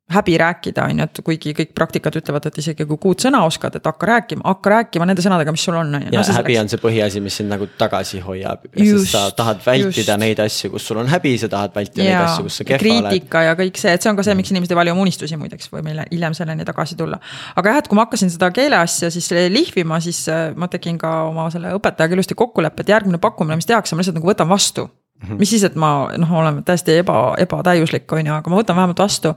[0.10, 3.76] häbi rääkida, on ju, et kuigi kõik praktikad ütlevad, et isegi kui kuut sõna oskad,
[3.78, 6.14] et hakka rääkima, hakka rääkima nende sõnadega, mis sul on, on ju.
[6.16, 10.16] ja no, häbi on see põhiasi, mis sind nagu tagasi hoiab, sest sa tahad vältida
[10.16, 10.22] just.
[10.24, 12.80] neid asju, kus sul on häbi, sa tahad vältida ja, neid asju, kus sa kehva
[12.80, 13.10] oled.
[13.10, 15.38] kriitika ja kõik see, et see on ka see, miks inimesed ei vali oma unistusi
[15.38, 17.20] muideks, võime hiljem selleni tagasi tulla.
[17.62, 21.12] aga jah, et kui ma hakkasin seda keeleasja siis lihvima, siis äh, ma tegin ka
[21.28, 24.90] oma selle õpetajaga ilusti kokkuleppe, et järgmine pakkumine, mis tehakse, ma lihtsalt nagu võtan vastu.
[25.20, 25.38] -hmm.
[25.38, 29.06] mis siis, et ma noh, olen täiesti eba, ebatäiuslik, on ju, aga ma võtan vähemalt
[29.06, 29.36] vastu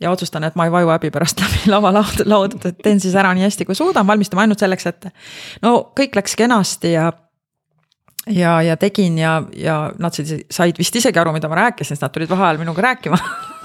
[0.00, 3.32] ja otsustan, et ma ei vaju häbi pärast läbi lavalaud, laudad, et teen siis ära
[3.36, 5.12] nii hästi, kui suudan, valmistame ainult selleks ette.
[5.62, 7.10] no kõik läks kenasti ja
[8.28, 12.14] ja, ja tegin ja, ja nad said vist isegi aru, mida ma rääkisin, sest nad
[12.14, 13.18] tulid vaheajal minuga rääkima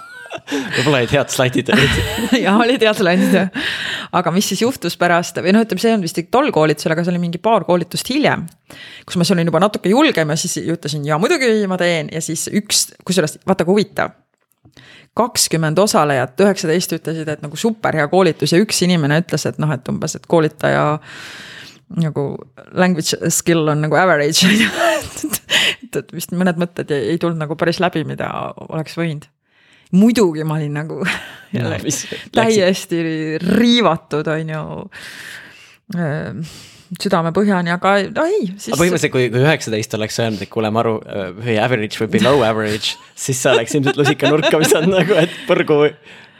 [0.77, 1.99] võib-olla olid head slaidid olid.
[2.41, 3.69] jah, olid head slaidid jah.
[4.15, 7.05] aga mis siis juhtus pärast või noh, ütleme, see ei olnud vist tol koolitusel, aga
[7.05, 8.47] see oli mingi paar koolitust hiljem.
[9.05, 12.23] kus ma siis olin juba natuke julgem ja siis ütlesin ja muidugi ma teen ja
[12.23, 14.22] siis üks, kusjuures vaata kui huvitav
[15.17, 19.71] kakskümmend osalejat, üheksateist ütlesid, et nagu super hea koolitus ja üks inimene ütles, et noh,
[19.75, 20.85] et umbes, et koolitaja
[22.01, 22.23] nagu
[22.73, 24.69] language skill on nagu average on ju.
[25.83, 28.29] et, et vist mõned mõtted ei, ei tulnud nagu päris läbi, mida
[28.69, 29.27] oleks võinud.
[29.93, 31.01] muidugi ma olin nagu
[31.53, 31.95] jälle no,
[32.33, 33.03] täiesti
[33.43, 34.63] riivatud, on ju
[37.01, 38.71] südamepõhjani, aga no ei siis....
[38.71, 40.97] aga põhimõtteliselt, kui, kui üheksateist oleks öelnud, et kuule, Maru
[41.39, 45.79] või average või below average, siis sa oleks ilmselt lusikanurka visanud nagu, et põrgu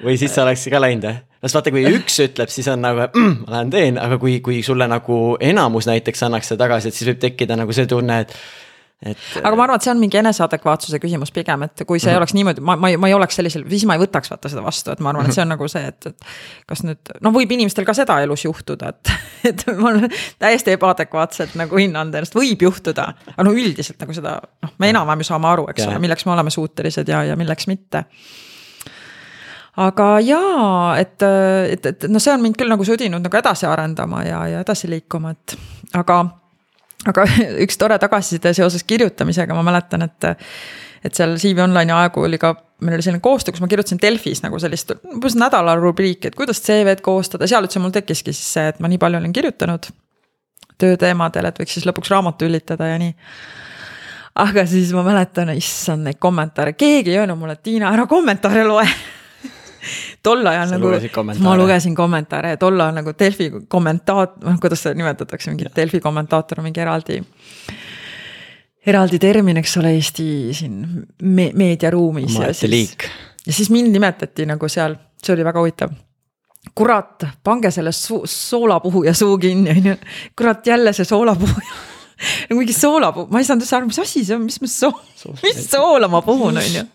[0.04, 1.22] või siis sa oleks ka läinud, jah?
[1.44, 4.62] sest vaata, kui üks ütleb, siis on nagu mm,, ma lähen teen, aga kui, kui
[4.64, 8.36] sulle nagu enamus näiteks annaks seda tagasi, et siis võib tekkida nagu see tunne, et
[9.06, 9.18] et.
[9.44, 12.18] aga ma arvan, et see on mingi eneseadekvaatsuse küsimus pigem, et kui see mm -hmm.
[12.22, 14.64] oleks niimoodi, ma, ma ei, ma ei oleks sellisel, siis ma ei võtaks vaata seda
[14.64, 16.30] vastu, et ma arvan, et see on nagu see, et, et.
[16.68, 19.14] kas nüüd, noh, võib inimestel ka seda elus juhtuda, et,
[19.50, 19.94] et ma
[20.40, 23.14] täiesti ebaadekvaatselt nagu hinnan ennast, võib juhtuda.
[23.34, 26.32] aga no üldiselt nagu seda, noh, me enam-vähem ju saame aru, eks ole, milleks me
[26.38, 28.06] oleme suutelised ja, ja milleks mitte
[29.78, 31.24] aga jaa, et,
[31.72, 34.90] et, et noh, see on mind küll nagu sudinud nagu edasi arendama ja, ja edasi
[34.92, 35.56] liikuma, et
[35.98, 36.20] aga
[37.10, 37.26] aga
[37.66, 40.30] üks tore tagasiside seoses kirjutamisega, ma mäletan, et,
[41.04, 44.44] et seal CV Online'i aegu oli ka, meil oli selline koostöö, kus ma kirjutasin Delfis
[44.46, 48.70] nagu sellist umbes nädala rubriiki, et kuidas CV-d koostada, seal üldse mul tekkiski siis see,
[48.74, 49.92] et ma nii palju olen kirjutanud
[50.82, 53.14] tööteemadel, et võiks siis lõpuks raamatu ülitada ja nii.
[54.42, 58.64] Aga siis ma mäletan, issand neid kommentaare, keegi ei öelnud mulle, et Tiina, ära kommentaare
[58.66, 58.88] loe
[60.24, 60.92] tol ajal nagu,
[61.44, 66.00] ma lugesin kommentaare ja tol ajal nagu Delfi kommentaat-, noh kuidas seda nimetatakse, mingi Delfi
[66.04, 67.20] kommentaator on mingi eraldi.
[68.86, 70.80] eraldi termin, eks ole, Eesti siin
[71.22, 72.96] me meediaruumis ja siis.
[73.48, 75.96] ja mind nimetati nagu seal, see oli väga huvitav
[76.76, 79.96] kurat, pange sellest suu, soolapuhuja suu kinni, on ju.
[80.38, 81.82] kurat, jälle see soolapuhuja
[82.50, 85.36] nagu mingi soolapuu, ma ei saanud üldse aru, mis asi see on, mis ma soo-,
[85.44, 86.86] mis soola ma puhun, on ju.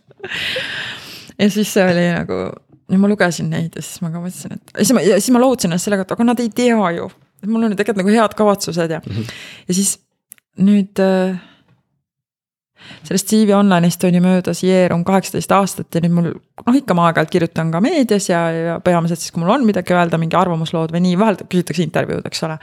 [1.38, 2.40] ja siis see oli nagu
[2.88, 5.72] ja ma lugesin neid ja siis ma ka mõtlesin, et siis ma, siis ma lohutasin
[5.72, 7.10] ennast sellega, et aga nad ei tea ju.
[7.42, 9.36] et mul on ju tegelikult nagu head kavatsused ja mm, -hmm.
[9.68, 9.98] ja siis
[10.58, 11.38] nüüd äh,
[13.02, 17.08] sellest CV Online'ist on ju möödas Yeerum kaheksateist aastat ja nüüd mul noh, ikka ma
[17.08, 20.94] aeg-ajalt kirjutan ka meedias ja, ja peamiselt siis, kui mul on midagi öelda, mingi arvamuslood
[20.94, 22.58] või nii, vahel küsitakse intervjuud, eks ole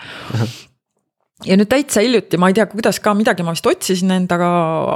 [1.43, 4.47] ja nüüd täitsa hiljuti, ma ei tea, kuidas ka midagi ma vist otsisin endaga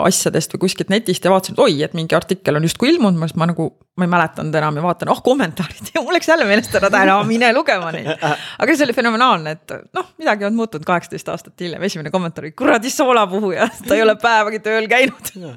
[0.05, 3.47] asjadest või kuskilt netist ja vaatasin, et oi, et mingi artikkel on justkui ilmunud, ma
[3.49, 3.65] nagu,
[3.99, 7.17] ma ei mäletanud enam ja vaatan, oh kommentaarid ja mul läks jälle meelest ära, täna
[7.27, 8.07] mine lugema neid.
[8.23, 12.53] aga see oli fenomenaalne, et noh, midagi on muutunud kaheksateist aastat hiljem, esimene kommentaar oli
[12.55, 15.51] kuradi soolapuhuja, ta ei ole päevagi tööl käinud no,.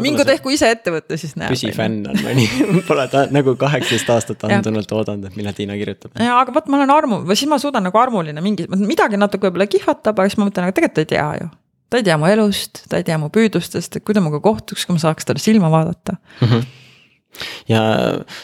[0.00, 1.52] mingu tehku ise ettevõtte, siis näeb.
[1.52, 2.48] püsifänn on mõni,
[2.88, 6.16] pole ta nagu kaheksateist aastat andunult oodanud, et millal Tiina kirjutab.
[6.16, 9.50] ja aga vot ma olen armu, või siis ma suudan nagu armuline mingi, midagi natuke
[9.50, 11.50] võib-olla kihvata vaatab, aga siis ma mõtlen, aga tegelikult ta ei tea ju.
[11.88, 14.86] ta ei tea mu elust, ta ei tea mu püüdlustest, et kui ta minuga kohtuks,
[14.86, 16.48] kui ma saaks talle silma vaadata mm.
[16.48, 16.66] -hmm.
[17.68, 17.80] Ja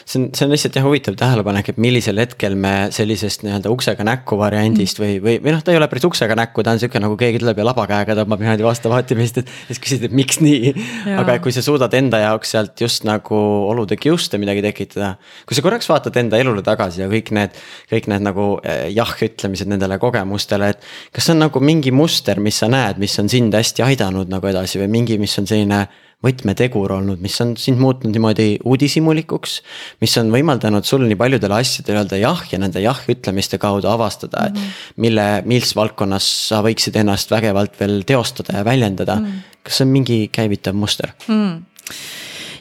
[0.05, 4.05] see on, see on lihtsalt jah huvitav tähelepanek, et millisel hetkel me sellisest nii-öelda uksega
[4.07, 7.01] näkku variandist või, või, või noh, ta ei ole päris uksega näkku, ta on sihuke
[7.01, 9.51] nagu keegi tuleb ja labakäega tõmbab niimoodi vastu vaatimist, et.
[9.69, 10.73] siis küsid, et miks nii,
[11.17, 13.39] aga kui sa suudad enda jaoks sealt just nagu
[13.71, 15.15] olude kiuste midagi tekitada.
[15.47, 17.57] kui sa korraks vaatad enda elule tagasi ja kõik need,
[17.91, 20.89] kõik need nagu eh, jah ütlemised nendele kogemustele, et.
[21.15, 24.53] kas see on nagu mingi muster, mis sa näed, mis on sind hästi aidanud nagu
[24.53, 25.85] edasi või mingi, mis on selline
[26.25, 29.55] võtmetegur olnud, mis on sind muutnud niimoodi uudishimulikuks.
[30.01, 34.49] mis on võimaldanud sul nii paljudele asjadele öelda jah ja nende jah ütlemiste kaudu avastada
[34.49, 34.95] mm, -hmm.
[35.05, 39.25] mille, mis valdkonnas sa võiksid ennast vägevalt veel teostada ja väljendada mm.
[39.25, 39.61] -hmm.
[39.63, 41.61] kas see on mingi käivitav muster mm.?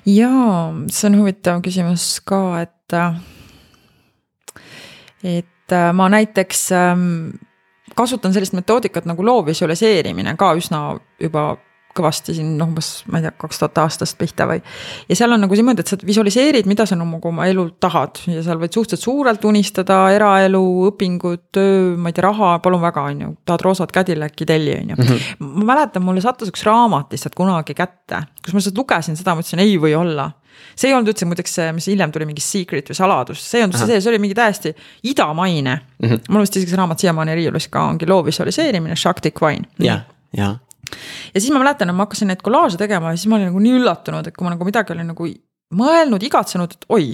[0.07, 2.99] jaa, see on huvitav küsimus ka, et,
[5.25, 7.11] et ma näiteks ähm,
[7.95, 11.55] kasutan sellist metoodikat nagu loovvisualiseerimine ka üsna juba
[11.97, 14.61] kõvasti siin noh, umbes ma ei tea, kaks tuhat aastast pihta või.
[15.09, 18.43] ja seal on nagu niimoodi, et sa visualiseerid, mida sa nagu oma elul tahad ja
[18.45, 23.27] seal võid suhteliselt suurelt unistada, eraelu, õpingud, töö, ma ei tea, raha, palun väga, on
[23.27, 23.33] ju.
[23.47, 25.01] tahad roosat Cadillac'i telli, on ju.
[25.03, 25.53] Mhm.
[25.61, 29.63] ma mäletan, mulle sattus üks raamat lihtsalt kunagi kätte, kus ma lihtsalt lugesin seda, mõtlesin
[29.65, 30.31] ei või olla
[30.75, 33.67] see ei olnud üldse muideks see, mis hiljem tuli mingi secret või saladus, see ei
[33.67, 34.75] olnud see, see oli mingi täiesti
[35.11, 36.09] idamaine mm.
[36.09, 36.29] -hmm.
[36.31, 39.67] mul vist isegi see raamat siiamaani riiulis ka ongi loo visualiseerimine, Shakti Quine.
[39.83, 40.05] jah,
[40.37, 40.59] jah
[41.35, 43.63] ja siis ma mäletan, et ma hakkasin neid kollaaže tegema ja siis ma olin nagu
[43.63, 45.29] nii üllatunud, et kui ma nagu midagi olin nagu
[45.75, 47.07] mõelnud, igatsenud, et oi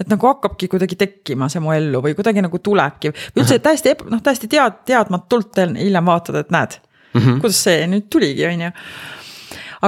[0.00, 3.92] et nagu hakkabki kuidagi tekkima see mu ellu või kuidagi nagu tulebki või üldse täiesti
[4.08, 7.40] noh, täiesti tead, teadmatult hiljem vaatad, et näed mm, -hmm.
[7.42, 8.70] kuidas see nüüd tuligi, on ju.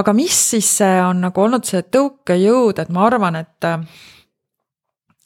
[0.01, 0.69] aga mis siis
[1.09, 3.69] on nagu olnud see tõukejõud, et ma arvan, et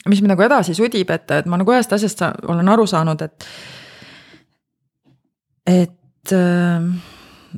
[0.07, 3.47] mis mind nagu edasi sudib, et, et ma nagu ühest asjast olen aru saanud, et,
[5.67, 6.35] et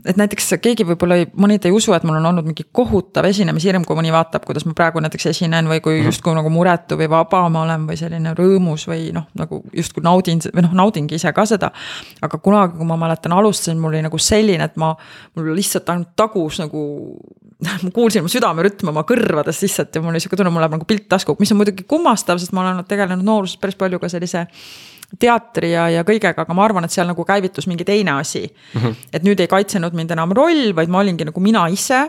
[0.06, 3.86] et näiteks keegi võib-olla ei, mõned ei usu, et mul on olnud mingi kohutav esinemishirm,
[3.88, 6.10] kui mõni vaatab, kuidas ma praegu näiteks esinen või kui mhm.
[6.10, 10.44] justkui nagu muretu või vaba ma olen või selline rõõmus või noh, nagu justkui naudin
[10.48, 11.72] või noh, naudingi ise ka seda.
[12.22, 14.94] aga kunagi, kui ma mäletan, alustasin, mul oli nagu selline, et ma,
[15.36, 16.84] mul lihtsalt ainult tagus nagu
[17.84, 20.88] ma kuulsin mu südamerütme oma kõrvades lihtsalt ja mul oli sihuke tunne, mul läheb nagu
[20.88, 24.45] pilt tasku, mis on muidugi kummastav, sest ma olen tegelenud nooruses päris palju ka sellise
[25.19, 28.81] teatri ja, ja kõigega, aga ma arvan, et seal nagu käivitus mingi teine asi mm.
[28.81, 28.95] -hmm.
[29.14, 32.06] et nüüd ei kaitsenud mind enam roll, vaid ma olingi nagu mina ise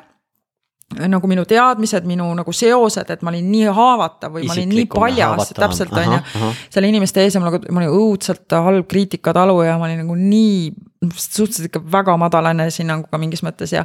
[0.90, 4.86] nagu minu teadmised, minu nagu seosed, et ma olin nii haavatav või ma olin nii
[4.90, 6.48] paljas, täpselt on ju.
[6.74, 10.72] seal inimeste ees ja mul nagu, ma olin õudselt halb kriitikataluja, ma olin nagu nii
[11.14, 13.85] suhteliselt ikka väga madala enesehinnanguga mingis mõttes ja.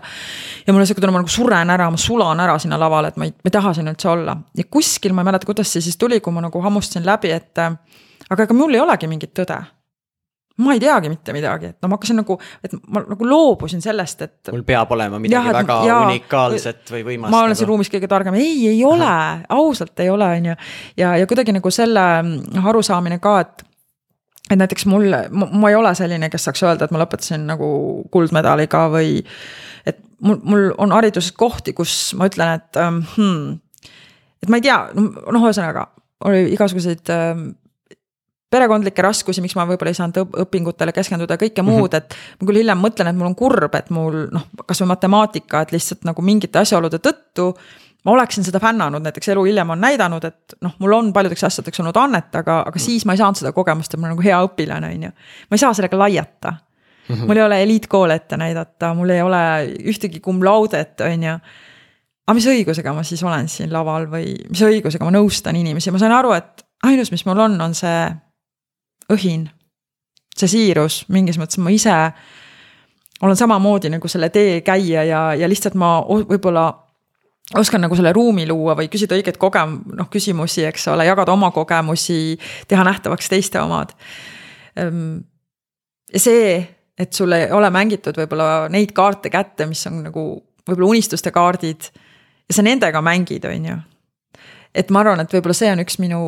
[0.65, 3.21] ja mul oli sihuke tunne, ma nagu suren ära, ma sulan ära sinna lavale, et
[3.21, 5.85] ma ei, ma ei taha siin üldse olla ja kuskil ma ei mäleta, kuidas see
[5.85, 7.61] siis tuli, kui ma nagu hammustasin läbi, et
[8.29, 9.59] aga ega mul ei olegi mingit tõde
[10.57, 14.21] ma ei teagi mitte midagi, et no ma hakkasin nagu, et ma nagu loobusin sellest,
[14.23, 14.51] et.
[14.53, 17.33] mul peab olema midagi jah, väga ja, unikaalset või võimast.
[17.33, 17.59] ma olen nagu...
[17.59, 19.11] siin ruumis kõige targem, ei, ei ole,
[19.51, 20.57] ausalt ei ole, on ju.
[21.01, 23.65] ja, ja kuidagi nagu selle noh, arusaamine ka, et.
[24.47, 27.67] et näiteks mul, ma ei ole selline, kes saaks öelda, et ma lõpetasin nagu
[28.13, 29.19] kuldmedaliga või.
[29.83, 33.91] et mul, mul on hariduses kohti, kus ma ütlen, et um, hmm,
[34.39, 35.89] et ma ei tea, noh, ühesõnaga
[36.25, 37.49] oli igasuguseid um,
[38.55, 41.85] perekondlikke raskusi, miks ma võib-olla ei saanud õpingutele keskenduda kõike mm -hmm.
[41.85, 42.15] muud, et.
[42.39, 46.07] ma küll hiljem mõtlen, et mul on kurb, et mul noh, kasvõi matemaatika, et lihtsalt
[46.07, 47.53] nagu mingite asjaolude tõttu.
[48.05, 51.79] ma oleksin seda fännanud, näiteks elu hiljem on näidanud, et noh, mul on paljudeks asjadeks
[51.79, 54.41] olnud annet, aga, aga siis ma ei saanud seda kogemust, et ma olen nagu hea
[54.45, 55.09] õpilane, on ju.
[55.49, 57.15] ma ei saa sellega laiata mm.
[57.15, 57.27] -hmm.
[57.27, 59.41] mul ei ole eliitkoole ette näidata, mul ei ole
[59.93, 61.39] ühtegi cum laude't, on ju
[62.25, 66.01] aga mis õigusega ma siis olen siin laval või mis õigusega ma nõustan inimesi, ma
[66.01, 67.99] sain aru, et ainus, mis mul on, on see
[69.13, 69.49] õhin.
[70.35, 71.93] see siirus, mingis mõttes ma ise
[73.21, 76.65] olen samamoodi nagu selle tee käija ja, ja lihtsalt ma võib-olla
[77.55, 81.51] oskan nagu selle ruumi luua või küsida õigeid kogem-, noh küsimusi, eks ole, jagada oma
[81.55, 82.37] kogemusi,
[82.67, 83.93] teha nähtavaks teiste omad.
[84.81, 85.19] Ehm,
[86.13, 86.57] ja see,
[86.97, 90.25] et sul ei ole mängitud võib-olla neid kaarte kätte, mis on nagu
[90.65, 91.91] võib-olla unistuste kaardid
[92.49, 93.77] ja sa nendega mängid, on ju.
[94.75, 96.21] et ma arvan, et võib-olla see on üks minu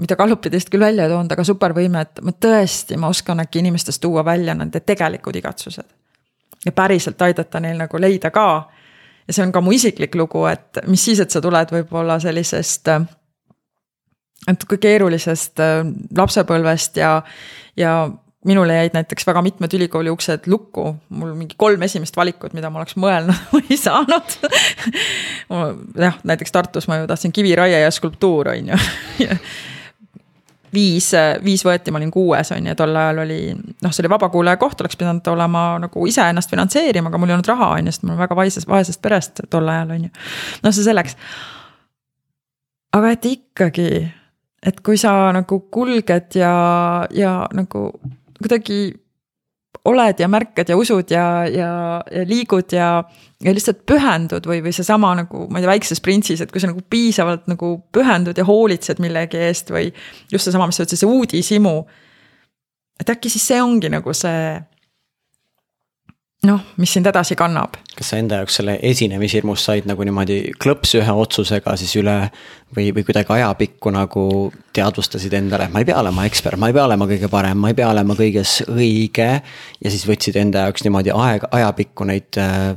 [0.00, 4.02] mida gallupidest küll välja ei toonud, aga supervõime, et ma tõesti, ma oskan äkki inimestest
[4.02, 5.88] tuua välja nende tegelikud igatsused.
[6.66, 8.68] ja päriselt aidata neil nagu leida ka.
[9.26, 12.88] ja see on ka mu isiklik lugu, et mis siis, et sa tuled võib-olla sellisest.
[14.68, 15.82] kui keerulisest äh,
[16.16, 17.22] lapsepõlvest ja,
[17.76, 18.10] ja
[18.46, 22.78] minule jäid näiteks väga mitmed ülikooli uksed lukku, mul mingi kolm esimest valikut, mida ma
[22.82, 24.36] oleks mõelnud ei saanud
[25.98, 28.78] jah, näiteks Tartus ma ju tahtsin kiviraie ja skulptuur, on ju
[30.74, 31.10] viis,
[31.44, 34.80] viis võeti, ma olin kuues on ju, tol ajal oli noh, see oli vabakuulaja koht,
[34.82, 38.06] oleks pidanud olema nagu ise ennast finantseerima, aga mul ei olnud raha on ju, sest
[38.06, 40.12] ma olen väga vaesest, vaesest perest tol ajal on ju.
[40.64, 41.16] noh, see selleks.
[42.96, 43.90] aga et ikkagi,
[44.66, 46.54] et kui sa nagu kulged ja,
[47.14, 47.88] ja nagu
[48.40, 48.80] kuidagi
[49.86, 51.70] oled ja märkad ja usud ja, ja,
[52.12, 52.88] ja liigud ja,
[53.42, 56.70] ja lihtsalt pühendud või, või seesama nagu ma ei tea, väikses printsis, et kui sa
[56.70, 59.90] nagu piisavalt nagu pühendud ja hoolitsed millegi eest või
[60.32, 61.76] just seesama, mis sa ütlesid, see uudishimu.
[63.00, 64.56] et äkki siis see ongi nagu see
[66.46, 67.76] noh, mis sind edasi kannab.
[67.96, 72.16] kas sa enda jaoks selle esinemishirmust said nagu niimoodi klõpsu ühe otsusega siis üle
[72.76, 74.24] või, või kuidagi ajapikku nagu
[74.76, 77.70] teadvustasid endale, et ma ei pea olema ekspert, ma ei pea olema kõige parem, ma
[77.72, 79.30] ei pea olema kõiges õige.
[79.80, 82.68] ja siis võtsid enda jaoks niimoodi aeg, ajapikku neid äh,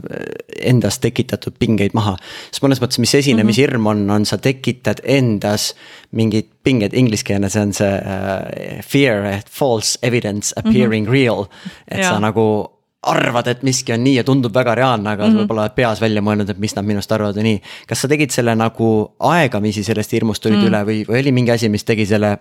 [0.71, 2.15] endas tekitatud pingeid maha.
[2.51, 5.73] sest mõnes mõttes, mis esinemishirm on, on sa tekitad endas
[6.15, 11.13] mingid pinged, ingliskeelne, see on see uh, fear, false evidence appearing mm -hmm.
[11.13, 11.47] real.
[11.87, 12.09] et ja.
[12.09, 15.41] sa nagu arvad, et miski on nii ja tundub väga reaalne, aga mm -hmm.
[15.43, 17.61] võib-olla oled peas välja mõelnud, et mis nad minust arvavad ja nii.
[17.88, 20.67] kas sa tegid selle nagu aegamisi sellest hirmust tulid mm -hmm.
[20.67, 22.38] üle või, või oli mingi asi, mis tegi selle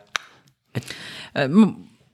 [0.75, 0.95] et...?
[1.39, 1.49] Äh,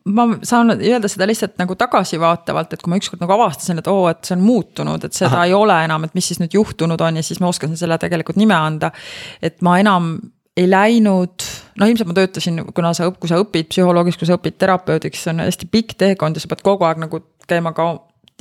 [0.04, 4.08] ma saan öelda seda lihtsalt nagu tagasivaatavalt, et kui ma ükskord nagu avastasin, et oo,
[4.08, 5.44] et see on muutunud, et seda Aha.
[5.44, 8.36] ei ole enam, et mis siis nüüd juhtunud on ja siis ma oskasin selle tegelikult
[8.36, 8.90] nime anda.
[9.42, 10.18] et ma enam
[10.56, 11.42] ei läinud,
[11.80, 15.32] no ilmselt ma töötasin, kuna sa, kui sa õpid psühholoogiks, kui sa õpid terapeudiks, see
[15.32, 17.88] on hästi pikk teekond ja sa pead kogu aeg nagu käima ka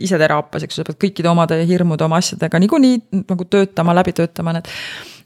[0.01, 2.95] ise teraapias, eks ju, sa pead kõikide omade hirmude, oma asjadega niikuinii
[3.29, 4.69] nagu töötama, läbi töötama need.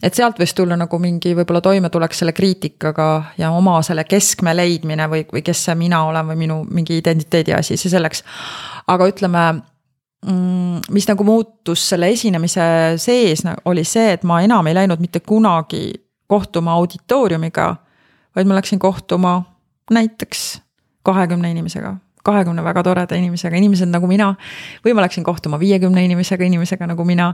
[0.04, 3.08] et sealt võis tulla nagu mingi võib-olla toimetulek selle kriitikaga
[3.40, 7.56] ja oma selle keskme leidmine või, või kes see mina olen või minu mingi identiteedi
[7.56, 8.24] asi, see selleks.
[8.88, 9.44] aga ütleme
[10.28, 15.24] mm, mis nagu muutus selle esinemise sees, oli see, et ma enam ei läinud mitte
[15.24, 15.94] kunagi
[16.28, 17.70] kohtuma auditooriumiga,
[18.36, 19.40] vaid ma läksin kohtuma
[19.96, 20.60] näiteks
[21.08, 21.96] kahekümne inimesega
[22.28, 24.34] kahekümne väga toreda inimesega, inimesed nagu mina.
[24.86, 27.34] või ma läksin kohtuma viiekümne inimesega, inimesega nagu mina.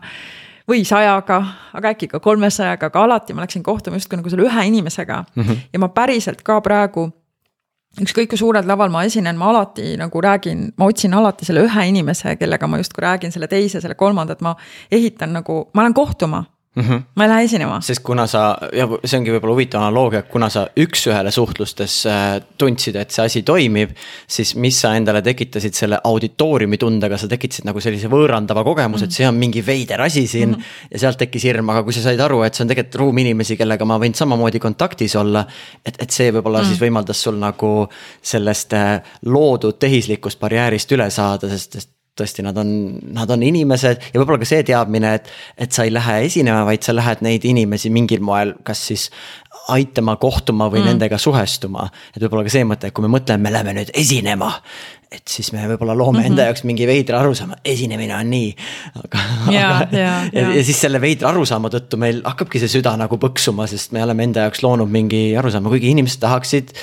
[0.70, 1.42] või sajaga,
[1.74, 5.44] aga äkki ka kolmesajaga, aga alati ma läksin kohtuma justkui nagu selle ühe inimesega mm.
[5.44, 5.68] -hmm.
[5.74, 7.10] ja ma päriselt ka praegu
[8.02, 11.86] ükskõik kui suurel laval ma esinen, ma alati nagu räägin, ma otsin alati selle ühe
[11.88, 14.56] inimese, kellega ma justkui räägin selle teise, selle kolmanda, et ma
[14.92, 16.44] ehitan nagu, ma lähen kohtuma
[16.76, 16.84] mm.
[16.84, 17.02] -hmm.
[17.16, 17.82] ma ei lähe esinema.
[17.82, 22.96] sest kuna sa, ja see ongi võib-olla huvitav analoogia, kuna sa üks-ühele suhtlustes äh, tundsid,
[22.96, 23.96] et see asi toimib.
[24.28, 29.08] siis mis sa endale tekitasid selle auditooriumi tundega, sa tekitasid nagu sellise võõrandava kogemuse mm,
[29.08, 29.14] -hmm.
[29.14, 30.56] et see on mingi veider asi siin mm.
[30.56, 30.92] -hmm.
[30.92, 33.58] ja sealt tekkis hirm, aga kui sa said aru, et see on tegelikult ruum inimesi,
[33.58, 35.46] kellega ma võin samamoodi kontaktis olla.
[35.86, 36.68] et, et see võib-olla mm -hmm.
[36.68, 37.88] siis võimaldas sul nagu
[38.22, 42.70] sellest äh, loodud tehislikust barjäärist üle saada, sest, sest tõesti, nad on,
[43.16, 45.30] nad on inimesed ja võib-olla ka see teadmine, et,
[45.66, 49.08] et sa ei lähe esinema, vaid sa lähed neid inimesi mingil moel, kas siis
[49.74, 50.92] aitama, kohtuma või mm.
[50.94, 51.88] nendega suhestuma.
[52.14, 54.52] et võib-olla ka see mõte, et kui me mõtleme, me läheme nüüd esinema.
[55.14, 56.32] et siis me võib-olla loome mm -hmm.
[56.32, 58.56] enda jaoks mingi veidra arusaama, esinemine on nii.
[59.04, 59.88] aga, aga ja,
[60.34, 64.04] ja, ja siis selle veidra arusaama tõttu meil hakkabki see süda nagu põksuma, sest me
[64.04, 66.74] oleme enda jaoks loonud mingi arusaama, kuigi inimesed tahaksid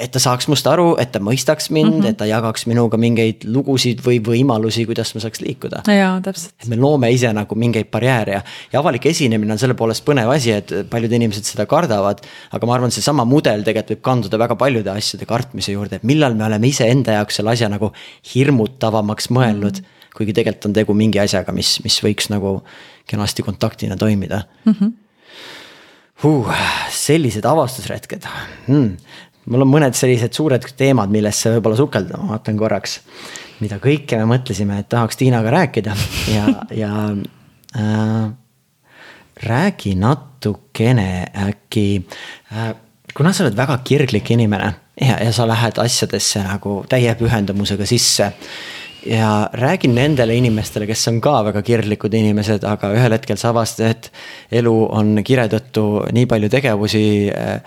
[0.00, 2.10] et ta saaks must aru, et ta mõistaks mind mm, -hmm.
[2.10, 5.82] et ta jagaks minuga mingeid lugusid või võimalusi, kuidas ma saaks liikuda.
[5.86, 6.54] jaa, täpselt.
[6.62, 10.32] et me loome ise nagu mingeid barjääre ja, ja avalik esinemine on selle poolest põnev
[10.34, 12.24] asi, et paljud inimesed seda kardavad.
[12.50, 16.34] aga ma arvan, seesama mudel tegelikult võib kanduda väga paljude asjade kartmise juurde, et millal
[16.34, 17.92] me oleme iseenda jaoks selle asja nagu
[18.34, 19.84] hirmutavamaks mõelnud mm.
[19.84, 20.16] -hmm.
[20.16, 22.62] kuigi tegelikult on tegu mingi asjaga, mis, mis võiks nagu
[23.06, 24.72] kenasti kontaktina toimida mm.
[24.72, 24.92] -hmm.
[26.20, 26.48] Huh,
[26.92, 28.26] sellised avastusretked
[28.66, 28.96] hmm
[29.46, 33.00] mul on mõned sellised suured teemad, millesse võib-olla sukelduda, ma vaatan korraks.
[33.60, 35.94] mida kõike me mõtlesime, et tahaks Tiinaga rääkida
[36.32, 36.92] ja, ja
[37.76, 38.30] äh,
[39.42, 42.06] räägi natukene äkki
[42.52, 42.74] äh,.
[43.14, 48.32] kuna sa oled väga kirglik inimene ja, ja sa lähed asjadesse nagu täie pühendumusega sisse
[49.06, 53.94] ja räägin nendele inimestele, kes on ka väga kirglikud inimesed, aga ühel hetkel sa avastad,
[53.94, 57.60] et elu on kire tõttu nii palju tegevusi äh,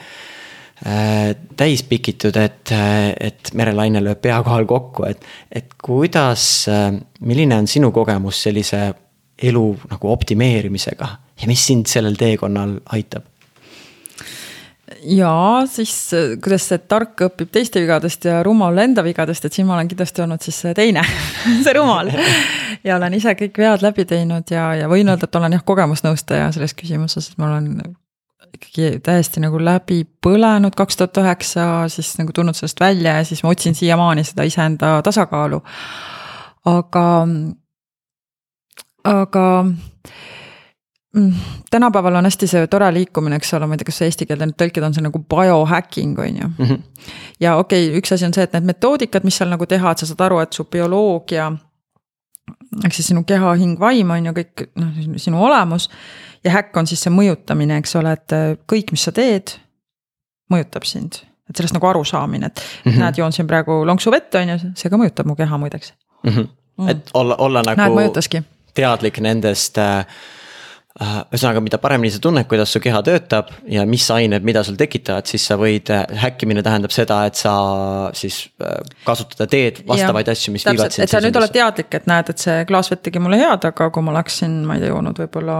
[1.57, 5.21] täis pikitud, et, et merelaine lööb pea kohal kokku, et,
[5.51, 6.89] et kuidas, äh,
[7.23, 8.89] milline on sinu kogemus sellise
[9.43, 11.07] elu nagu optimeerimisega
[11.41, 13.29] ja mis sind sellel teekonnal aitab?
[15.03, 15.31] ja
[15.67, 15.95] siis,
[16.43, 20.23] kuidas see tark õpib teiste vigadest ja rumal enda vigadest, et siin ma olen kindlasti
[20.23, 21.03] olnud siis see teine
[21.65, 22.11] see rumal.
[22.83, 26.51] ja olen ise kõik vead läbi teinud ja, ja võin öelda, et olen jah, kogemusnõustaja
[26.55, 27.95] selles küsimuses, et ma olen
[28.53, 33.43] ikkagi täiesti nagu läbi põlenud kaks tuhat üheksa, siis nagu tulnud sellest välja ja siis
[33.43, 35.61] ma otsin siiamaani seda iseenda tasakaalu.
[36.65, 37.27] aga,
[39.03, 39.65] aga
[41.13, 41.33] mm,
[41.71, 44.59] tänapäeval on hästi see tore liikumine, eks ole, ma ei tea, kas eesti keelde nüüd
[44.61, 46.65] tõlkida on see nagu biohacking on ju mm.
[46.65, 46.81] -hmm.
[47.39, 49.97] ja okei okay,, üks asi on see, et need metoodikad, mis seal nagu teha, et
[49.97, 51.51] sa saad aru, et su bioloogia
[52.83, 55.89] ehk siis sinu keha, hing, vaim on ju kõik noh, sinu olemus.
[56.43, 59.55] Ja häkk on siis see mõjutamine, eks ole, et äh, kõik, mis sa teed,
[60.53, 61.23] mõjutab sind.
[61.49, 62.99] et sellest nagu arusaamine, et mm -hmm.
[62.99, 65.93] näed, joon siin praegu lonksu vett, on ju, see ka mõjutab mu keha muideks
[66.23, 66.29] mm.
[66.31, 66.47] -hmm.
[66.77, 66.89] Mm.
[66.89, 68.43] et olla, olla nagu näed, mõjutaski.
[68.73, 70.05] teadlik nendest Äh,
[71.01, 75.25] ühesõnaga, mida paremini sa tunned, kuidas su keha töötab ja mis ained, mida sul tekitavad,
[75.29, 77.53] siis sa võid, äh, häkkimine tähendab seda, et sa
[78.17, 81.07] siis äh, kasutada teed vastavaid ja, asju, mis täpselt, viivad sind.
[81.07, 83.89] et sa nüüd oled teadlik, et näed, et see klaas vett tegi mulle head, aga
[83.93, 85.57] kui ma oleksin, ma ei tea, joonud võib-olla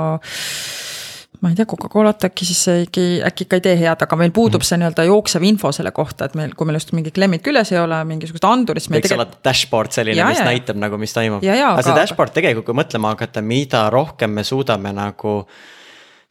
[1.43, 4.61] ma ei tea, Coca-Colat äkki siis äkki, äkki ikka ei tee head, aga meil puudub
[4.61, 4.69] mm -hmm.
[4.69, 7.79] see nii-öelda jooksev info selle kohta, et meil, kui meil just mingid klemmid küljes ei
[7.81, 8.87] ole, mingisugust andurit.
[8.87, 9.19] võiks tegel...
[9.19, 10.45] olla dashboard selline, mis ja.
[10.47, 11.43] näitab nagu, mis toimub.
[11.43, 15.43] aga see dashboard tegelikult, kui mõtlema hakata, mida rohkem me suudame nagu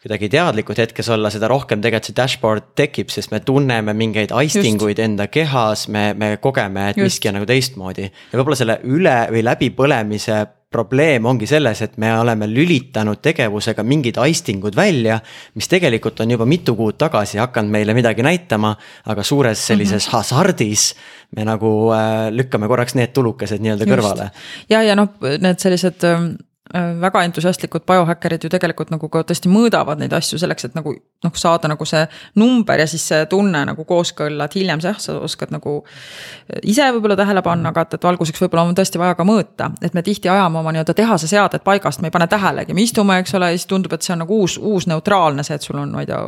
[0.02, 4.96] kuidagi teadlikud hetkes olla, seda rohkem tegelikult see dashboard tekib, sest me tunneme mingeid aistinguid
[4.96, 5.04] Just.
[5.04, 7.04] enda kehas, me, me kogeme, et Just.
[7.04, 8.08] miski on nagu teistmoodi.
[8.32, 10.40] ja võib-olla selle üle või läbipõlemise
[10.72, 15.20] probleem ongi selles, et me oleme lülitanud tegevusega mingid aistingud välja,
[15.54, 18.74] mis tegelikult on juba mitu kuud tagasi hakanud meile midagi näitama,
[19.12, 20.16] aga suures sellises mm -hmm.
[20.16, 20.94] hasardis
[21.36, 24.30] me nagu äh, lükkame korraks need tulukesed nii-öelda kõrvale.
[24.68, 26.51] ja, ja noh, need sellised ähm, Äh,
[27.00, 31.32] väga entusiastlikud biohäkkerid ju tegelikult nagu ka tõesti mõõdavad neid asju selleks, et nagu noh,
[31.36, 32.04] saada nagu see
[32.38, 35.80] number ja siis see tunne nagu kooskõlla, et hiljem jah, sa oskad nagu.
[35.82, 39.72] Äh, ise võib-olla tähele panna, aga et, et alguseks võib-olla on tõesti vaja ka mõõta,
[39.82, 43.18] et me tihti ajame oma nii-öelda tehase seadet paigast, me ei pane tähelegi, me istume,
[43.20, 45.82] eks ole, ja siis tundub, et see on nagu uus, uus neutraalne see, et sul
[45.82, 46.22] on, ma ei tea,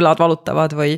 [0.00, 0.96] õlad valutavad või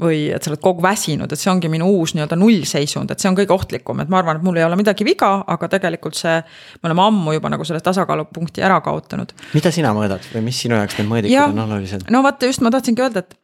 [0.00, 3.22] või et sa oled kogu aeg väsinud, et see ongi minu uus nii-öelda nullseisund, et
[3.22, 6.18] see on kõige ohtlikum, et ma arvan, et mul ei ole midagi viga, aga tegelikult
[6.18, 6.38] see.
[6.80, 9.34] me oleme ammu juba nagu selle tasakaalupunkti ära kaotanud.
[9.54, 12.08] mida sina mõõdad või mis sinu jaoks need mõõdikud on olulised?
[12.10, 13.36] no vaata, just ma tahtsingi öelda, et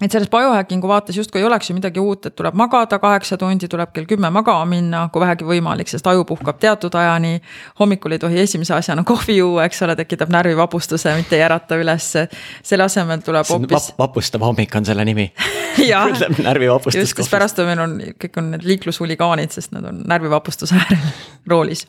[0.00, 3.68] et selles biohacking'u vaates justkui ei oleks ju midagi uut, et tuleb magada kaheksa tundi,
[3.68, 7.40] tuleb kell kümme magama minna, kui vähegi võimalik, sest aju puhkab teatud ajani.
[7.80, 12.28] hommikul ei tohi esimese asjana kohvi juua, eks ole, tekitab närvivapustuse, mitte ei ärata ülesse.
[12.62, 13.92] selle asemel tuleb hoopis.
[13.98, 15.32] vapustav hommik on selle nimi
[16.48, 17.00] närvivapustus.
[17.00, 21.08] just, sest pärast on meil on, kõik on need liiklushuligaanid, sest nad on närvivapustuse äärel
[21.52, 21.86] roolis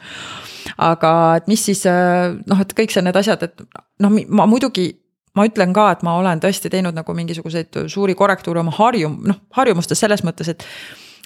[0.78, 3.64] aga et mis siis noh, et kõik see, need asjad, et
[4.04, 4.92] noh, ma muidugi
[5.38, 9.42] ma ütlen ka, et ma olen tõesti teinud nagu mingisuguseid suuri korrektuure oma harjum-, noh
[9.58, 10.66] harjumustes selles mõttes, et.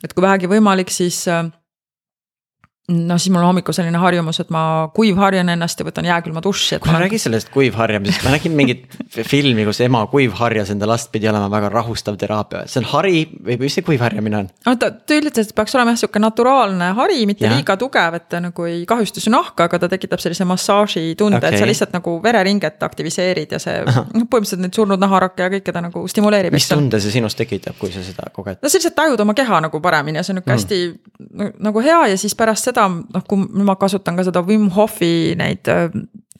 [0.03, 1.47] et kui vähegi võimalik, siis äh,
[2.87, 4.61] noh, siis mul on hommikul selline harjumus, et ma
[4.93, 6.77] kuivharjan ennast ja võtan jääkülma duši.
[6.83, 8.83] kuule räägi sellest kuivharjamisest, ma nägin mingit
[9.31, 13.57] filmi, kus ema kuivharjas enda last, pidi olema väga rahustav teraapia, see on hari või
[13.63, 14.49] mis see kuivharjamine on?
[14.69, 17.55] oota, ta ütles, et peaks olema jah sihuke naturaalne hari, mitte ja.
[17.55, 21.41] liiga tugev, et ta nagu ei kahjusta su nahka, aga ta tekitab sellise massaaži tunde
[21.41, 25.49] okay., et sa lihtsalt nagu vereringet aktiviseerid ja see noh, põhimõtteliselt neid surnud naharakke ja
[25.57, 26.53] kõike ta nagu stimuleerib.
[26.53, 28.61] mis tunde see sinus tekitab, kui sa seda koged?
[28.61, 30.61] no sa lihtsalt tajud oma keha nagu paremini ja see on nihuke mm.
[30.61, 35.33] hästi nagu hea ja siis pärast seda noh, kui ma kasutan ka seda Wim Hofi
[35.39, 35.87] neid äh,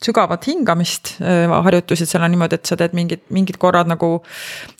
[0.04, 4.18] sügavat hingamist äh, harjutusi, et seal on niimoodi, et sa teed mingid, mingid korrad nagu.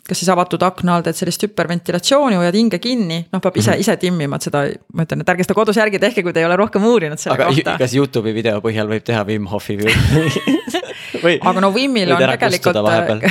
[0.06, 3.80] kas siis avatud akna all teed sellist hüperventilatsiooni, hoiad hinge kinni, noh peab ise -hmm.
[3.82, 4.60] ise timmima, et seda,
[4.94, 7.34] ma ütlen, et ärge seda kodus järgi tehke, kui te ei ole rohkem uurinud selle
[7.34, 7.78] aga kohta.
[7.78, 9.96] kas Youtube'i video põhjal võib teha Wim Hofi või?
[11.24, 13.24] aga no Wimil on tegelikult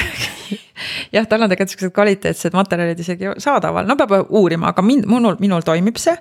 [1.15, 5.37] jah, tal on tegelikult siuksed kvaliteetsed materjalid isegi saadaval, no peab uurima, aga mind, minul,
[5.41, 6.15] minul toimib see.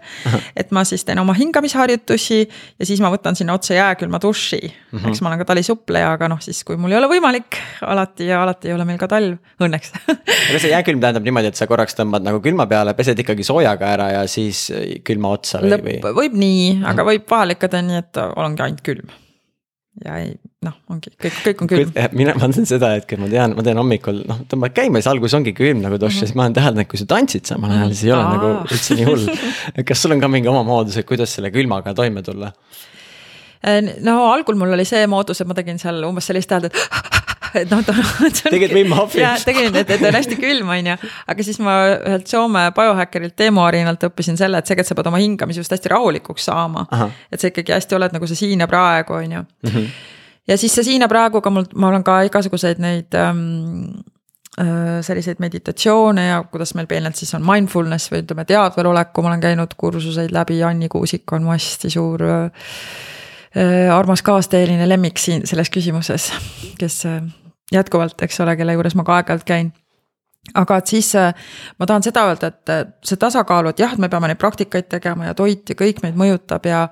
[0.57, 4.99] et ma siis teen oma hingamisharjutusi ja siis ma võtan sinna otsa jääkülma duši mm.
[4.99, 5.09] -hmm.
[5.11, 8.43] eks ma olen ka talisupleja, aga noh, siis kui mul ei ole võimalik alati ja
[8.43, 9.95] alati ei ole meil ka talv, õnneks
[10.51, 13.93] aga see jääkülm tähendab niimoodi, et sa korraks tõmbad nagu külma peale, pesed ikkagi soojaga
[13.97, 14.69] ära ja siis
[15.05, 16.17] külma otsa või, või?
[16.23, 17.11] võib nii, aga mhm.
[17.11, 19.13] võib vahel ikka teha nii, et ongi ainult külm
[20.03, 20.33] ja ei
[20.65, 21.93] noh, ongi kõik, kõik on külm.
[22.17, 25.11] mina, ma teen seda, et kui ma tean, ma teen hommikul noh, tõmbad käima, siis
[25.13, 26.33] alguses ongi külm nagu dušš mm -hmm.
[26.33, 28.33] siis ma olen täheldanud, kui sa tantsid samal ajal, siis ei ole Aa.
[28.35, 29.29] nagu üldse nii hull.
[29.91, 32.53] kas sul on ka mingi oma moodus, et kuidas selle külmaga toime tulla?
[33.65, 36.75] Äh, no algul mul oli see moodus, et ma tegin seal umbes sellist häält, et
[37.55, 38.33] et noh, ta on.
[38.43, 39.21] tegid Wim Hofi?
[39.23, 40.97] jaa, tegin, et, et on hästi külm, on ju.
[41.35, 45.21] aga siis ma ühelt Soome biohackerilt Teemu Arinalt õppisin selle, et tegelikult sa pead oma
[45.23, 46.87] hingamise just hästi rahulikuks saama.
[47.33, 49.45] et sa ikkagi hästi oled nagu see siin ja praegu, on ju.
[49.69, 49.87] Mhm.
[50.49, 54.03] ja siis see siin ja praeguga mul, ma olen ka igasuguseid neid ähm,
[54.61, 59.45] äh, selliseid meditatsioone ja kuidas meil peenelt siis on mindfulness või ütleme, teadveloleku, ma olen
[59.45, 65.71] käinud kursuseid läbi, Anni Kuusik on mu hästi suur äh, armas kaasteeline lemmik siin selles
[65.71, 66.33] küsimuses,
[66.79, 67.23] kes äh,
[67.73, 69.73] jätkuvalt, eks ole, kelle juures ma ka aeg-ajalt käin
[70.55, 71.33] aga et siis äh,
[71.79, 74.91] ma tahan seda öelda, et äh, see tasakaalu, et jah, et me peame neid praktikaid
[74.93, 76.87] tegema ja toit ja kõik meid mõjutab ja,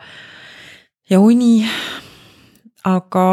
[1.11, 1.67] ja uni.
[2.85, 3.27] aga,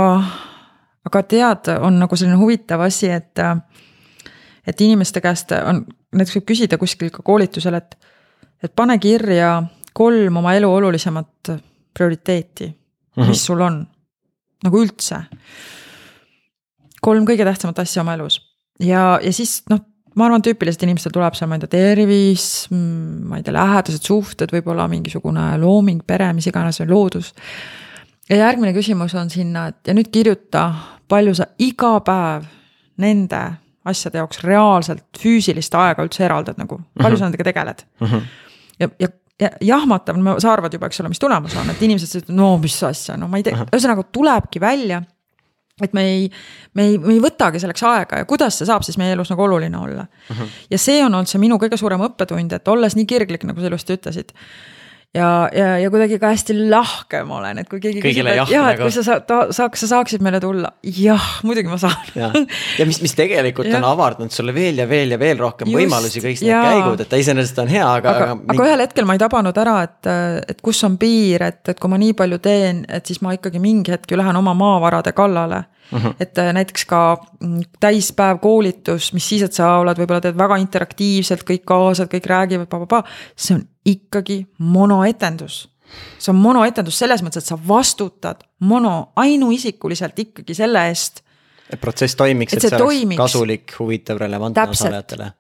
[1.07, 3.55] aga tead, on nagu selline huvitav asi, et, äh,
[4.67, 7.95] et inimeste käest on, näiteks võib küsida kuskil ka koolitusel, et,
[8.63, 9.61] et pane kirja
[9.93, 11.55] kolm oma elu olulisemat
[11.93, 12.75] prioriteeti.
[13.19, 13.81] mis sul on,
[14.63, 15.17] nagu üldse.
[17.01, 18.39] Kolm kõige tähtsamat asja oma elus
[18.83, 19.81] ja, ja siis noh,
[20.17, 24.07] ma arvan, tüüpiliselt inimestel tuleb seal, ma ei tea, tervis, mm, ma ei tea, lähedased
[24.07, 27.33] suhted, võib-olla mingisugune looming, pere, mis iganes, loodus.
[28.29, 30.69] ja järgmine küsimus on sinna, et ja nüüd kirjuta,
[31.09, 32.49] palju sa iga päev
[32.99, 33.41] nende
[33.89, 37.19] asjade jaoks reaalselt füüsilist aega üldse eraldad nagu, palju mm -hmm.
[37.19, 38.07] sa nendega tegeled mm?
[38.07, 38.21] -hmm.
[38.79, 39.07] ja, ja
[39.39, 42.75] ja jahmatav, sa arvad juba, eks ole, mis tulemus on, et inimesed ütlevad, no mis
[42.83, 45.01] asja, no ma ei tea, ühesõnaga tulebki välja
[45.85, 46.25] et me ei,
[46.73, 49.45] me ei, me ei võtagi selleks aega ja kuidas see saab siis meie elus nagu
[49.45, 50.35] oluline olla uh.
[50.35, 50.57] -huh.
[50.71, 53.71] ja see on olnud see minu kõige suurem õppetund, et olles nii kirglik, nagu sa
[53.71, 54.35] ilusti ütlesid
[55.15, 58.67] ja, ja, ja kuidagi ka hästi lahke ma olen, et kui keegi küsib, et jah,
[58.73, 62.11] et kui sa sa, ta, saaks, sa saaksid meile tulla, jah, muidugi ma saan.
[62.17, 62.29] ja,
[62.77, 66.23] ja mis, mis tegelikult on avardanud sulle veel ja veel ja veel rohkem Just, võimalusi,
[66.25, 68.13] kõik need käigud, et ta iseenesest on hea, aga.
[68.13, 70.13] aga, aga, aga ühel hetkel ma ei tabanud ära, et,
[70.53, 73.61] et kus on piir, et, et kui ma nii palju teen, et siis ma ikkagi
[73.63, 76.13] mingi hetk ju lähen oma maavarade kallale Mm -hmm.
[76.19, 80.59] et äh, näiteks ka mm, täispäev koolitus, mis siis, et sa oled, võib-olla teed väga
[80.61, 82.67] interaktiivselt, kõik kaasad, kõik räägivad,
[83.35, 85.69] see on ikkagi monoetendus.
[86.19, 91.23] see on monoetendus selles mõttes, et sa vastutad mono, ainuisikuliselt ikkagi selle eest.
[91.69, 95.31] et protsess toimiks, et, et see, see oleks kasulik, huvitav, relevantne osalejatele.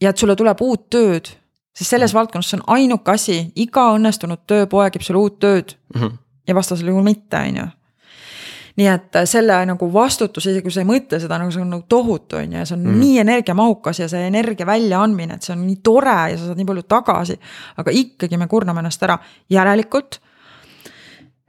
[0.00, 1.32] ja et sulle tuleb uut tööd,
[1.72, 2.18] sest selles mm -hmm.
[2.18, 6.00] valdkonnas see on ainuke asi, iga õnnestunud töö poegib sulle uut tööd mm.
[6.00, 6.16] -hmm.
[6.48, 7.66] ja vastasel juhul mitte, on ju
[8.76, 11.86] nii et selle nagu vastutus, isegi kui sa ei mõtle seda nagu see on nagu
[11.88, 13.00] tohutu, on ju, ja see on mm.
[13.00, 16.68] nii energiamahukas ja see energia väljaandmine, et see on nii tore ja sa saad nii
[16.68, 17.38] palju tagasi.
[17.82, 19.16] aga ikkagi me kurname ennast ära,
[19.50, 20.20] järelikult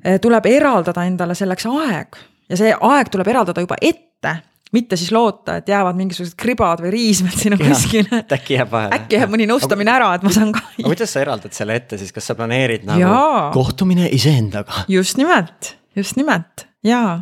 [0.05, 4.37] äh, tuleb eraldada endale selleks aeg ja see aeg tuleb eraldada juba ette
[4.75, 8.21] mitte siis loota, et jäävad mingisugused kribad või riismed sinna kuskile.
[8.23, 8.95] äkki jääb vahele.
[8.99, 10.63] äkki jääb mõni nõustamine ära, et ma saan ka.
[10.77, 13.43] aga kuidas sa eraldad selle ette siis, kas sa planeerid nagu Jaa.
[13.55, 14.83] kohtumine iseendaga?
[14.91, 17.17] just nimelt, just nimelt jaa,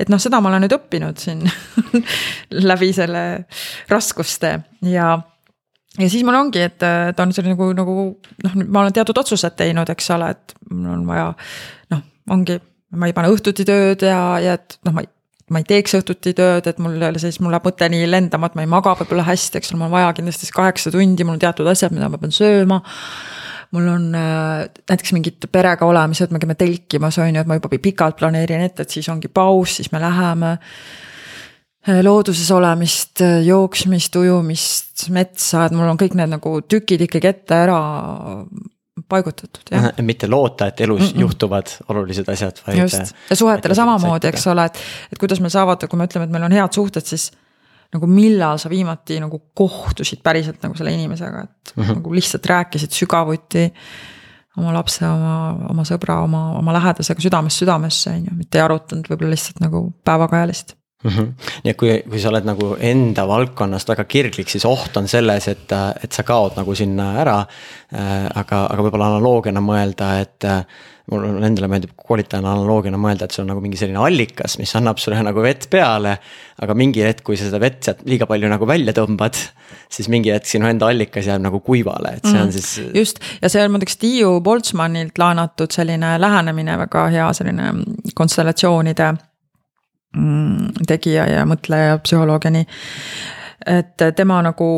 [0.00, 1.42] et noh, seda ma olen nüüd õppinud siin
[2.70, 3.24] läbi selle
[3.92, 4.52] raskuste
[4.90, 5.16] ja
[5.96, 7.98] ja siis mul ongi, et, et on selline nagu, nagu
[8.44, 11.28] noh, ma olen teatud otsused teinud, eks ole, et mul on vaja
[11.94, 12.02] noh,
[12.36, 12.58] ongi,
[12.96, 15.12] ma ei pane õhtuti tööd ja, ja et noh, ma ei
[15.52, 18.64] ma ei teeks õhtuti tööd, et mul siis mul läheb mõte nii lendama, et ma
[18.64, 21.42] ei maga võib-olla hästi, eks ole, mul on vaja kindlasti siis kaheksa tundi, mul on
[21.44, 22.80] teatud asjad, mida ma pean sööma
[23.74, 27.70] mul on äh, näiteks mingid perega olemised, me käime telkimas, on ju, et ma juba
[27.82, 35.08] pikalt planeerin ette, et siis ongi paus, siis me läheme äh, looduses olemist, jooksmist, ujumist,
[35.14, 37.80] metsa, et mul on kõik need nagu tükid ikkagi ette ära
[39.08, 39.90] paigutatud, jah.
[40.02, 41.20] mitte loota, et elus mm -mm.
[41.20, 42.78] juhtuvad olulised asjad, vaid.
[42.78, 44.78] just, ja suhetele samamoodi, eks ole, et,
[45.12, 47.30] et kuidas meil saavad, kui me ütleme, et meil on head suhted, siis
[47.94, 52.00] nagu millal sa viimati nagu kohtusid päriselt nagu selle inimesega, et mm -hmm.
[52.00, 53.72] nagu lihtsalt rääkisid sügavuti.
[54.56, 59.04] oma lapse, oma, oma sõbra, oma, oma lähedasega südamest südamesse, on ju, mitte ei arutanud
[59.10, 60.72] võib-olla lihtsalt nagu päevakajalist
[61.04, 61.10] mm.
[61.10, 61.32] -hmm.
[61.64, 65.48] nii et kui, kui sa oled nagu enda valdkonnast väga kirglik, siis oht on selles,
[65.48, 65.72] et,
[66.02, 68.26] et sa kaod nagu sinna ära äh,.
[68.34, 70.64] aga, aga võib-olla analoogiana mõelda, et äh,
[71.10, 74.98] mul endale meeldib koolitajana analoogiana mõelda, et sul on nagu mingi selline allikas, mis annab
[74.98, 76.16] sulle nagu vett peale.
[76.62, 79.36] aga mingi hetk, kui sa seda vett sealt liiga palju nagu välja tõmbad,
[79.92, 82.90] siis mingi hetk sinu enda allikas jääb nagu kuivale, et see on mm, siis.
[82.96, 87.70] just, ja see on muideks Tiiu Boltzmannilt laenatud selline lähenemine, väga hea selline
[88.16, 89.12] konstellatsioonide
[90.16, 92.66] mm, tegija ja mõtleja, psühholoog ja nii.
[93.76, 94.70] et tema nagu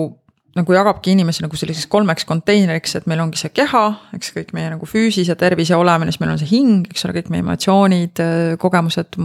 [0.58, 3.84] nagu jagabki inimesi nagu selliseks kolmeks konteineriks, et meil ongi see keha,
[4.16, 7.06] eks kõik meie nagu füüsis ja tervis ja olemine, siis meil on see hing, eks
[7.06, 8.22] ole, kõik meie emotsioonid,
[8.62, 9.18] kogemused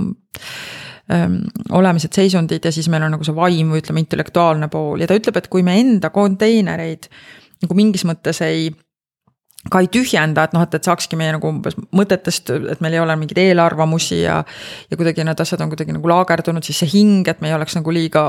[1.14, 1.42] ähm,.
[1.76, 5.18] olemised, seisundid ja siis meil on nagu see vaim või ütleme, intellektuaalne pool ja ta
[5.20, 7.10] ütleb, et kui me enda konteinereid
[7.64, 8.70] nagu mingis mõttes ei
[9.72, 13.00] ka ei tühjenda, et noh, et, et saakski meie nagu umbes mõtetest, et meil ei
[13.00, 14.42] ole mingeid eelarvamusi ja.
[14.92, 17.78] ja kuidagi need asjad on kuidagi nagu laagerdunud, siis see hing, et me ei oleks
[17.78, 18.26] nagu liiga,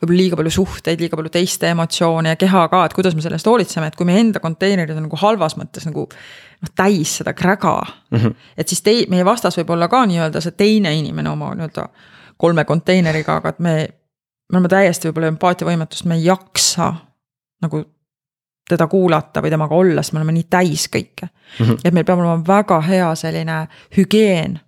[0.00, 3.36] võib-olla liiga palju suhteid, liiga palju teiste emotsioone ja keha ka, et kuidas me selle
[3.36, 6.08] eest hoolitseme, et kui meie enda konteinerid on nagu halvas mõttes nagu.
[6.60, 8.34] noh, täis seda kräga mm, -hmm.
[8.56, 11.86] et siis tei-, meie vastas võib olla ka nii-öelda see teine inimene oma nii-öelda
[12.36, 13.74] kolme konteineriga, aga et me.
[14.52, 16.94] me oleme täiesti võib-olla empaatiavõimetust, me ei jaksa
[17.62, 17.84] nagu
[18.70, 21.66] teda kuulata või temaga olla, sest me oleme nii täis kõike mm.
[21.66, 21.78] -hmm.
[21.84, 23.66] et meil peab olema väga hea selline
[23.96, 24.60] hügieen.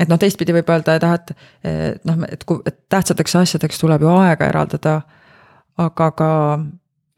[0.00, 4.12] et noh, teistpidi võib öelda, et ah, et, noh, et kui, tähtsateks asjadeks tuleb ju
[4.16, 5.00] aega eraldada.
[5.78, 6.30] aga ka,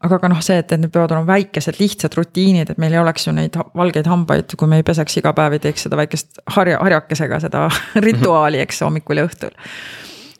[0.01, 2.99] aga ka noh, see, et, et need peavad olema väikesed lihtsad rutiinid, et meil ei
[2.99, 6.41] oleks ju neid valgeid hambaid, kui me ei peseks iga päev, ei teeks seda väikest
[6.57, 7.69] harja, harjakesega seda
[8.07, 9.55] rituaali, eks hommikul ja õhtul.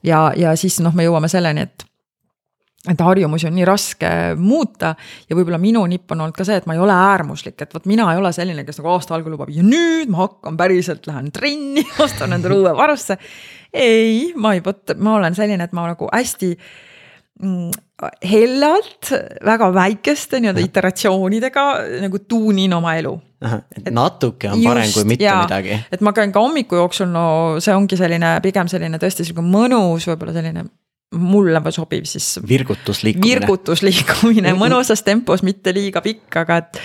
[0.03, 1.90] ja, ja siis noh, me jõuame selleni, et
[2.90, 4.10] et harjumusi on nii raske
[4.41, 4.95] muuta
[5.30, 7.86] ja võib-olla minu nipp on olnud ka see, et ma ei ole äärmuslik, et vot
[7.90, 11.30] mina ei ole selline, kes nagu aasta algul lubab ja nüüd ma hakkan päriselt, lähen
[11.36, 13.20] trenni, ostan endale uue varusse.
[13.74, 16.52] ei, ma ei, vot ma olen selline, et ma nagu hästi
[17.44, 17.80] mm,
[18.32, 19.14] hellalt,
[19.45, 21.68] väga väikeste nii-öelda iteratsioonidega
[22.02, 25.78] nagu tuunin oma elu et natuke on parem Just, kui mitte jaa, midagi.
[25.94, 27.24] et ma käin ka hommiku jooksul, no
[27.62, 30.66] see ongi selline pigem selline tõesti sihuke mõnus, võib-olla selline
[31.12, 32.40] mulle sobiv siis.
[32.48, 33.40] virgutusliikumine.
[33.42, 36.80] virgutusliikumine mõnusas tempos, mitte liiga pikk, aga et.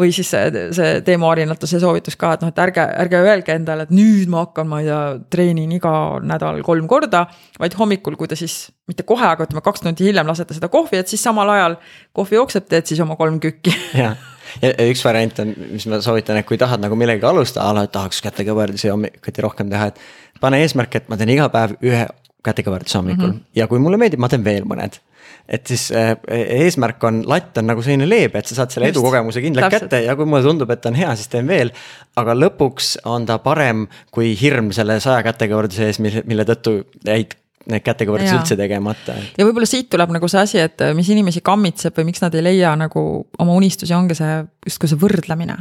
[0.00, 3.86] või siis see, see Teemu Arinatuse soovitus ka, et noh, et ärge, ärge öelge endale,
[3.86, 5.00] et nüüd ma hakkan, ma ei tea,
[5.30, 5.94] treenin iga
[6.26, 7.28] nädal kolm korda.
[7.60, 10.98] vaid hommikul, kui te siis, mitte kohe, aga ütleme kaks tundi hiljem lasete seda kohvi,
[10.98, 11.78] et siis samal ajal
[12.12, 13.76] kohvi jookseb, teed siis oma kolm kükki.
[14.02, 14.18] jah,
[14.66, 18.18] ja üks variant on, mis ma soovitan, et kui tahad nagu millegagi alustada, alati tahaks
[18.26, 20.04] kätekõverdusi hommikuti rohkem teha, et.
[20.42, 22.02] pane eesmärk, et ma teen iga päev ühe
[22.44, 23.58] kätekõverduse hommikul mm -hmm.
[23.60, 25.00] ja kui mulle meeldib, ma teen veel mõned.
[25.48, 29.40] et siis äh, eesmärk on, latt on nagu selline leebe, et sa saad selle edukogemuse
[29.44, 31.72] kindlalt kätte ja kui mulle tundub, et on hea, siis teen veel.
[32.16, 37.36] aga lõpuks on ta parem kui hirm selle saja kätekõverduse ees, mille, mille tõttu jäid
[37.66, 39.14] need kätekõverdused üldse tegemata.
[39.38, 42.44] ja võib-olla siit tuleb nagu see asi, et mis inimesi kammitseb või miks nad ei
[42.44, 45.56] leia nagu oma unistusi, ongi see justkui see võrdlemine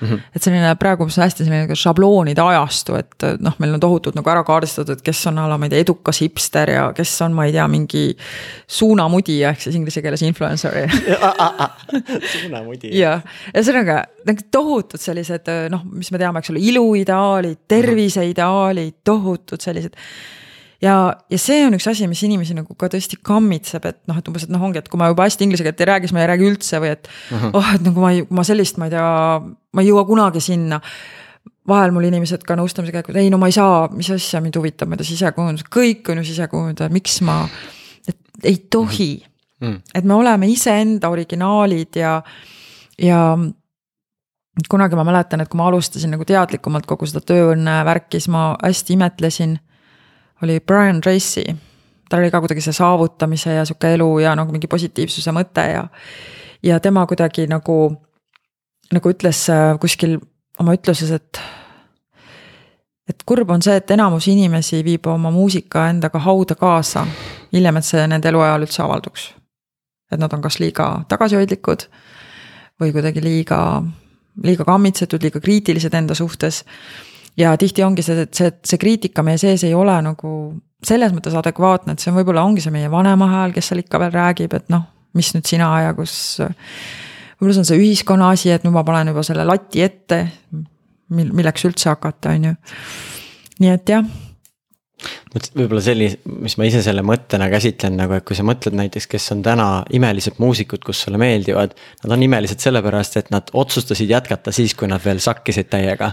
[0.00, 0.20] Mm -hmm.
[0.36, 4.30] et selline praegu, mis on hästi selline šabloonide ajastu, et noh, meil on tohutult nagu
[4.30, 7.44] ära kaardistatud, kes on a la, ma ei tea, edukas hipster ja kes on, ma
[7.44, 8.16] ei tea, mingi
[8.66, 10.72] suunamudija ehk siis inglise keeles influencer
[12.32, 12.94] suunamudija.
[12.94, 13.22] jah,
[13.54, 19.96] ühesõnaga nagu tohutud sellised noh, mis me teame, eks ole, iluideaalid, terviseideaalid, tohutud sellised
[20.82, 20.94] ja,
[21.30, 24.46] ja see on üks asi, mis inimesi nagu ka tõesti kammitseb, et noh, et umbes,
[24.46, 26.30] et noh, ongi, et kui ma juba hästi inglise keelt ei räägi, siis ma ei
[26.32, 27.38] räägi üldse või et uh.
[27.38, 27.54] -huh.
[27.58, 29.08] oh, et nagu ma ei, ma sellist, ma ei tea,
[29.74, 30.80] ma ei jõua kunagi sinna
[31.68, 34.88] vahel mul inimesed ka nõustamise käigus, ei no ma ei saa, mis asja mind huvitab,
[34.88, 37.42] ma ei tea, sisekujundus, kõik on ju sisekujundajad, miks ma,
[38.08, 38.18] et
[38.48, 39.12] ei tohi
[39.60, 39.68] mm.
[39.68, 39.80] -hmm.
[39.94, 42.22] et me oleme iseenda originaalid ja,
[42.98, 43.38] ja
[44.68, 48.56] kunagi ma mäletan, et kui ma alustasin nagu teadlikumalt kogu seda tööõnne värki, siis ma
[48.62, 49.58] hästi imetlesin
[50.42, 51.44] oli Brian Tracy.
[52.08, 55.84] tal oli ka kuidagi see saavutamise ja sihuke elu ja nagu mingi positiivsuse mõte ja.
[56.62, 57.96] ja tema kuidagi nagu,
[58.92, 60.18] nagu ütles äh, kuskil
[60.58, 61.40] oma ütluses, et.
[63.08, 67.06] et kurb on see, et enamus inimesi viib oma muusika endaga hauda kaasa,
[67.52, 69.34] hiljem, et see nende eluajal üldse avalduks.
[70.12, 71.84] et nad on kas liiga tagasihoidlikud
[72.80, 73.82] või kuidagi liiga,
[74.42, 76.64] liiga kammitsetud, liiga kriitilised enda suhtes
[77.38, 80.32] ja tihti ongi see, et see, see kriitika meie sees ei ole nagu
[80.84, 84.00] selles mõttes adekvaatne, et see on võib-olla ongi see meie vanema hääl, kes seal ikka
[84.04, 84.86] veel räägib, et noh,
[85.18, 86.14] mis nüüd sina ja kus.
[87.38, 90.22] võib-olla see on see ühiskonna asi, et nüüd ma panen juba selle lati ette,
[91.14, 92.56] mil-, milleks üldse hakata, on ju.
[93.58, 94.06] nii et jah
[95.54, 99.30] võib-olla sellise, mis ma ise selle mõttena käsitlen nagu, et kui sa mõtled näiteks, kes
[99.34, 101.76] on täna imelised muusikud, kus sulle meeldivad.
[102.02, 106.12] Nad on imelised sellepärast, et nad otsustasid jätkata siis, kui nad veel sakkisid täiega.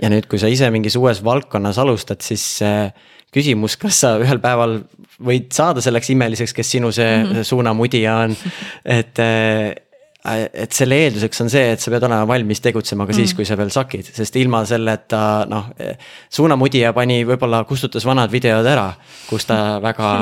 [0.00, 2.92] ja nüüd, kui sa ise mingis uues valdkonnas alustad, siis äh,
[3.34, 4.80] küsimus, kas sa ühel päeval
[5.24, 7.48] võid saada selleks imeliseks, kes sinu see mm -hmm.
[7.50, 8.36] suunamudija on,
[8.84, 9.74] et äh,
[10.24, 13.44] et selle eelduseks on see, et sa pead olema valmis tegutsema ka siis mm., kui
[13.44, 15.18] sa veel sakid, sest ilma selleta
[15.50, 15.66] noh.
[16.32, 18.86] suunamudija pani, võib-olla kustutas vanad videod ära,
[19.28, 20.12] kus ta väga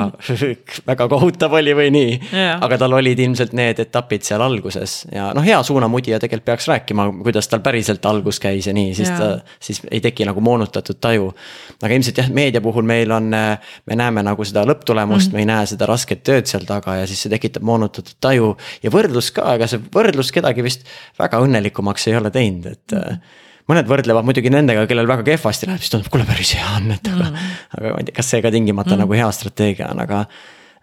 [0.89, 2.59] väga kohutav oli või nii yeah..
[2.65, 7.07] aga tal olid ilmselt need etapid seal alguses ja noh, hea suunamudija tegelikult peaks rääkima,
[7.23, 9.39] kuidas tal päriselt algus käis ja nii, siis yeah.
[9.39, 11.31] ta, siis ei teki nagu moonutatud taju.
[11.79, 15.49] aga ilmselt jah, meedia puhul meil on, me näeme nagu seda lõpptulemust mm., me ei
[15.53, 18.53] näe seda rasket tööd seal taga ja siis see tekitab moonutatud taju
[18.83, 20.85] ja võrdlus ka, ega see võrdlus kedagi vist
[21.19, 23.39] väga õnnelikumaks ei ole teinud, et mm.
[23.71, 27.09] mõned võrdlevad muidugi nendega, kellel väga kehvasti läheb, siis tundub, kuule päris hea on, et
[27.13, 29.05] aga mm., aga ma ei tea, kas see ka tingimata mm.
[29.05, 30.25] nagu hea strateegia on, aga.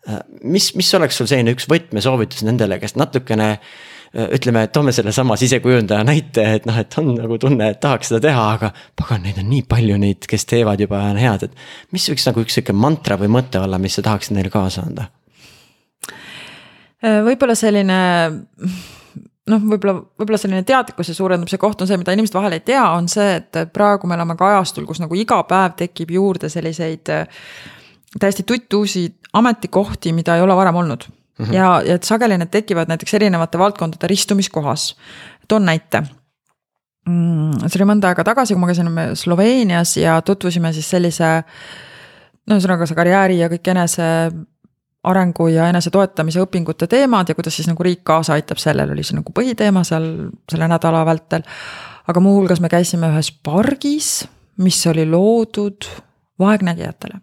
[0.08, 3.72] Äh, mis, mis oleks sul selline üks võtmesoovitus nendele, kes natukene äh,
[4.10, 8.46] ütleme, toome sellesama sisekujundaja näite, et noh, et on nagu tunne, et tahaks seda teha,
[8.56, 11.64] aga pagan, neid on nii palju neid, kes teevad juba ja on head, et.
[11.94, 15.10] mis võiks nagu üks sihuke mantra või mõte olla, mis sa tahaksid neile kaasa anda?
[17.00, 18.00] Äh, võib-olla selline
[19.50, 23.08] noh, võib-olla, võib-olla selline teadlikkuse suurendamise koht on see, mida inimesed vahel ei tea, on
[23.10, 27.42] see, et praegu me elame ka ajastul, kus nagu iga päev tekib juurde selliseid äh,
[28.18, 31.44] täiesti tuttuusi ametikohti, mida ei ole varem olnud mm.
[31.44, 31.54] -hmm.
[31.54, 34.96] ja, ja et sageli need tekivad näiteks erinevate valdkondade ristumiskohas.
[35.48, 36.02] toon näite
[37.08, 37.68] mm,.
[37.68, 41.42] see oli mõnda aega tagasi, kui ma käisin Sloveenias ja tutvusime siis sellise
[42.46, 44.04] no ühesõnaga see karjääri ja kõik enese
[45.08, 49.16] arengu ja enesetoetamise õpingute teemad ja kuidas siis nagu riik kaasa aitab, sellel oli see
[49.16, 50.06] nagu põhiteema seal
[50.50, 51.46] selle nädala vältel.
[52.08, 54.28] aga muuhulgas me käisime ühes pargis,
[54.58, 55.88] mis oli loodud
[56.38, 57.20] vaegnägijatele.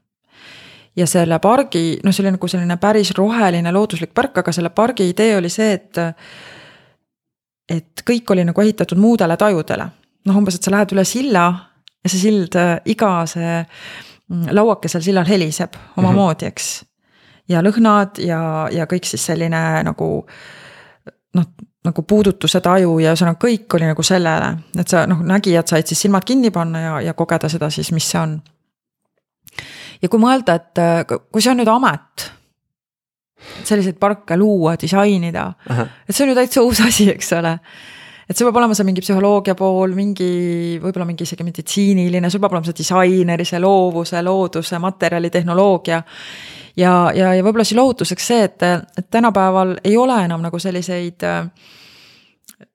[0.95, 5.10] ja selle pargi, noh, see oli nagu selline päris roheline looduslik park, aga selle pargi
[5.10, 6.02] idee oli see, et.
[7.70, 9.90] et kõik oli nagu ehitatud muudele tajudele,
[10.26, 11.48] noh umbes, et sa lähed üle silla
[12.04, 12.58] ja see sild,
[12.90, 16.87] iga see mm, lauake seal sillal heliseb omamoodi, eks.
[17.49, 18.41] Ja lõhnad ja,
[18.72, 20.10] ja kõik siis selline nagu
[21.38, 21.48] noh,
[21.88, 26.06] nagu puudutuse taju ja ühesõnaga kõik oli nagu sellele, et sa noh, nägijad said siis
[26.06, 28.40] silmad kinni panna ja, ja kogeda seda siis, mis see on
[30.02, 32.32] ja kui mõelda, et äh, kui see on nüüd amet
[33.38, 37.53] selliseid parke luua, disainida, et see on ju täitsa uus asi, eks ole.
[38.28, 42.57] et sul peab olema see mingi psühholoogia pool, mingi, võib-olla mingi isegi meditsiiniline, sul peab
[42.57, 46.02] olema see disaineri, see loovuse, looduse, materjali, tehnoloogia.
[46.78, 48.64] Ja, ja, ja võib-olla siis lohutuseks see, et,
[48.98, 51.49] et tänapäeval ei ole enam nagu selliseid äh,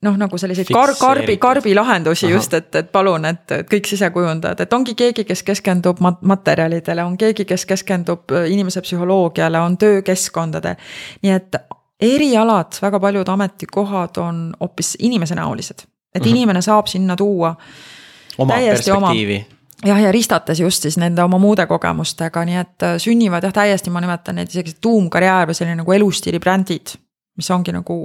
[0.03, 2.35] noh, nagu selliseid kar-, karbi, karbi lahendusi Aha.
[2.35, 7.17] just, et, et palun, et kõik sisekujundajad, et ongi keegi, kes keskendub mat-, materjalidele, on
[7.21, 10.77] keegi, kes keskendub äh, inimese psühholoogiale, on töökeskkondade.
[11.23, 11.63] nii et
[12.03, 16.31] erialad, väga paljud ametikohad on hoopis inimesenäolised, et mm -hmm.
[16.31, 17.57] inimene saab sinna tuua.
[18.39, 19.47] oma perspektiivi
[19.87, 23.91] jah, ja ristates just siis nende oma muude kogemustega, nii et äh, sünnivad jah, täiesti,
[23.91, 26.95] ma nimetan neid isegi tuumkarjäär või selline nagu elustiili brändid,
[27.39, 27.99] mis ongi nagu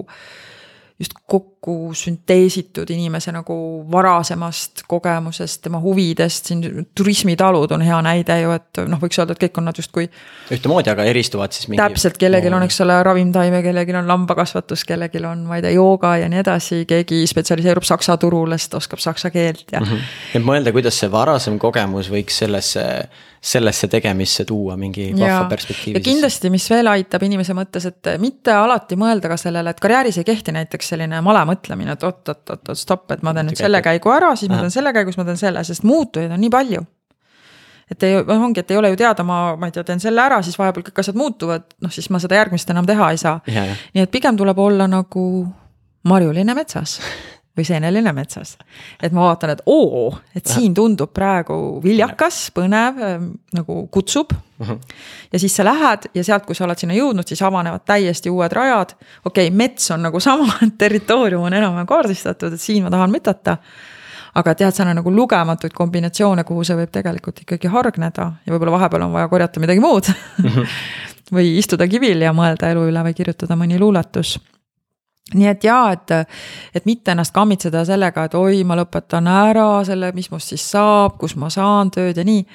[1.00, 1.57] just kokku
[1.98, 3.56] sünteesitud inimese nagu
[3.92, 9.44] varasemast kogemusest, tema huvidest, siin turismitalud on hea näide ju, et noh, võiks öelda, et
[9.46, 10.08] kõik on nad justkui.
[10.54, 11.82] ühtemoodi, aga eristuvad siis mingi.
[11.82, 16.16] täpselt, kellelgi on, eks ole, ravimtaime, kellelgi on lambakasvatus, kellelgi on, ma ei tea, jooga
[16.22, 19.88] ja nii edasi, keegi spetsialiseerub saksa turule, sest oskab saksa keelt ja mm.
[19.88, 20.12] -hmm.
[20.40, 22.88] et mõelda, kuidas see varasem kogemus võiks sellesse
[23.42, 25.98] sellesse tegemisse tuua mingi vahva perspektiivi.
[25.98, 30.18] ja kindlasti, mis veel aitab inimese mõttes, et mitte alati mõelda ka sellele, et karjääris
[30.22, 33.50] ei kehti näiteks selline male mõtlemine, et oot, oot, oot, oot, stopp, et ma teen
[33.50, 36.32] nüüd selle käigu ära, siis ma teen selle käigu, siis ma teen selle, sest muutujaid
[36.32, 36.86] on nii palju.
[37.92, 40.20] Et ei, noh ongi, et ei ole ju teada, ma, ma ei tea, teen selle
[40.20, 43.40] ära, siis vahepeal kõik asjad muutuvad, noh siis ma seda järgmist enam teha ei saa.
[43.48, 45.24] nii et pigem tuleb olla nagu
[46.08, 46.98] marjuline metsas
[47.58, 48.58] või seeneline metsas.
[49.02, 54.40] et ma vaatan, et oo, et siin tundub praegu viljakas, põnev, ähm, nagu kutsub uh.
[54.60, 54.72] Mhm.
[54.72, 54.80] -huh.
[55.34, 58.52] ja siis sa lähed ja sealt, kui sa oled sinna jõudnud, siis avanevad täiesti uued
[58.52, 58.96] rajad.
[59.26, 63.58] okei okay,, mets on nagu sama, territoorium on enam-vähem kaardistatud, et siin ma tahan mütata
[64.38, 68.72] aga tead, seal on nagu lugematuid kombinatsioone, kuhu see võib tegelikult ikkagi hargneda ja võib-olla
[68.72, 70.50] vahepeal on vaja korjata midagi muud mm.
[70.50, 70.68] -hmm.
[71.38, 74.38] või istuda kivil ja mõelda elu üle või kirjutada mõni luuletus
[75.34, 76.14] nii et jaa, et,
[76.76, 81.18] et mitte ennast kammitseda sellega, et oi, ma lõpetan ära selle, mis must siis saab,
[81.20, 82.46] kus ma saan tööd ja nii.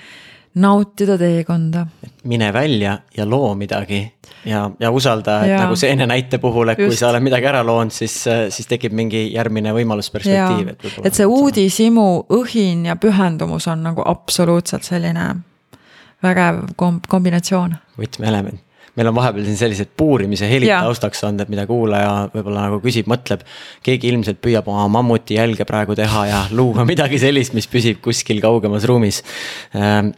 [0.54, 1.86] nautida teekonda.
[2.24, 4.02] mine välja ja loo midagi
[4.44, 5.60] ja, ja usalda, et ja.
[5.64, 6.88] nagu seene näite puhul, et Just.
[6.88, 10.74] kui sa oled midagi ära loonud, siis, siis tekib mingi järgmine võimalusperspektiiv.
[10.74, 15.30] et, et see uudishimu, õhin ja pühendumus on nagu absoluutselt selline
[16.22, 17.76] vägev komb-, kombinatsioon.
[17.98, 22.80] võtmeelement meil on vahepeal siin sellised puurimise helid taustaks olnud, et mida kuulaja võib-olla nagu
[22.84, 23.44] küsib, mõtleb.
[23.84, 28.42] keegi ilmselt püüab oma mammuti jälge praegu teha ja luua midagi sellist, mis püsib kuskil
[28.44, 29.22] kaugemas ruumis.
[29.74, 30.12] Ehm,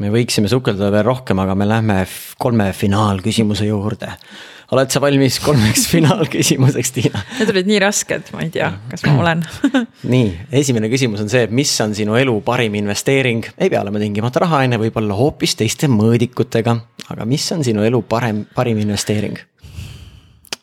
[0.00, 1.98] me võiksime sukelduda veel rohkem, aga me lähme
[2.40, 4.14] kolme finaalküsimuse juurde
[4.74, 7.22] oled sa valmis kolmeks finaalküsimuseks, Tiina?
[7.38, 9.44] Need olid nii rasked, ma ei tea, kas ma olen
[10.14, 10.30] nii,
[10.62, 14.44] esimene küsimus on see, et mis on sinu elu parim investeering, ei pea olema tingimata
[14.44, 16.76] rahaline, võib-olla hoopis teiste mõõdikutega.
[17.10, 19.38] aga mis on sinu elu parem, parim investeering?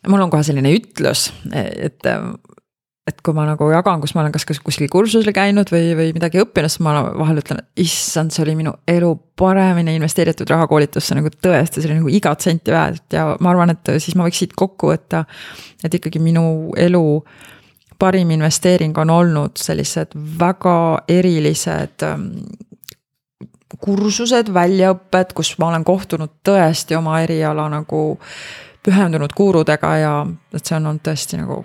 [0.08, 2.06] mul on kohe selline ütlus, et
[3.08, 6.42] et kui ma nagu jagan, kus ma olen kas kuskil kursusel käinud või, või midagi
[6.44, 11.16] õppinud, siis ma vahel ütlen, et issand, see oli minu elu paremini investeeritud raha koolitusse
[11.16, 14.44] nagu tõesti, see oli nagu igat senti väärt ja ma arvan, et siis ma võiks
[14.44, 15.24] siit kokku võtta.
[15.84, 17.04] et ikkagi minu elu
[18.00, 20.78] parim investeering on olnud sellised väga
[21.10, 22.30] erilised ähm,
[23.80, 28.20] kursused, väljaõpped, kus ma olen kohtunud tõesti oma eriala nagu
[28.84, 30.14] pühendunud gurudega ja
[30.54, 31.62] et see on olnud tõesti nagu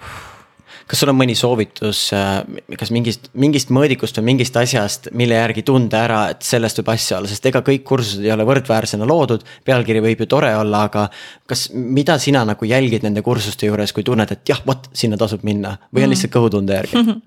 [0.91, 2.41] kas sul on mõni soovitus, äh,
[2.79, 7.19] kas mingist, mingist mõõdikust või mingist asjast, mille järgi tunda ära, et sellest võib asja
[7.19, 9.47] olla, sest ega kõik kursused ei ole võrdväärsena loodud.
[9.65, 11.09] pealkiri võib ju tore olla, aga
[11.47, 15.43] kas, mida sina nagu jälgid nende kursuste juures, kui tunned, et jah, vot sinna tasub
[15.43, 16.15] minna või on mhm.
[16.17, 17.11] lihtsalt kõhutunde järgi mm?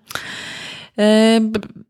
[0.96, 1.84] -hmm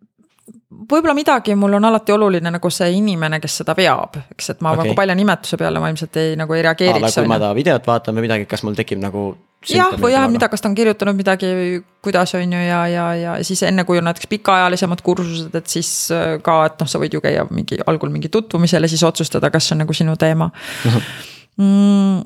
[0.90, 4.74] võib-olla midagi, mul on alati oluline nagu see inimene, kes seda veab, eks, et ma
[4.74, 4.84] okay.
[4.84, 7.20] nagu palja nimetuse peale ma ilmselt ei nagu ei reageeriks.
[7.20, 9.28] kui ma ta videot vaatan või midagi, kas mul tekib nagu
[9.70, 11.50] jah, või jah, mida, kas ta on kirjutanud midagi,
[12.06, 15.92] kuidas on ju ja, ja, ja siis enne kui on näiteks pikaajalisemad kursused, et siis
[16.14, 19.52] äh, ka, et noh, sa võid ju käia mingi algul mingi tutvumisel ja siis otsustada,
[19.54, 20.50] kas see on nagu sinu teema
[21.62, 22.22] mm,.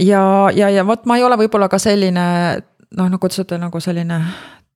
[0.00, 0.24] ja,
[0.56, 2.26] ja, ja vot ma ei ole võib-olla ka selline
[2.96, 4.20] noh, nagu te ütlete, nagu selline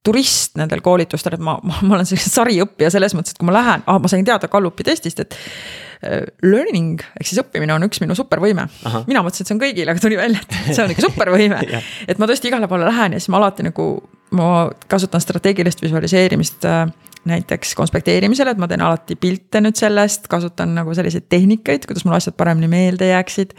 [0.07, 3.57] turist nendel koolitustel, et ma, ma, ma olen selline sariõppija selles mõttes, et kui ma
[3.57, 8.03] lähen ah,, ma sain teada Gallupi testist, et äh, learning ehk siis õppimine on üks
[8.03, 8.69] minu supervõime.
[9.09, 11.63] mina mõtlesin, et see on kõigile, aga tuli välja, et see on ikka supervõime.
[12.07, 13.89] Et ma tõesti igale poole lähen ja siis ma alati nagu,
[14.37, 14.51] ma
[14.91, 16.85] kasutan strateegilist visualiseerimist äh,
[17.27, 22.19] näiteks konspekteerimisel, et ma teen alati pilte nüüd sellest, kasutan nagu selliseid tehnikaid, kuidas mul
[22.19, 23.57] asjad paremini meelde jääksid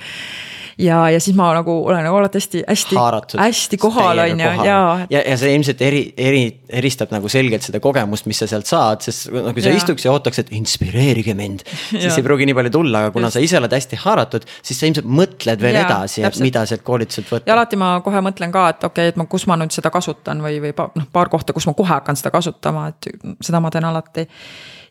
[0.77, 2.97] ja, ja siis ma nagu olen nagu alati hästi, hästi,
[3.39, 4.77] hästi kohal on ju, ja.
[5.09, 6.43] ja, ja see ilmselt eri, eri,
[6.81, 9.79] eristab nagu selgelt seda kogemust, mis sa sealt saad, sest no kui sa ja.
[9.79, 11.65] istuks ja ootaks, et inspireerige mind.
[11.89, 13.39] siis ei pruugi nii palju tulla, aga kuna Just.
[13.39, 16.85] sa ise oled hästi haaratud, siis sa ilmselt mõtled veel ja, edasi, et mida sealt
[16.87, 17.49] koolituselt võtta.
[17.49, 19.91] ja alati ma kohe mõtlen ka, et okei okay,, et ma, kus ma nüüd seda
[19.93, 23.09] kasutan või, või noh, paar kohta, kus ma kohe hakkan seda kasutama, et
[23.41, 24.27] seda ma teen alati.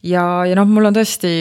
[0.02, 1.36] ja, ja noh, mul on tõesti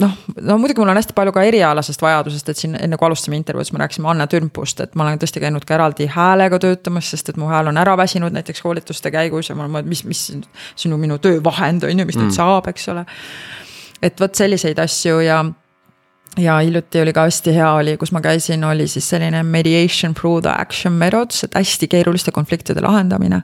[0.00, 3.38] noh, no muidugi mul on hästi palju ka erialasest vajadusest, et siin enne kui alustasime
[3.38, 7.10] intervjuud, siis me rääkisime Anne Türmpust, et ma olen tõesti käinud ka eraldi häälega töötamas,
[7.12, 10.26] sest et mu hääl on ära väsinud näiteks koolituste käigus ja ma olen, mis, mis
[10.76, 12.36] sinu minu töövahend on ju, mis nüüd mm.
[12.36, 13.06] saab, eks ole.
[14.04, 15.44] et vot selliseid asju ja
[16.36, 20.42] ja hiljuti oli ka hästi hea oli, kus ma käisin, oli siis selline mediation through
[20.44, 23.40] the action methods, et hästi keeruliste konfliktide lahendamine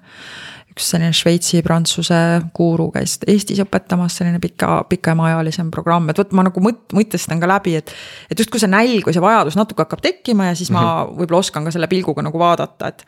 [0.73, 2.19] üks selline Šveitsi-Prantsuse
[2.57, 7.51] guru käis Eestis õpetamas, selline pika, pikemaajalisem programm, et vot ma nagu mõt-, mõtestasin ka
[7.51, 7.93] läbi, et.
[8.33, 11.21] et justkui see nälg või see vajadus natuke hakkab tekkima ja siis ma mhm.
[11.21, 13.07] võib-olla oskan ka selle pilguga nagu vaadata, et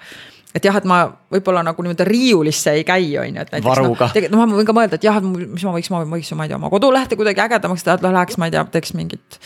[0.54, 1.00] et jah, et ma
[1.34, 3.66] võib-olla nagu nii-öelda riiulisse ei käi, on ju, et näiteks.
[3.66, 4.36] varuga no,.
[4.36, 6.46] noh, ma võin ka mõelda, et jah, et mis ma võiks, ma võiks ju, ma
[6.46, 9.40] ei tea, oma kodulehte kuidagi ägedamaks teha, et läheks, ma ei tea, teeks mingit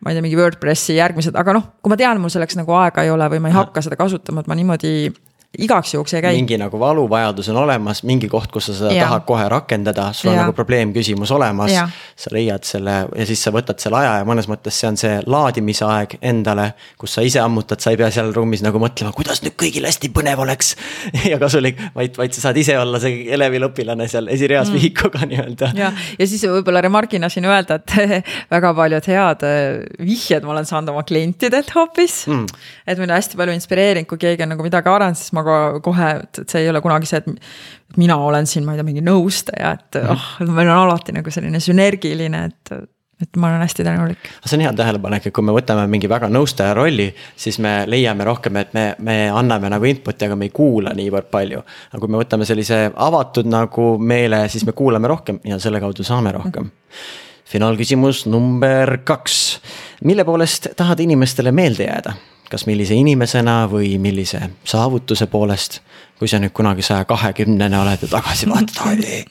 [0.00, 3.04] ma ei tea, mingi WordPressi järgmised, aga noh, kui ma tean, mul selleks nagu aega
[3.04, 5.12] ei ole või ma ei hakka seda kasutama, et ma niimoodi
[5.58, 6.36] igaks juhuks ei käi.
[6.36, 9.04] mingi nagu valuvajadus on olemas, mingi koht, kus sa seda ja.
[9.04, 10.46] tahad kohe rakendada, sul on ja.
[10.46, 11.72] nagu probleemküsimus olemas.
[12.16, 15.18] sa leiad selle ja siis sa võtad selle aja ja mõnes mõttes see on see
[15.26, 16.70] laadimise aeg endale.
[16.98, 20.08] kus sa ise ammutad, sa ei pea seal ruumis nagu mõtlema, kuidas nüüd kõigil hästi
[20.14, 20.72] põnev oleks
[21.32, 21.80] ja kasulik.
[21.94, 24.78] vaid, vaid sa saad ise olla see elevil õpilane seal esireas mm.
[24.78, 25.72] vihikuga nii-öelda.
[25.76, 28.24] ja, ja siis võib-olla remargina siin öelda, et
[28.56, 32.48] väga paljud head äh, vihjed ma olen saanud oma klientidelt hoopis mm..
[32.86, 35.82] et mind on hästi palju inspireerinud, kui keegi on nagu midagi arendanud, siis ma aga
[35.84, 39.04] kohe, et see ei ole kunagi see, et mina olen siin, ma ei tea, mingi
[39.04, 40.48] nõustaja, et mm -hmm.
[40.48, 42.74] oh, meil on alati nagu selline sünergiline, et
[43.22, 44.18] et ma olen hästi tänulik.
[44.46, 48.24] see on hea tähelepanek, et kui me võtame mingi väga nõustaja rolli, siis me leiame
[48.26, 51.62] rohkem, et me, me anname nagu input'i, aga me ei kuula niivõrd palju.
[51.92, 56.04] aga kui me võtame sellise avatud nagu meele, siis me kuulame rohkem ja selle kaudu
[56.06, 56.68] saame rohkem mm.
[56.68, 57.30] -hmm.
[57.54, 59.60] finaalküsimus number kaks,
[60.04, 62.18] mille poolest tahad inimestele meelde jääda?
[62.52, 65.80] Kas millise inimesena või millise saavutuse poolest.
[66.18, 69.24] kui sa nüüd kunagi saja kahekümnene oled ja tagasi vaatad, oi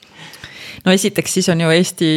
[0.84, 2.10] no esiteks siis on ju Eesti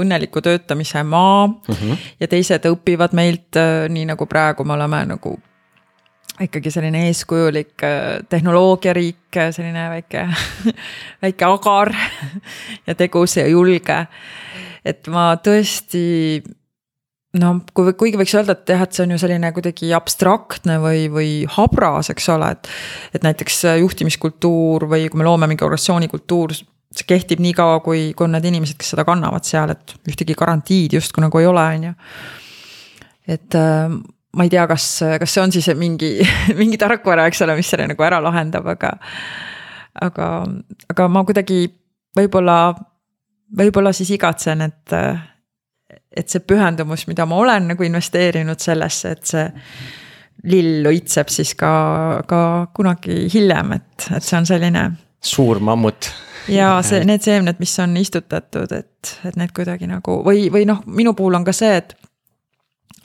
[0.00, 1.96] õnneliku töötamise maa mm -hmm.
[2.20, 5.38] ja teised õpivad meilt, äh, nii nagu praegu me oleme nagu
[6.40, 10.28] ikkagi selline eeskujulik äh, tehnoloogiariik, selline väike,
[11.22, 11.94] väike agar
[12.86, 14.06] ja tegus ja julge.
[14.84, 16.42] et ma tõesti
[17.38, 21.06] no kui, kuigi võiks öelda, et jah, et see on ju selline kuidagi abstraktne või,
[21.12, 22.70] või habras, eks ole, et.
[23.14, 26.56] et näiteks juhtimiskultuur või kui me loome mingi organisatsiooni kultuur,
[26.90, 30.34] see kehtib nii kaua, kui, kui on need inimesed, kes seda kannavad seal, et ühtegi
[30.38, 31.94] garantiid justkui nagu ei ole, on ju.
[33.36, 34.00] et äh,
[34.36, 34.86] ma ei tea, kas,
[35.22, 36.16] kas see on siis mingi,
[36.60, 38.96] mingi tarkvara, eks ole, mis selle nagu ära lahendab, aga.
[40.02, 40.30] aga,
[40.90, 41.64] aga ma kuidagi
[42.18, 42.74] võib-olla,
[43.58, 44.98] võib-olla siis igatsen, et
[46.16, 49.44] et see pühendumus, mida ma olen nagu investeerinud sellesse, et see
[50.50, 51.70] lill õitseb siis ka,
[52.28, 52.42] ka
[52.74, 54.84] kunagi hiljem, et, et see on selline.
[55.20, 56.10] suur mammut.
[56.48, 60.80] ja see, need seemned, mis on istutatud, et, et need kuidagi nagu või, või noh,
[60.86, 61.94] minu puhul on ka see, et.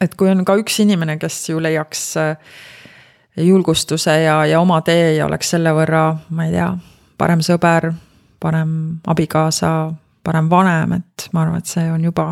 [0.02, 2.56] et kui on ka üks inimene, kes ju leiaks äh,
[3.38, 6.72] julgustuse ja, ja oma tee ja oleks selle võrra, ma ei tea,
[7.18, 7.91] parem sõber,
[8.40, 8.72] parem
[9.07, 9.76] abikaasa,
[10.23, 12.32] parem vanem, et ma arvan, et see on juba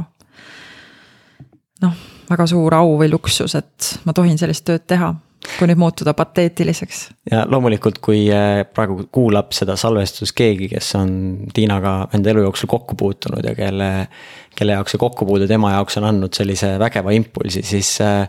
[1.84, 2.00] noh,
[2.30, 5.14] väga suur au või luksus, et ma tohin sellist tööd teha
[5.58, 7.00] kui nüüd muutuda pateetiliseks.
[7.32, 11.14] ja loomulikult, kui äh, praegu kuulab seda salvestust keegi, kes on
[11.54, 13.90] Tiinaga enda elu jooksul kokku puutunud ja kelle,
[14.56, 18.24] kelle jaoks see kokkupuude tema jaoks on andnud sellise vägeva impulsi, siis äh,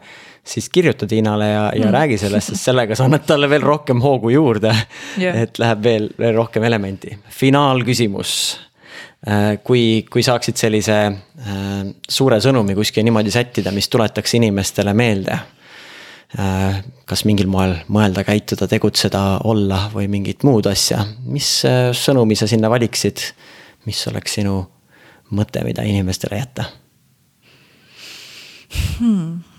[0.44, 1.92] siis kirjuta Tiinale ja, ja mm.
[1.92, 4.74] räägi sellest, sest sellega sa annad talle veel rohkem hoogu juurde
[5.20, 5.44] yeah..
[5.46, 7.16] et läheb veel, veel rohkem elementi.
[7.30, 8.34] finaalküsimus
[9.64, 15.38] kui, kui saaksid sellise äh, suure sõnumi kuskil niimoodi sättida, mis tuletaks inimestele meelde.
[16.34, 21.50] Äh, kas mingil moel mõelda, käituda, tegutseda, olla või mingit muud asja, mis
[22.04, 23.28] sõnumi sa sinna valiksid?
[23.84, 24.54] mis oleks sinu
[25.36, 26.64] mõte, mida inimestele jätta
[28.98, 29.53] hmm.?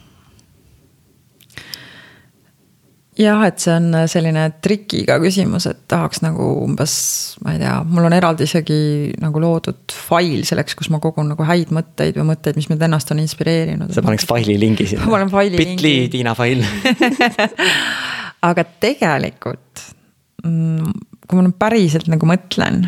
[3.19, 6.95] Jah, et see on selline trikiga küsimus, et tahaks nagu umbes,
[7.45, 8.79] ma ei tea, mul on eraldi isegi
[9.21, 13.11] nagu loodud fail selleks, kus ma kogun nagu häid mõtteid või mõtteid, mis mind ennast
[13.15, 13.93] on inspireerinud.
[13.95, 15.07] sa paneks faili lingi sinna.
[15.07, 15.77] ma panen faili lingi.
[15.79, 16.63] Bitly Tiina fail
[18.49, 19.85] aga tegelikult,
[20.43, 20.91] mm,
[21.25, 22.83] kui ma nüüd päriselt nagu mõtlen,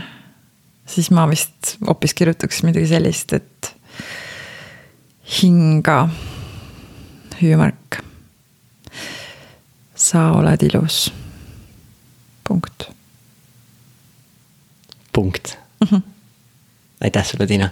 [0.88, 3.72] siis ma vist hoopis kirjutaks midagi sellist, et
[5.40, 6.02] hinga,
[7.40, 8.04] hüüumärk
[9.98, 11.14] sa oled ilus.
[12.48, 12.90] punkt.
[15.14, 15.88] punkt mm.
[15.88, 16.02] -hmm.
[17.02, 17.70] aitäh sulle, Tiina